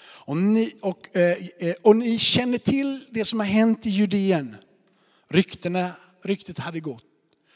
Och 0.04 0.38
ni, 0.38 0.76
och, 0.82 1.16
eh, 1.16 1.38
eh, 1.58 1.76
och 1.82 1.96
ni 1.96 2.20
känner 2.20 2.58
till 2.58 3.06
det 3.12 3.26
som 3.26 3.40
har 3.40 3.48
hänt 3.48 3.86
i 3.86 3.90
Judeen. 3.90 4.56
Ryktena, 5.30 5.92
ryktet 6.24 6.58
hade 6.58 6.80
gått. 6.80 7.04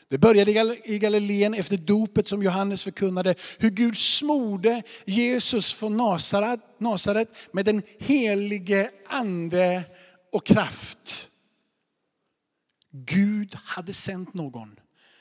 Det 0.09 0.17
började 0.17 0.77
i 0.83 0.99
Galileen 0.99 1.53
efter 1.53 1.77
dopet 1.77 2.27
som 2.27 2.43
Johannes 2.43 2.83
förkunnade. 2.83 3.35
Hur 3.59 3.69
Gud 3.69 3.97
smorde 3.97 4.83
Jesus 5.05 5.73
från 5.73 5.97
Nasaret, 5.97 6.59
Nasaret 6.77 7.29
med 7.51 7.65
den 7.65 7.81
helige 7.99 8.89
ande 9.07 9.83
och 10.31 10.45
kraft. 10.45 11.29
Gud 12.91 13.55
hade 13.63 13.93
sänt 13.93 14.33
någon 14.33 14.75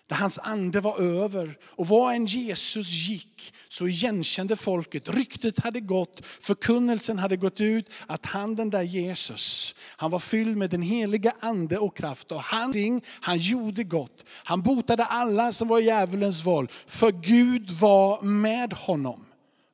där 0.07 0.17
hans 0.17 0.38
ande 0.38 0.81
var 0.81 1.01
över. 1.01 1.59
Och 1.64 1.88
var 1.88 2.12
än 2.12 2.27
Jesus 2.27 2.88
gick 3.09 3.55
så 3.69 3.88
igenkände 3.88 4.57
folket. 4.57 5.09
Ryktet 5.09 5.64
hade 5.64 5.81
gått, 5.81 6.27
förkunnelsen 6.27 7.19
hade 7.19 7.37
gått 7.37 7.61
ut 7.61 7.90
att 8.07 8.27
han 8.27 8.55
den 8.55 8.71
där 8.71 8.83
Jesus, 8.83 9.75
han 9.97 10.11
var 10.11 10.19
fylld 10.19 10.57
med 10.57 10.71
den 10.71 10.83
heliga 10.83 11.33
ande 11.40 11.79
och 11.79 11.97
kraft. 11.97 12.33
Och 12.33 12.40
han, 12.40 13.01
han 13.21 13.38
gjorde 13.38 13.85
gott. 13.85 14.25
Han 14.45 14.63
botade 14.63 15.05
alla 15.05 15.52
som 15.52 15.69
var 15.69 15.81
i 15.81 15.85
djävulens 15.85 16.46
våld. 16.46 16.71
För 16.87 17.13
Gud 17.13 17.71
var 17.71 18.23
med 18.23 18.73
honom. 18.73 19.25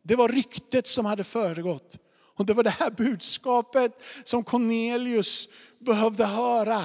Det 0.02 0.16
var 0.16 0.28
ryktet 0.28 0.88
som 0.88 1.06
hade 1.06 1.24
föregått. 1.24 1.98
Och 2.36 2.46
det 2.46 2.54
var 2.54 2.62
det 2.62 2.70
här 2.70 2.90
budskapet 2.90 3.92
som 4.24 4.44
Cornelius 4.44 5.48
behövde 5.78 6.24
höra. 6.24 6.82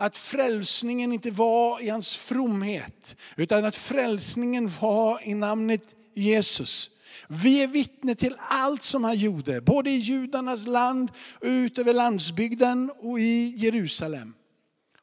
Att 0.00 0.16
frälsningen 0.16 1.12
inte 1.12 1.30
var 1.30 1.80
i 1.80 1.88
hans 1.88 2.16
fromhet, 2.16 3.16
utan 3.36 3.64
att 3.64 3.76
frälsningen 3.76 4.70
var 4.80 5.28
i 5.28 5.34
namnet 5.34 5.94
Jesus. 6.14 6.90
Vi 7.28 7.62
är 7.62 7.66
vittne 7.66 8.14
till 8.14 8.36
allt 8.38 8.82
som 8.82 9.04
han 9.04 9.16
gjorde, 9.16 9.60
både 9.60 9.90
i 9.90 9.96
judarnas 9.96 10.66
land, 10.66 11.10
ut 11.40 11.78
över 11.78 11.92
landsbygden 11.92 12.92
och 12.98 13.20
i 13.20 13.54
Jerusalem. 13.56 14.34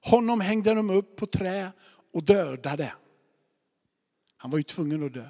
Honom 0.02 0.42
hängde 0.42 0.74
de 0.74 0.90
upp 0.90 1.16
på 1.16 1.26
trä 1.26 1.72
och 2.14 2.24
dödade. 2.24 2.94
Han 4.38 4.52
var 4.52 4.58
ju 4.58 4.64
tvungen 4.64 5.06
att 5.06 5.14
dö. 5.14 5.28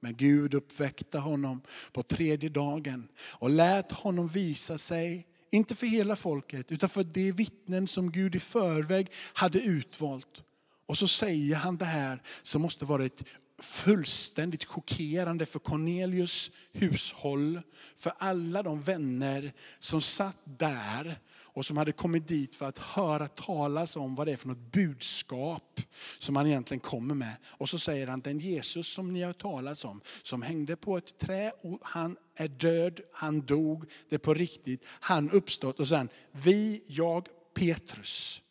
Men 0.00 0.16
Gud 0.16 0.54
uppväckte 0.54 1.18
honom 1.18 1.62
på 1.92 2.02
tredje 2.02 2.48
dagen 2.48 3.08
och 3.32 3.50
lät 3.50 3.92
honom 3.92 4.28
visa 4.28 4.78
sig, 4.78 5.26
inte 5.52 5.74
för 5.74 5.86
hela 5.86 6.16
folket, 6.16 6.72
utan 6.72 6.88
för 6.88 7.02
de 7.02 7.32
vittnen 7.32 7.88
som 7.88 8.10
Gud 8.10 8.34
i 8.34 8.40
förväg 8.40 9.06
hade 9.32 9.60
utvalt. 9.60 10.42
Och 10.86 10.98
så 10.98 11.08
säger 11.08 11.56
han 11.56 11.76
det 11.76 11.84
här 11.84 12.22
som 12.42 12.62
måste 12.62 12.84
varit 12.84 13.24
fullständigt 13.60 14.64
chockerande 14.64 15.46
för 15.46 15.58
Cornelius 15.58 16.50
hushåll, 16.72 17.60
för 17.96 18.12
alla 18.18 18.62
de 18.62 18.82
vänner 18.82 19.52
som 19.78 20.02
satt 20.02 20.38
där 20.44 21.18
och 21.52 21.66
som 21.66 21.76
hade 21.76 21.92
kommit 21.92 22.28
dit 22.28 22.54
för 22.54 22.66
att 22.66 22.78
höra 22.78 23.28
talas 23.28 23.96
om 23.96 24.14
vad 24.14 24.26
det 24.26 24.32
är 24.32 24.36
för 24.36 24.48
något 24.48 24.72
budskap 24.72 25.80
som 26.18 26.36
han 26.36 26.46
egentligen 26.46 26.80
kommer 26.80 27.14
med. 27.14 27.36
Och 27.48 27.68
så 27.68 27.78
säger 27.78 28.06
han, 28.06 28.20
den 28.20 28.38
Jesus 28.38 28.88
som 28.88 29.12
ni 29.12 29.22
har 29.22 29.32
talat 29.32 29.84
om, 29.84 30.00
som 30.22 30.42
hängde 30.42 30.76
på 30.76 30.96
ett 30.96 31.18
trä, 31.18 31.52
och 31.62 31.78
han 31.82 32.16
är 32.34 32.48
död, 32.48 33.00
han 33.12 33.40
dog, 33.40 33.84
det 34.08 34.14
är 34.14 34.18
på 34.18 34.34
riktigt, 34.34 34.84
han 34.86 35.30
uppstått. 35.30 35.80
Och 35.80 35.88
sen, 35.88 36.08
vi, 36.32 36.82
jag, 36.86 37.28
Petrus. 37.54 38.42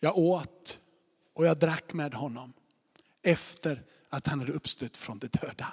Jag 0.00 0.18
åt 0.18 0.78
och 1.32 1.46
jag 1.46 1.58
drack 1.58 1.92
med 1.92 2.14
honom 2.14 2.52
efter 3.22 3.82
att 4.08 4.26
han 4.26 4.38
hade 4.38 4.52
uppstått 4.52 4.96
från 4.96 5.18
de 5.18 5.26
döda. 5.26 5.72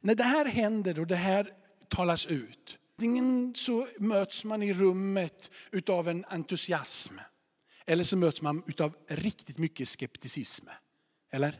När 0.00 0.14
det 0.14 0.24
här 0.24 0.44
händer 0.44 1.00
och 1.00 1.06
det 1.06 1.16
här 1.16 1.61
talas 1.92 2.26
ut. 2.26 2.78
Antingen 2.96 3.54
så 3.54 3.86
möts 3.98 4.44
man 4.44 4.62
i 4.62 4.72
rummet 4.72 5.50
utav 5.70 6.08
en 6.08 6.24
entusiasm. 6.24 7.14
Eller 7.86 8.04
så 8.04 8.16
möts 8.16 8.42
man 8.42 8.62
utav 8.66 8.94
riktigt 9.08 9.58
mycket 9.58 9.88
skepticism. 9.88 10.66
Eller? 11.30 11.58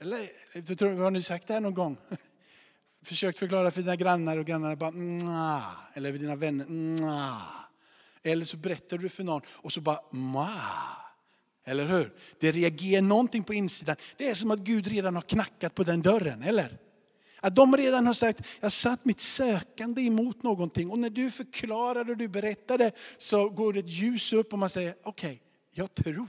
Eller 0.00 1.02
har 1.02 1.10
ni 1.10 1.22
sagt 1.22 1.46
det 1.46 1.54
här 1.54 1.60
någon 1.60 1.74
gång? 1.74 1.96
Försökt 3.02 3.38
förklara 3.38 3.70
för 3.70 3.80
dina 3.80 3.96
grannar 3.96 4.36
och 4.36 4.46
grannarna 4.46 4.76
bara 4.76 4.90
Nja. 4.90 5.62
Eller 5.94 6.12
för 6.12 6.18
dina 6.18 6.36
vänner 6.36 6.66
Nja. 6.68 7.42
Eller 8.22 8.44
så 8.44 8.56
berättar 8.56 8.98
du 8.98 9.08
för 9.08 9.24
någon 9.24 9.42
och 9.48 9.72
så 9.72 9.80
bara 9.80 10.00
Mwa. 10.10 10.48
Eller 11.64 11.84
hur? 11.84 12.12
Det 12.38 12.52
reagerar 12.52 13.02
någonting 13.02 13.44
på 13.44 13.54
insidan. 13.54 13.96
Det 14.16 14.28
är 14.28 14.34
som 14.34 14.50
att 14.50 14.58
Gud 14.58 14.86
redan 14.86 15.14
har 15.14 15.22
knackat 15.22 15.74
på 15.74 15.84
den 15.84 16.02
dörren, 16.02 16.42
eller? 16.42 16.78
Att 17.44 17.56
de 17.56 17.76
redan 17.76 18.06
har 18.06 18.14
sagt, 18.14 18.46
jag 18.60 18.72
satt 18.72 19.04
mitt 19.04 19.20
sökande 19.20 20.02
emot 20.02 20.42
någonting. 20.42 20.90
Och 20.90 20.98
när 20.98 21.10
du 21.10 21.30
förklarade 21.30 22.10
och 22.10 22.16
du 22.16 22.28
berättade 22.28 22.92
så 23.18 23.48
går 23.48 23.72
det 23.72 23.80
ett 23.80 23.90
ljus 23.90 24.32
upp 24.32 24.52
och 24.52 24.58
man 24.58 24.70
säger, 24.70 24.94
okej, 25.02 25.28
okay, 25.28 25.38
jag 25.74 25.94
tror. 25.94 26.28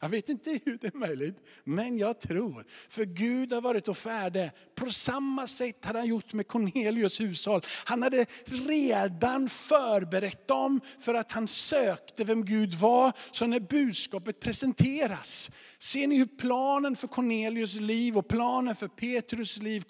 Jag 0.00 0.08
vet 0.08 0.28
inte 0.28 0.60
hur 0.64 0.78
det 0.80 0.94
är 0.94 0.98
möjligt, 0.98 1.36
men 1.64 1.98
jag 1.98 2.20
tror. 2.20 2.64
För 2.88 3.04
Gud 3.04 3.52
har 3.52 3.60
varit 3.60 3.88
och 3.88 3.98
färdig. 3.98 4.50
På 4.74 4.90
samma 4.90 5.46
sätt 5.46 5.84
hade 5.84 5.98
han 5.98 6.08
gjort 6.08 6.32
med 6.32 6.48
Cornelius 6.48 7.20
hushåll. 7.20 7.60
Han 7.84 8.02
hade 8.02 8.26
redan 8.68 9.48
förberett 9.48 10.48
dem 10.48 10.80
för 10.98 11.14
att 11.14 11.32
han 11.32 11.48
sökte 11.48 12.24
vem 12.24 12.44
Gud 12.44 12.74
var. 12.74 13.12
Så 13.30 13.46
när 13.46 13.60
budskapet 13.60 14.40
presenteras, 14.40 15.50
ser 15.78 16.06
ni 16.06 16.18
hur 16.18 16.26
planen 16.26 16.96
för 16.96 17.08
Cornelius 17.08 17.74
liv 17.74 18.18
och 18.18 18.28
planen 18.28 18.76
för 18.76 18.88
Petrus 18.88 19.58
liv, 19.58 19.84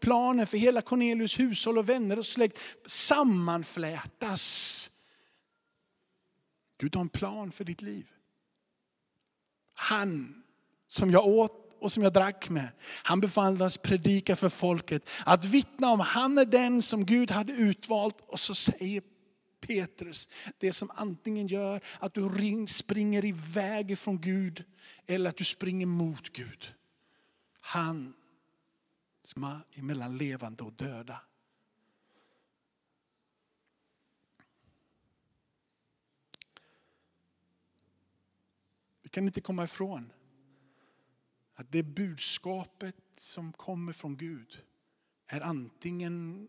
planen 0.00 0.46
för 0.46 0.58
hela 0.58 0.80
Cornelius 0.80 1.40
hushåll 1.40 1.78
och 1.78 1.88
vänner 1.88 2.18
och 2.18 2.26
släkt 2.26 2.58
sammanflätas. 2.86 4.88
Gud 6.78 6.94
har 6.94 7.02
en 7.02 7.08
plan 7.08 7.52
för 7.52 7.64
ditt 7.64 7.82
liv. 7.82 8.06
Han 9.74 10.42
som 10.88 11.10
jag 11.10 11.26
åt 11.26 11.62
och 11.80 11.92
som 11.92 12.02
jag 12.02 12.12
drack 12.12 12.48
med. 12.48 12.68
Han 13.02 13.20
befalldes 13.20 13.78
predika 13.78 14.36
för 14.36 14.48
folket, 14.48 15.10
att 15.26 15.44
vittna 15.44 15.90
om 15.90 16.00
han 16.00 16.38
är 16.38 16.44
den 16.44 16.82
som 16.82 17.06
Gud 17.06 17.30
hade 17.30 17.52
utvalt. 17.52 18.16
Och 18.26 18.40
så 18.40 18.54
säger 18.54 19.02
Petrus, 19.66 20.28
det 20.58 20.72
som 20.72 20.90
antingen 20.94 21.46
gör 21.46 21.80
att 21.98 22.14
du 22.14 22.66
springer 22.68 23.24
iväg 23.24 23.90
ifrån 23.90 24.20
Gud 24.20 24.64
eller 25.06 25.30
att 25.30 25.36
du 25.36 25.44
springer 25.44 25.86
mot 25.86 26.28
Gud. 26.32 26.74
Han 27.60 28.14
som 29.24 29.44
är 29.44 29.82
mellan 29.82 30.18
levande 30.18 30.62
och 30.62 30.72
döda. 30.72 31.20
Kan 39.12 39.24
inte 39.24 39.40
komma 39.40 39.64
ifrån 39.64 40.12
att 41.54 41.72
det 41.72 41.82
budskapet 41.82 42.96
som 43.16 43.52
kommer 43.52 43.92
från 43.92 44.16
Gud 44.16 44.62
är 45.26 45.40
antingen 45.40 46.48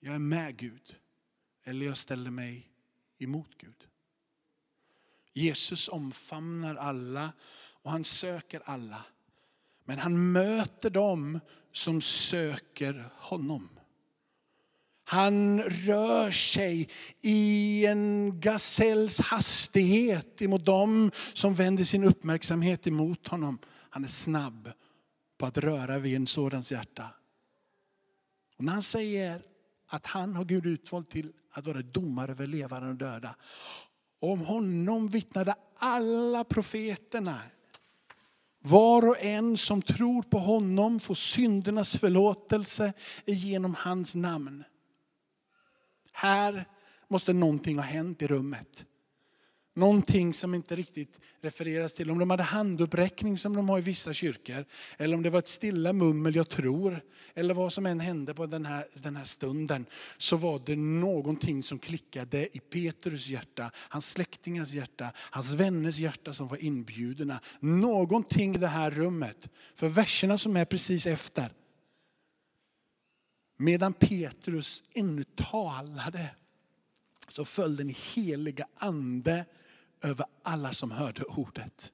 jag 0.00 0.14
är 0.14 0.18
med 0.18 0.56
Gud 0.56 0.96
eller 1.64 1.86
jag 1.86 1.96
ställer 1.96 2.30
mig 2.30 2.70
emot 3.18 3.58
Gud. 3.58 3.88
Jesus 5.32 5.88
omfamnar 5.88 6.74
alla 6.76 7.32
och 7.82 7.90
han 7.90 8.04
söker 8.04 8.62
alla. 8.64 9.04
Men 9.84 9.98
han 9.98 10.32
möter 10.32 10.90
dem 10.90 11.40
som 11.72 12.00
söker 12.00 13.10
honom. 13.16 13.68
Han 15.04 15.62
rör 15.62 16.30
sig 16.30 16.88
i 17.20 17.86
en 17.86 18.40
gasells 18.40 19.20
hastighet 19.20 20.42
emot 20.42 20.66
dem 20.66 21.10
som 21.32 21.54
vänder 21.54 21.84
sin 21.84 22.04
uppmärksamhet 22.04 22.86
emot 22.86 23.28
honom. 23.28 23.58
Han 23.90 24.04
är 24.04 24.08
snabb 24.08 24.72
på 25.38 25.46
att 25.46 25.58
röra 25.58 25.98
vid 25.98 26.16
en 26.16 26.26
sådans 26.26 26.72
hjärta. 26.72 27.06
Och 28.58 28.64
när 28.64 28.72
han 28.72 28.82
säger 28.82 29.42
att 29.88 30.06
han 30.06 30.36
har 30.36 30.44
Gud 30.44 30.66
utvalt 30.66 31.10
till 31.10 31.32
att 31.50 31.66
vara 31.66 31.82
domare 31.82 32.30
över 32.30 32.46
levande 32.46 32.88
och 32.88 32.94
döda. 32.94 33.34
Om 34.20 34.40
honom 34.40 35.08
vittnade 35.08 35.54
alla 35.76 36.44
profeterna. 36.44 37.40
Var 38.64 39.08
och 39.08 39.20
en 39.20 39.56
som 39.56 39.82
tror 39.82 40.22
på 40.22 40.38
honom 40.38 41.00
får 41.00 41.14
syndernas 41.14 41.96
förlåtelse 41.96 42.92
genom 43.26 43.74
hans 43.74 44.14
namn. 44.14 44.64
Här 46.22 46.64
måste 47.08 47.32
någonting 47.32 47.76
ha 47.76 47.84
hänt 47.84 48.22
i 48.22 48.26
rummet. 48.26 48.84
Någonting 49.74 50.34
som 50.34 50.54
inte 50.54 50.76
riktigt 50.76 51.20
refereras 51.40 51.94
till. 51.94 52.10
Om 52.10 52.18
de 52.18 52.30
hade 52.30 52.42
handuppräckning 52.42 53.38
som 53.38 53.56
de 53.56 53.68
har 53.68 53.78
i 53.78 53.82
vissa 53.82 54.12
kyrkor. 54.12 54.64
Eller 54.98 55.16
om 55.16 55.22
det 55.22 55.30
var 55.30 55.38
ett 55.38 55.48
stilla 55.48 55.92
mummel, 55.92 56.34
jag 56.34 56.48
tror. 56.48 57.00
Eller 57.34 57.54
vad 57.54 57.72
som 57.72 57.86
än 57.86 58.00
hände 58.00 58.34
på 58.34 58.46
den 58.46 58.66
här, 58.66 58.84
den 58.94 59.16
här 59.16 59.24
stunden. 59.24 59.86
Så 60.18 60.36
var 60.36 60.62
det 60.66 60.76
någonting 60.76 61.62
som 61.62 61.78
klickade 61.78 62.56
i 62.56 62.60
Petrus 62.60 63.28
hjärta, 63.28 63.70
hans 63.74 64.10
släktingars 64.10 64.72
hjärta, 64.72 65.12
hans 65.16 65.52
vänners 65.52 65.98
hjärta 65.98 66.32
som 66.32 66.48
var 66.48 66.64
inbjudna. 66.64 67.40
Någonting 67.60 68.54
i 68.54 68.58
det 68.58 68.66
här 68.66 68.90
rummet. 68.90 69.48
För 69.74 69.88
verserna 69.88 70.38
som 70.38 70.56
är 70.56 70.64
precis 70.64 71.06
efter 71.06 71.52
Medan 73.56 73.92
Petrus 73.92 74.84
ännu 74.94 75.24
talade 75.24 76.30
så 77.28 77.44
föll 77.44 77.76
den 77.76 77.94
heliga 78.14 78.66
ande 78.76 79.44
över 80.02 80.26
alla 80.42 80.72
som 80.72 80.90
hörde 80.90 81.22
ordet. 81.22 81.92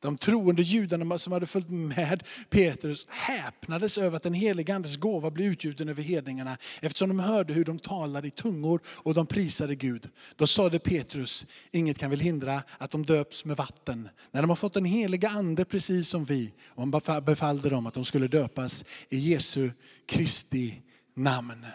De 0.00 0.18
troende 0.18 0.62
judarna 0.62 1.18
som 1.18 1.32
hade 1.32 1.46
följt 1.46 1.70
med 1.70 2.22
Petrus 2.50 3.06
häpnades 3.08 3.98
över 3.98 4.16
att 4.16 4.22
den 4.22 4.34
heliga 4.34 4.74
andes 4.74 4.96
gåva 4.96 5.30
blev 5.30 5.52
utgjuten 5.52 5.88
över 5.88 6.02
hedningarna 6.02 6.56
eftersom 6.80 7.08
de 7.08 7.18
hörde 7.18 7.52
hur 7.52 7.64
de 7.64 7.78
talade 7.78 8.28
i 8.28 8.30
tungor 8.30 8.80
och 8.86 9.14
de 9.14 9.26
prisade 9.26 9.74
Gud. 9.74 10.08
Då 10.36 10.46
sade 10.46 10.78
Petrus, 10.78 11.46
inget 11.70 11.98
kan 11.98 12.10
väl 12.10 12.20
hindra 12.20 12.62
att 12.78 12.90
de 12.90 13.04
döps 13.04 13.44
med 13.44 13.56
vatten. 13.56 14.08
När 14.30 14.40
de 14.40 14.50
har 14.50 14.56
fått 14.56 14.74
den 14.74 14.84
heliga 14.84 15.28
ande 15.28 15.64
precis 15.64 16.08
som 16.08 16.24
vi, 16.24 16.52
och 16.66 16.82
han 17.06 17.24
befallde 17.24 17.70
dem 17.70 17.86
att 17.86 17.94
de 17.94 18.04
skulle 18.04 18.28
döpas 18.28 18.84
i 19.08 19.18
Jesu 19.18 19.70
Kristi 20.06 20.82
namn. 21.20 21.66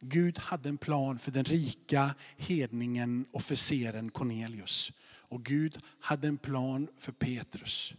Gud 0.00 0.38
hade 0.38 0.68
en 0.68 0.78
plan 0.78 1.18
för 1.18 1.30
den 1.30 1.44
rika 1.44 2.14
hedningen, 2.36 3.26
officeren 3.32 4.10
Cornelius. 4.10 4.92
Och 5.28 5.44
Gud 5.44 5.78
hade 6.00 6.28
en 6.28 6.38
plan 6.38 6.88
för 6.98 7.12
Petrus. 7.12 7.94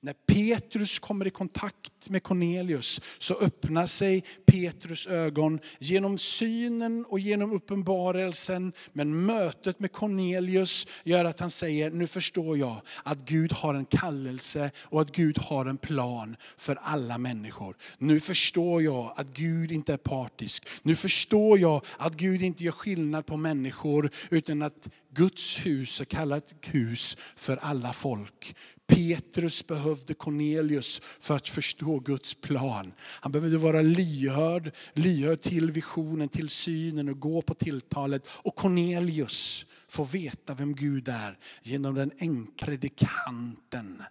När 0.00 0.12
Petrus 0.12 0.98
kommer 0.98 1.26
i 1.26 1.30
kontakt 1.30 2.10
med 2.10 2.22
Cornelius 2.22 3.00
så 3.18 3.34
öppnar 3.34 3.86
sig 3.86 4.24
Petrus 4.46 5.06
ögon 5.06 5.60
genom 5.78 6.18
synen 6.18 7.04
och 7.08 7.20
genom 7.20 7.52
uppenbarelsen. 7.52 8.72
Men 8.92 9.26
mötet 9.26 9.80
med 9.80 9.92
Cornelius 9.92 10.86
gör 11.04 11.24
att 11.24 11.40
han 11.40 11.50
säger, 11.50 11.90
nu 11.90 12.06
förstår 12.06 12.58
jag 12.58 12.80
att 13.04 13.18
Gud 13.18 13.52
har 13.52 13.74
en 13.74 13.84
kallelse 13.84 14.70
och 14.78 15.00
att 15.00 15.12
Gud 15.12 15.38
har 15.38 15.66
en 15.66 15.78
plan 15.78 16.36
för 16.56 16.76
alla 16.76 17.18
människor. 17.18 17.76
Nu 17.98 18.20
förstår 18.20 18.82
jag 18.82 19.12
att 19.16 19.26
Gud 19.26 19.72
inte 19.72 19.92
är 19.92 19.96
partisk. 19.96 20.68
Nu 20.82 20.96
förstår 20.96 21.58
jag 21.58 21.84
att 21.98 22.12
Gud 22.12 22.42
inte 22.42 22.64
gör 22.64 22.72
skillnad 22.72 23.26
på 23.26 23.36
människor 23.36 24.10
utan 24.30 24.62
att 24.62 24.88
Guds 25.12 25.66
hus 25.66 26.00
är 26.00 26.04
kallat 26.04 26.54
hus 26.62 27.16
för 27.36 27.56
alla 27.56 27.92
folk. 27.92 28.54
Petrus 28.90 29.66
behövde 29.66 30.14
Cornelius 30.14 31.00
för 31.00 31.36
att 31.36 31.48
förstå 31.48 31.98
Guds 32.00 32.34
plan. 32.34 32.92
Han 33.00 33.32
behövde 33.32 33.58
vara 33.58 33.82
lyhörd, 33.82 34.74
lyhörd 34.92 35.40
till 35.40 35.70
visionen, 35.70 36.28
till 36.28 36.48
synen 36.48 37.08
och 37.08 37.20
gå 37.20 37.42
på 37.42 37.54
tilltalet. 37.54 38.28
Och 38.28 38.56
Cornelius 38.56 39.66
får 39.88 40.04
veta 40.04 40.54
vem 40.54 40.74
Gud 40.74 41.08
är 41.08 41.38
genom 41.62 41.94
den 41.94 42.12
enkle 42.20 42.76
dekanten 42.76 44.02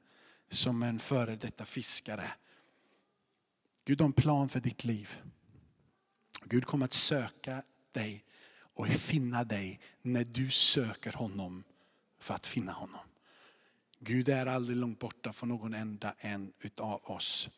som 0.49 0.83
en 0.83 0.99
före 0.99 1.35
detta 1.35 1.65
fiskare. 1.65 2.31
Gud 3.85 4.01
har 4.01 4.05
en 4.05 4.13
plan 4.13 4.49
för 4.49 4.59
ditt 4.59 4.83
liv. 4.83 5.17
Gud 6.43 6.65
kommer 6.65 6.85
att 6.85 6.93
söka 6.93 7.63
dig 7.91 8.23
och 8.73 8.87
finna 8.87 9.43
dig 9.43 9.79
när 10.01 10.23
du 10.23 10.49
söker 10.49 11.13
honom 11.13 11.63
för 12.19 12.33
att 12.33 12.47
finna 12.47 12.71
honom. 12.71 13.08
Gud 14.01 14.29
är 14.29 14.45
aldrig 14.45 14.77
långt 14.77 14.99
borta 14.99 15.33
från 15.33 15.49
någon 15.49 15.73
enda 15.73 16.13
en 16.19 16.51
utav 16.59 17.01
oss. 17.03 17.49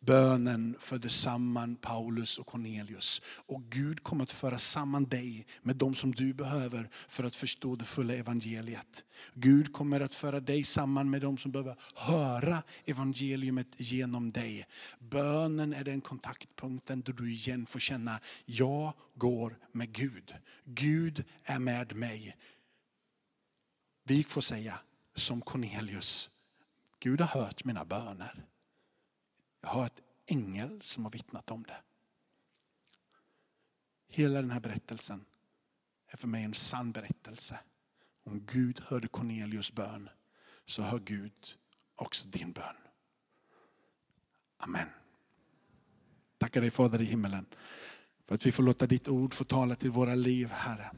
Bönen 0.00 0.76
förde 0.80 1.08
samman 1.08 1.76
Paulus 1.76 2.38
och 2.38 2.46
Cornelius. 2.46 3.22
Och 3.46 3.62
Gud 3.62 4.02
kommer 4.02 4.22
att 4.22 4.30
föra 4.30 4.58
samman 4.58 5.04
dig 5.04 5.46
med 5.62 5.76
de 5.76 5.94
som 5.94 6.14
du 6.14 6.34
behöver 6.34 6.90
för 7.08 7.24
att 7.24 7.34
förstå 7.34 7.76
det 7.76 7.84
fulla 7.84 8.14
evangeliet. 8.14 9.04
Gud 9.34 9.72
kommer 9.72 10.00
att 10.00 10.14
föra 10.14 10.40
dig 10.40 10.64
samman 10.64 11.10
med 11.10 11.20
de 11.20 11.38
som 11.38 11.52
behöver 11.52 11.76
höra 11.94 12.62
evangeliet 12.84 13.80
genom 13.80 14.32
dig. 14.32 14.66
Bönen 14.98 15.72
är 15.72 15.84
den 15.84 16.00
kontaktpunkten 16.00 17.00
då 17.00 17.12
du 17.12 17.32
igen 17.32 17.66
får 17.66 17.80
känna, 17.80 18.20
jag 18.44 18.92
går 19.14 19.58
med 19.72 19.92
Gud. 19.92 20.34
Gud 20.64 21.24
är 21.44 21.58
med 21.58 21.96
mig. 21.96 22.36
Vi 24.04 24.22
får 24.22 24.40
säga, 24.40 24.78
som 25.18 25.40
Cornelius. 25.40 26.30
Gud 27.00 27.20
har 27.20 27.40
hört 27.40 27.64
mina 27.64 27.84
böner. 27.84 28.44
Jag 29.60 29.68
har 29.68 29.86
ett 29.86 30.02
ängel 30.26 30.82
som 30.82 31.04
har 31.04 31.10
vittnat 31.10 31.50
om 31.50 31.62
det. 31.62 31.80
Hela 34.08 34.40
den 34.40 34.50
här 34.50 34.60
berättelsen 34.60 35.24
är 36.06 36.16
för 36.16 36.28
mig 36.28 36.44
en 36.44 36.54
sann 36.54 36.92
berättelse. 36.92 37.58
Om 38.24 38.46
Gud 38.46 38.80
hörde 38.86 39.08
Cornelius 39.08 39.72
bön 39.72 40.08
så 40.66 40.82
hör 40.82 40.98
Gud 40.98 41.32
också 41.94 42.28
din 42.28 42.52
bön. 42.52 42.76
Amen. 44.56 44.88
Tackar 46.38 46.60
dig 46.60 46.70
Fader 46.70 47.00
i 47.00 47.04
himmelen 47.04 47.46
för 48.26 48.34
att 48.34 48.46
vi 48.46 48.52
får 48.52 48.62
låta 48.62 48.86
ditt 48.86 49.08
ord 49.08 49.34
få 49.34 49.44
tala 49.44 49.74
till 49.74 49.90
våra 49.90 50.14
liv 50.14 50.50
Herre. 50.50 50.90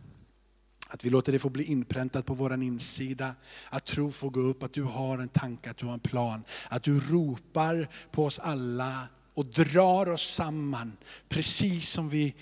Att 0.93 1.05
vi 1.05 1.11
låter 1.11 1.32
det 1.32 1.38
få 1.38 1.49
bli 1.49 1.64
inpräntat 1.64 2.26
på 2.26 2.34
vår 2.34 2.62
insida. 2.62 3.34
Att 3.68 3.84
tro 3.84 4.11
får 4.11 4.30
gå 4.30 4.41
upp, 4.41 4.62
att 4.62 4.72
du 4.72 4.82
har 4.82 5.18
en 5.18 5.28
tanke, 5.28 5.70
att 5.70 5.76
du 5.76 5.86
har 5.86 5.93
en 5.93 6.01
plan. 6.01 6.45
Att 6.68 6.82
du 6.82 7.01
ropar 7.01 7.88
på 8.11 8.24
oss 8.24 8.38
alla 8.38 9.09
och 9.34 9.47
drar 9.47 10.11
oss 10.11 10.22
samman. 10.22 10.97
Precis 11.28 11.88
som 11.88 12.09
vi 12.09 12.34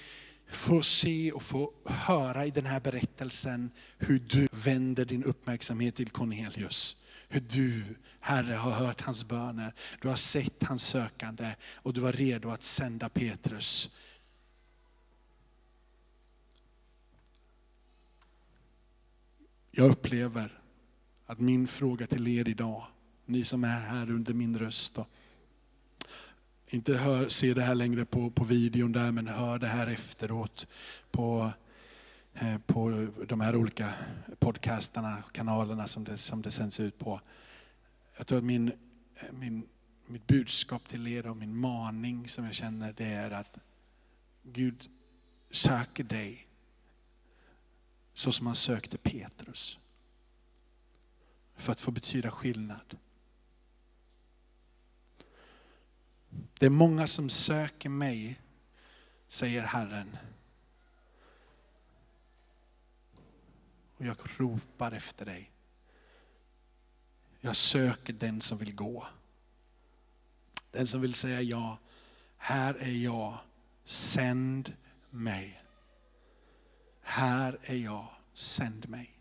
får 0.50 0.82
se 0.82 1.32
och 1.32 1.42
få 1.42 1.72
höra 1.84 2.46
i 2.46 2.50
den 2.50 2.66
här 2.66 2.80
berättelsen 2.80 3.70
hur 3.98 4.18
du 4.18 4.48
vänder 4.52 5.04
din 5.04 5.24
uppmärksamhet 5.24 5.94
till 5.94 6.10
Cornelius. 6.10 6.96
Hur 7.28 7.40
du, 7.40 7.84
Herre, 8.20 8.54
har 8.54 8.70
hört 8.70 9.00
hans 9.00 9.28
böner. 9.28 9.74
Du 10.00 10.08
har 10.08 10.16
sett 10.16 10.62
hans 10.62 10.82
sökande 10.82 11.54
och 11.74 11.92
du 11.92 12.00
var 12.00 12.12
redo 12.12 12.48
att 12.48 12.62
sända 12.62 13.08
Petrus 13.08 13.90
Jag 19.78 19.90
upplever 19.90 20.60
att 21.26 21.40
min 21.40 21.66
fråga 21.66 22.06
till 22.06 22.28
er 22.28 22.48
idag, 22.48 22.86
ni 23.26 23.44
som 23.44 23.64
är 23.64 23.80
här 23.80 24.10
under 24.10 24.34
min 24.34 24.58
röst, 24.58 24.98
och 24.98 25.08
inte 26.66 26.94
hör, 26.94 27.28
ser 27.28 27.54
det 27.54 27.62
här 27.62 27.74
längre 27.74 28.04
på, 28.04 28.30
på 28.30 28.44
videon 28.44 28.92
där, 28.92 29.12
men 29.12 29.28
hör 29.28 29.58
det 29.58 29.66
här 29.66 29.86
efteråt 29.86 30.66
på, 31.10 31.50
eh, 32.34 32.58
på 32.58 33.08
de 33.28 33.40
här 33.40 33.56
olika 33.56 33.92
podcastarna, 34.38 35.22
kanalerna 35.32 35.86
som 35.86 36.04
det, 36.04 36.16
som 36.16 36.42
det 36.42 36.50
sänds 36.50 36.80
ut 36.80 36.98
på. 36.98 37.20
Jag 38.16 38.26
tror 38.26 38.38
att 38.38 38.44
min, 38.44 38.72
min, 39.30 39.68
mitt 40.06 40.26
budskap 40.26 40.88
till 40.88 41.08
er 41.08 41.26
och 41.26 41.36
min 41.36 41.58
maning 41.58 42.28
som 42.28 42.44
jag 42.44 42.54
känner, 42.54 42.94
det 42.96 43.12
är 43.12 43.30
att 43.30 43.58
Gud 44.42 44.88
söker 45.50 46.04
dig 46.04 46.47
så 48.18 48.32
som 48.32 48.46
han 48.46 48.56
sökte 48.56 48.98
Petrus. 48.98 49.78
För 51.56 51.72
att 51.72 51.80
få 51.80 51.90
betyda 51.90 52.30
skillnad. 52.30 52.96
Det 56.58 56.66
är 56.66 56.70
många 56.70 57.06
som 57.06 57.30
söker 57.30 57.88
mig, 57.88 58.40
säger 59.28 59.62
Herren. 59.62 60.16
Och 63.96 64.06
jag 64.06 64.16
ropar 64.36 64.92
efter 64.92 65.26
dig. 65.26 65.50
Jag 67.40 67.56
söker 67.56 68.12
den 68.12 68.40
som 68.40 68.58
vill 68.58 68.74
gå. 68.74 69.06
Den 70.70 70.86
som 70.86 71.00
vill 71.00 71.14
säga 71.14 71.42
ja. 71.42 71.78
Här 72.36 72.74
är 72.74 73.04
jag, 73.04 73.38
sänd 73.84 74.74
mig. 75.10 75.62
Här 77.10 77.58
är 77.62 77.76
jag, 77.76 78.06
sänd 78.34 78.88
mig. 78.88 79.17